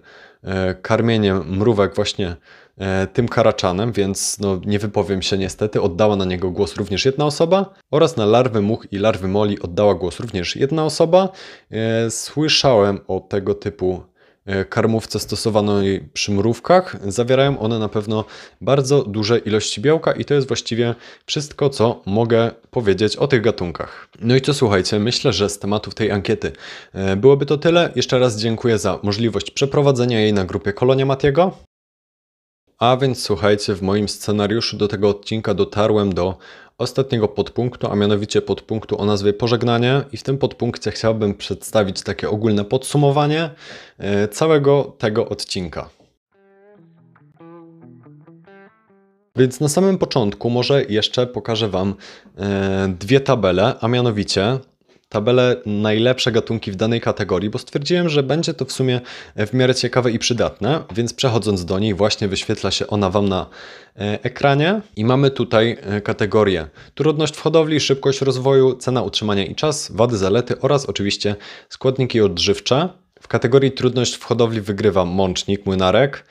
karmieniem 0.82 1.58
mrówek 1.58 1.96
właśnie 1.96 2.28
E, 2.28 2.36
tym 3.14 3.28
Karaczanem, 3.28 3.92
więc 3.92 4.40
no, 4.40 4.62
nie 4.66 4.80
wypowiem 4.80 5.22
się 5.22 5.38
niestety. 5.38 5.82
Oddała 5.82 6.16
na 6.16 6.26
niego 6.26 6.52
głos 6.52 6.76
również 6.76 7.06
jedna 7.06 7.26
osoba 7.26 7.74
oraz 7.92 8.18
na 8.18 8.26
larwy 8.26 8.62
much 8.62 8.88
i 8.92 8.98
larwy 8.98 9.28
moli 9.28 9.60
oddała 9.60 9.96
głos 9.96 10.20
również 10.20 10.56
jedna 10.56 10.86
osoba. 10.86 11.30
E, 11.72 12.12
słyszałem 12.12 13.00
o 13.08 13.20
tego 13.20 13.56
typu 13.56 14.04
e, 14.46 14.66
karmówce 14.66 15.20
stosowanej 15.20 16.10
przy 16.14 16.32
mrówkach. 16.32 17.12
Zawierają 17.12 17.60
one 17.60 17.80
na 17.80 17.90
pewno 17.90 18.26
bardzo 18.62 19.04
duże 19.04 19.38
ilości 19.38 19.82
białka 19.82 20.12
i 20.12 20.26
to 20.26 20.34
jest 20.34 20.48
właściwie 20.48 20.96
wszystko, 21.26 21.70
co 21.70 22.02
mogę 22.06 22.52
powiedzieć 22.72 23.16
o 23.16 23.28
tych 23.28 23.42
gatunkach. 23.42 24.10
No 24.22 24.36
i 24.36 24.42
co 24.42 24.54
słuchajcie, 24.54 25.00
myślę, 25.00 25.34
że 25.34 25.50
z 25.50 25.60
tematów 25.60 25.96
tej 25.96 26.12
ankiety 26.12 26.52
byłoby 27.18 27.46
to 27.46 27.58
tyle. 27.58 27.92
Jeszcze 27.96 28.20
raz 28.20 28.38
dziękuję 28.38 28.78
za 28.78 29.00
możliwość 29.04 29.52
przeprowadzenia 29.52 30.20
jej 30.20 30.34
na 30.34 30.46
grupie 30.46 30.74
Kolonia 30.74 31.06
Matiego. 31.06 31.68
A 32.80 32.98
więc 32.98 33.24
słuchajcie, 33.24 33.76
w 33.76 33.82
moim 33.82 34.10
scenariuszu 34.10 34.78
do 34.78 34.88
tego 34.88 35.10
odcinka 35.10 35.54
dotarłem 35.54 36.14
do 36.14 36.38
ostatniego 36.78 37.28
podpunktu, 37.28 37.92
a 37.92 37.96
mianowicie 37.96 38.42
podpunktu 38.42 39.02
o 39.02 39.06
nazwie 39.06 39.34
pożegnanie 39.34 40.02
i 40.12 40.18
w 40.18 40.24
tym 40.24 40.38
podpunkcie 40.38 40.92
chciałbym 40.92 41.34
przedstawić 41.34 42.02
takie 42.02 42.30
ogólne 42.30 42.66
podsumowanie 42.66 43.50
e, 43.98 44.28
całego 44.28 44.96
tego 44.98 45.30
odcinka. 45.30 45.90
Więc 49.36 49.60
na 49.60 49.70
samym 49.70 49.98
początku 49.98 50.50
może 50.50 50.84
jeszcze 50.84 51.28
pokażę 51.28 51.70
Wam 51.70 51.96
e, 52.38 52.94
dwie 53.00 53.20
tabele, 53.20 53.76
a 53.82 53.88
mianowicie 53.88 54.60
tabelę 55.10 55.56
najlepsze 55.66 56.32
gatunki 56.32 56.72
w 56.72 56.76
danej 56.76 57.02
kategorii, 57.02 57.50
bo 57.50 57.60
stwierdziłem, 57.60 58.10
że 58.10 58.24
będzie 58.24 58.54
to 58.54 58.66
w 58.66 58.72
sumie 58.72 59.02
w 59.36 59.54
miarę 59.54 59.76
ciekawe 59.76 60.12
i 60.12 60.20
przydatne, 60.20 60.84
więc 60.96 61.14
przechodząc 61.14 61.66
do 61.66 61.80
niej 61.80 61.94
właśnie 61.94 62.28
wyświetla 62.28 62.72
się 62.72 62.88
ona 62.88 63.10
Wam 63.10 63.30
na 63.30 63.46
e, 63.96 64.24
ekranie 64.24 64.82
i 64.96 65.06
mamy 65.06 65.32
tutaj 65.32 65.78
e, 65.82 66.02
kategorie 66.02 66.68
trudność 66.96 67.36
w 67.36 67.42
hodowli, 67.42 67.80
szybkość 67.80 68.22
rozwoju, 68.22 68.76
cena 68.76 69.02
utrzymania 69.02 69.46
i 69.46 69.56
czas, 69.56 69.92
wady, 69.92 70.18
zalety 70.18 70.62
oraz 70.62 70.86
oczywiście 70.86 71.36
składniki 71.70 72.22
odżywcze. 72.22 72.90
W 73.22 73.28
kategorii 73.28 73.72
trudność 73.72 74.16
w 74.16 74.24
hodowli 74.24 74.62
wygrywa 74.62 75.06
mącznik, 75.06 75.66
młynarek, 75.66 76.24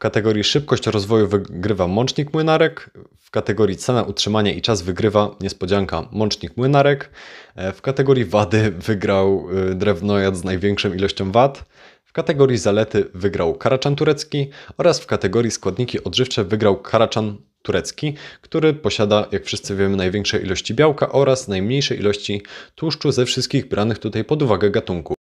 kategorii 0.00 0.44
szybkość 0.44 0.86
rozwoju 0.86 1.28
wygrywa 1.28 1.88
mącznik 1.88 2.32
młynarek, 2.32 2.90
w 3.18 3.30
kategorii 3.30 3.76
cena 3.76 4.02
utrzymania 4.02 4.52
i 4.52 4.62
czas 4.62 4.82
wygrywa 4.82 5.36
niespodzianka 5.40 6.08
mącznik 6.12 6.56
młynarek, 6.56 7.10
e, 7.56 7.72
w 7.72 7.82
kategorii 7.82 8.24
wady 8.24 8.70
wygrał 8.70 9.46
e, 9.70 9.74
drewnojad 9.74 10.36
z 10.36 10.44
największą 10.44 10.92
ilością 10.92 11.32
wad, 11.32 11.64
w 12.04 12.12
kategorii 12.12 12.58
zalety 12.58 13.10
wygrał 13.14 13.54
karaczan 13.54 13.96
turecki 13.96 14.50
oraz 14.78 15.00
w 15.00 15.06
kategorii 15.06 15.50
składniki 15.50 16.04
odżywcze 16.04 16.44
wygrał 16.44 16.76
karaczan 16.82 17.36
turecki, 17.62 18.14
który 18.40 18.74
posiada, 18.74 19.26
jak 19.32 19.44
wszyscy 19.44 19.76
wiemy, 19.76 19.96
największe 19.96 20.38
ilości 20.38 20.74
białka 20.74 21.12
oraz 21.12 21.48
najmniejsze 21.48 21.94
ilości 21.94 22.42
tłuszczu 22.74 23.12
ze 23.12 23.24
wszystkich 23.24 23.68
branych 23.68 23.98
tutaj 23.98 24.24
pod 24.24 24.42
uwagę 24.42 24.70
gatunków. 24.70 25.19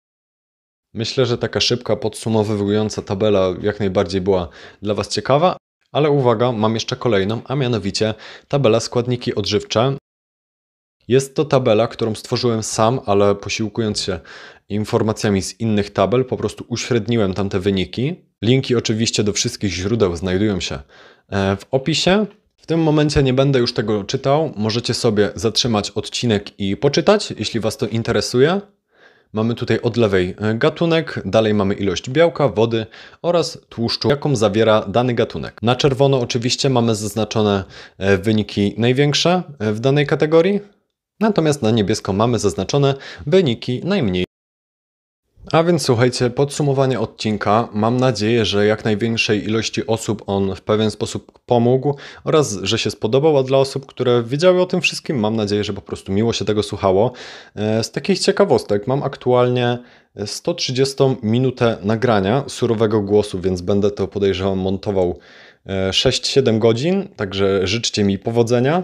Myślę, 0.94 1.26
że 1.26 1.38
taka 1.38 1.60
szybka, 1.60 1.96
podsumowująca 1.96 3.02
tabela 3.02 3.54
jak 3.62 3.80
najbardziej 3.80 4.22
była 4.22 4.50
dla 4.82 4.94
Was 4.94 5.08
ciekawa, 5.08 5.58
ale 5.92 6.10
uwaga, 6.10 6.52
mam 6.52 6.74
jeszcze 6.74 6.96
kolejną, 6.96 7.42
a 7.46 7.56
mianowicie 7.56 8.14
tabela 8.48 8.80
składniki 8.80 9.36
odżywcze. 9.36 9.98
Jest 11.08 11.36
to 11.36 11.46
tabela, 11.46 11.88
którą 11.88 12.16
stworzyłem 12.16 12.64
sam, 12.64 13.00
ale 13.06 13.36
posiłkując 13.36 14.02
się 14.02 14.20
informacjami 14.70 15.42
z 15.42 15.60
innych 15.60 15.90
tabel, 15.90 16.26
po 16.26 16.38
prostu 16.38 16.66
uśredniłem 16.68 17.34
tamte 17.34 17.60
wyniki. 17.60 18.16
Linki 18.42 18.76
oczywiście 18.76 19.24
do 19.24 19.34
wszystkich 19.34 19.72
źródeł 19.72 20.16
znajdują 20.16 20.60
się 20.60 20.80
e, 21.30 21.56
w 21.56 21.66
opisie. 21.72 22.26
W 22.56 22.66
tym 22.66 22.84
momencie 22.84 23.24
nie 23.24 23.34
będę 23.34 23.60
już 23.60 23.74
tego 23.74 24.04
czytał. 24.04 24.54
Możecie 24.56 24.94
sobie 24.94 25.32
zatrzymać 25.36 25.92
odcinek 25.92 26.60
i 26.60 26.78
poczytać, 26.78 27.34
jeśli 27.38 27.60
Was 27.60 27.78
to 27.78 27.88
interesuje. 27.88 28.62
Mamy 29.34 29.56
tutaj 29.56 29.80
od 29.82 29.98
lewej 29.98 30.36
e, 30.38 30.56
gatunek, 30.56 31.22
dalej 31.26 31.54
mamy 31.54 31.74
ilość 31.74 32.10
białka, 32.10 32.50
wody 32.50 32.86
oraz 33.22 33.58
tłuszczu, 33.70 34.10
jaką 34.10 34.36
zawiera 34.36 34.82
dany 34.88 35.14
gatunek. 35.14 35.60
Na 35.62 35.76
czerwono 35.76 36.20
oczywiście 36.20 36.70
mamy 36.70 36.96
zaznaczone 36.96 37.64
e, 37.98 38.18
wyniki 38.18 38.76
największe 38.78 39.44
w 39.60 39.80
danej 39.80 40.08
kategorii, 40.08 40.60
natomiast 41.20 41.62
na 41.62 41.72
niebiesko 41.72 42.14
mamy 42.14 42.40
zaznaczone 42.40 42.96
wyniki 43.28 43.82
najmniej. 43.84 44.26
A 45.52 45.64
więc 45.64 45.82
słuchajcie, 45.82 46.30
podsumowanie 46.30 47.00
odcinka. 47.00 47.70
Mam 47.74 47.98
nadzieję, 47.98 48.46
że 48.46 48.66
jak 48.66 48.86
największej 48.86 49.46
ilości 49.46 49.88
osób 49.88 50.24
on 50.28 50.56
w 50.56 50.62
pewien 50.62 50.92
sposób 50.92 51.40
pomógł 51.46 51.96
oraz, 52.24 52.60
że 52.64 52.78
się 52.78 52.92
spodobał, 52.92 53.38
a 53.38 53.44
dla 53.44 53.58
osób, 53.58 53.86
które 53.86 54.24
wiedziały 54.24 54.62
o 54.62 54.66
tym 54.66 54.82
wszystkim, 54.82 55.20
mam 55.20 55.36
nadzieję, 55.36 55.64
że 55.64 55.74
po 55.74 55.82
prostu 55.82 56.12
miło 56.12 56.34
się 56.34 56.46
tego 56.46 56.64
słuchało. 56.64 57.12
E, 57.56 57.84
z 57.84 57.92
takich 57.92 58.20
ciekawostek 58.20 58.88
mam 58.88 59.04
aktualnie 59.04 59.78
130 60.26 60.96
minutę 61.24 61.78
nagrania 61.84 62.44
surowego 62.48 63.02
głosu, 63.02 63.40
więc 63.40 63.62
będę 63.62 63.92
to 63.92 64.08
podejrzewam 64.08 64.60
montował 64.60 65.20
6-7 65.90 66.56
e, 66.56 66.60
godzin, 66.60 67.08
także 67.16 67.68
życzcie 67.68 68.04
mi 68.04 68.20
powodzenia. 68.20 68.84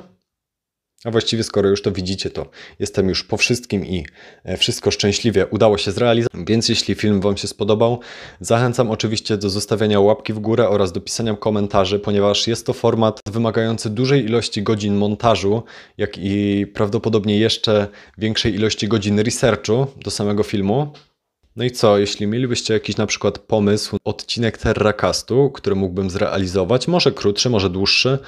A 1.06 1.12
właściwie, 1.12 1.44
skoro 1.44 1.70
już 1.70 1.82
to 1.82 1.92
widzicie, 1.92 2.30
to 2.30 2.46
jestem 2.80 3.10
już 3.10 3.24
po 3.24 3.38
wszystkim 3.38 3.86
i 3.86 4.06
e, 4.44 4.58
wszystko 4.58 4.92
szczęśliwie 4.92 5.48
udało 5.48 5.78
się 5.78 5.92
zrealizować. 5.92 6.42
Więc 6.48 6.70
jeśli 6.70 6.96
film 6.96 7.22
Wam 7.22 7.38
się 7.38 7.48
spodobał, 7.48 8.00
zachęcam 8.40 8.92
oczywiście 8.92 9.38
do 9.38 9.50
zostawiania 9.50 10.00
łapki 10.00 10.34
w 10.34 10.40
górę 10.40 10.70
oraz 10.70 10.92
do 10.92 11.02
pisania 11.02 11.36
komentarzy, 11.36 12.00
ponieważ 12.00 12.48
jest 12.48 12.66
to 12.66 12.74
format 12.74 13.20
wymagający 13.26 13.90
dużej 13.90 14.26
ilości 14.26 14.64
godzin 14.64 14.96
montażu, 14.96 15.64
jak 15.98 16.18
i 16.18 16.66
prawdopodobnie 16.74 17.40
jeszcze 17.40 17.88
większej 18.18 18.56
ilości 18.56 18.88
godzin 18.88 19.20
researchu 19.20 19.88
do 20.04 20.12
samego 20.12 20.44
filmu. 20.44 20.94
No 21.56 21.64
i 21.64 21.72
co, 21.72 21.98
jeśli 21.98 22.28
mielibyście 22.28 22.74
jakiś 22.74 22.98
na 22.98 23.06
przykład 23.06 23.40
pomysł, 23.40 23.98
odcinek 24.04 24.58
Terracastu, 24.58 25.50
który 25.50 25.76
mógłbym 25.76 26.10
zrealizować, 26.10 26.88
może 26.88 27.12
krótszy, 27.12 27.50
może 27.50 27.70
dłuższy, 27.70 28.20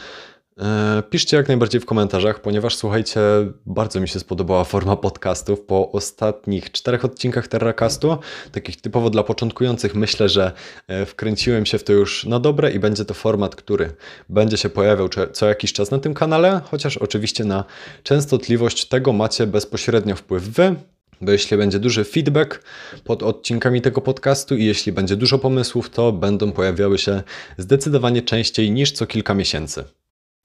piszcie 1.09 1.37
jak 1.37 1.47
najbardziej 1.47 1.81
w 1.81 1.85
komentarzach, 1.85 2.41
ponieważ 2.41 2.75
słuchajcie, 2.75 3.21
bardzo 3.65 3.99
mi 3.99 4.07
się 4.07 4.19
spodobała 4.19 4.63
forma 4.63 4.95
podcastów. 4.95 5.61
Po 5.61 5.91
ostatnich 5.91 6.71
czterech 6.71 7.05
odcinkach 7.05 7.47
Terracastu, 7.47 8.17
takich 8.51 8.81
typowo 8.81 9.09
dla 9.09 9.23
początkujących, 9.23 9.95
myślę, 9.95 10.29
że 10.29 10.51
e, 10.87 11.05
wkręciłem 11.05 11.65
się 11.65 11.77
w 11.77 11.83
to 11.83 11.93
już 11.93 12.25
na 12.25 12.39
dobre 12.39 12.71
i 12.71 12.79
będzie 12.79 13.05
to 13.05 13.13
format, 13.13 13.55
który 13.55 13.89
będzie 14.29 14.57
się 14.57 14.69
pojawiał 14.69 15.09
co 15.33 15.47
jakiś 15.47 15.73
czas 15.73 15.91
na 15.91 15.99
tym 15.99 16.13
kanale, 16.13 16.61
chociaż 16.71 16.97
oczywiście 16.97 17.43
na 17.43 17.63
częstotliwość 18.03 18.85
tego 18.85 19.13
macie 19.13 19.47
bezpośrednio 19.47 20.15
wpływ 20.15 20.43
wy, 20.43 20.75
bo 21.21 21.31
jeśli 21.31 21.57
będzie 21.57 21.79
duży 21.79 22.03
feedback 22.03 22.63
pod 23.03 23.23
odcinkami 23.23 23.81
tego 23.81 24.01
podcastu 24.01 24.55
i 24.55 24.65
jeśli 24.65 24.91
będzie 24.91 25.15
dużo 25.15 25.39
pomysłów, 25.39 25.89
to 25.89 26.11
będą 26.11 26.51
pojawiały 26.51 26.97
się 26.97 27.23
zdecydowanie 27.57 28.21
częściej 28.21 28.71
niż 28.71 28.91
co 28.91 29.07
kilka 29.07 29.33
miesięcy. 29.33 29.83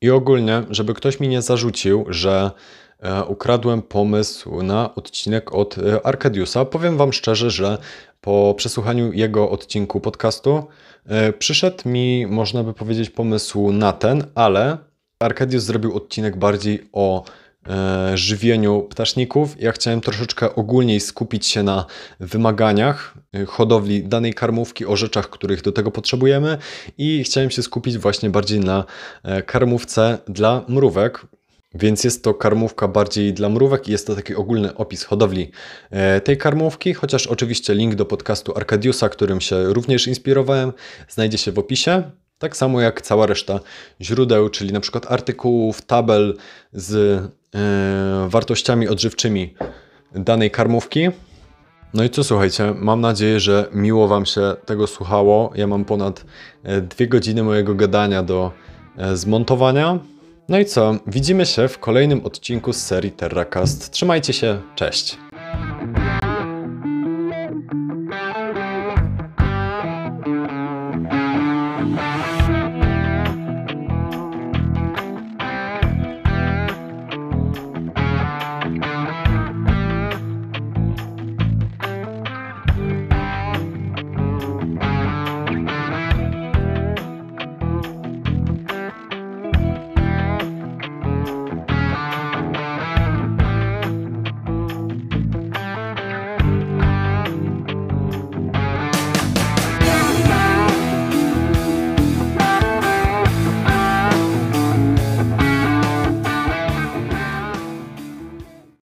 I 0.01 0.10
ogólnie, 0.10 0.62
żeby 0.70 0.94
ktoś 0.94 1.20
mi 1.20 1.28
nie 1.28 1.43
zarzucił, 1.43 2.05
że 2.09 2.51
e, 3.01 3.24
ukradłem 3.24 3.82
pomysł 3.82 4.62
na 4.62 4.94
odcinek 4.94 5.55
od 5.55 5.78
e, 5.78 6.06
Arkadiusa, 6.06 6.64
powiem 6.64 6.97
Wam 6.97 7.12
szczerze, 7.12 7.51
że 7.51 7.78
po 8.20 8.55
przesłuchaniu 8.56 9.12
jego 9.12 9.51
odcinku 9.51 10.01
podcastu 10.01 10.64
e, 11.06 11.32
przyszedł 11.32 11.89
mi, 11.89 12.27
można 12.27 12.62
by 12.62 12.74
powiedzieć, 12.74 13.10
pomysł 13.10 13.73
na 13.73 13.93
ten, 13.93 14.24
ale 14.35 14.78
Arkadius 15.18 15.64
zrobił 15.64 15.97
odcinek 15.97 16.36
bardziej 16.36 16.89
o 16.93 17.24
żywieniu 18.14 18.82
ptaszników. 18.82 19.56
Ja 19.62 19.72
chciałem 19.72 20.01
troszeczkę 20.01 20.55
ogólniej 20.55 21.01
skupić 21.01 21.47
się 21.47 21.62
na 21.62 21.84
wymaganiach 22.20 23.14
e, 23.34 23.44
hodowli 23.44 24.05
danej 24.05 24.34
karmówki, 24.34 24.86
o 24.86 24.97
rzeczach, 24.97 25.30
których 25.30 25.62
do 25.62 25.72
tego 25.72 25.90
potrzebujemy 25.90 26.59
i 26.98 27.24
chciałem 27.24 27.51
się 27.51 27.62
skupić 27.62 27.98
właśnie 27.98 28.30
bardziej 28.30 28.60
na 28.60 28.84
e, 29.22 29.43
karmówce 29.43 30.18
dla 30.28 30.64
mrówek. 30.68 31.26
Więc 31.74 32.05
jest 32.05 32.24
to 32.24 32.34
karmówka 32.34 32.88
bardziej 32.88 33.32
dla 33.32 33.48
mrówek 33.48 33.88
i 33.88 33.93
jest 33.93 34.06
to 34.06 34.14
taki 34.14 34.34
ogólny 34.34 34.74
opis 34.74 35.05
hodowli 35.05 35.51
tej 36.24 36.38
karmówki, 36.38 36.94
chociaż 36.94 37.26
oczywiście 37.26 37.74
link 37.74 37.94
do 37.94 38.05
podcastu 38.05 38.56
Arkadiusa, 38.56 39.09
którym 39.09 39.40
się 39.40 39.64
również 39.64 40.06
inspirowałem, 40.06 40.72
znajdzie 41.09 41.38
się 41.38 41.52
w 41.52 41.59
opisie. 41.59 42.02
Tak 42.38 42.56
samo 42.56 42.80
jak 42.80 43.02
cała 43.02 43.26
reszta 43.26 43.60
źródeł, 44.01 44.48
czyli 44.48 44.72
na 44.72 44.80
przykład 44.80 45.12
artykułów, 45.12 45.82
tabel 45.82 46.36
z 46.72 47.22
E, 47.45 47.45
wartościami 48.28 48.89
odżywczymi 48.89 49.55
danej 50.15 50.51
karmówki. 50.51 51.09
No 51.95 52.05
i 52.05 52.11
co 52.11 52.24
słuchajcie, 52.24 52.74
mam 52.78 53.01
nadzieję, 53.01 53.41
że 53.41 53.69
miło 53.73 54.09
Wam 54.09 54.27
się 54.27 54.57
tego 54.66 54.87
słuchało. 54.87 55.53
Ja 55.55 55.66
mam 55.66 55.85
ponad 55.85 56.24
e, 56.62 56.81
dwie 56.81 57.07
godziny 57.07 57.43
mojego 57.43 57.74
gadania 57.74 58.23
do 58.23 58.53
e, 58.97 59.16
zmontowania. 59.16 59.99
No 60.49 60.59
i 60.59 60.65
co, 60.65 60.95
widzimy 61.07 61.47
się 61.47 61.69
w 61.69 61.78
kolejnym 61.78 62.24
odcinku 62.24 62.73
z 62.73 62.77
serii 62.77 63.12
TerraCast. 63.12 63.91
Trzymajcie 63.91 64.33
się, 64.33 64.59
cześć! 64.74 65.26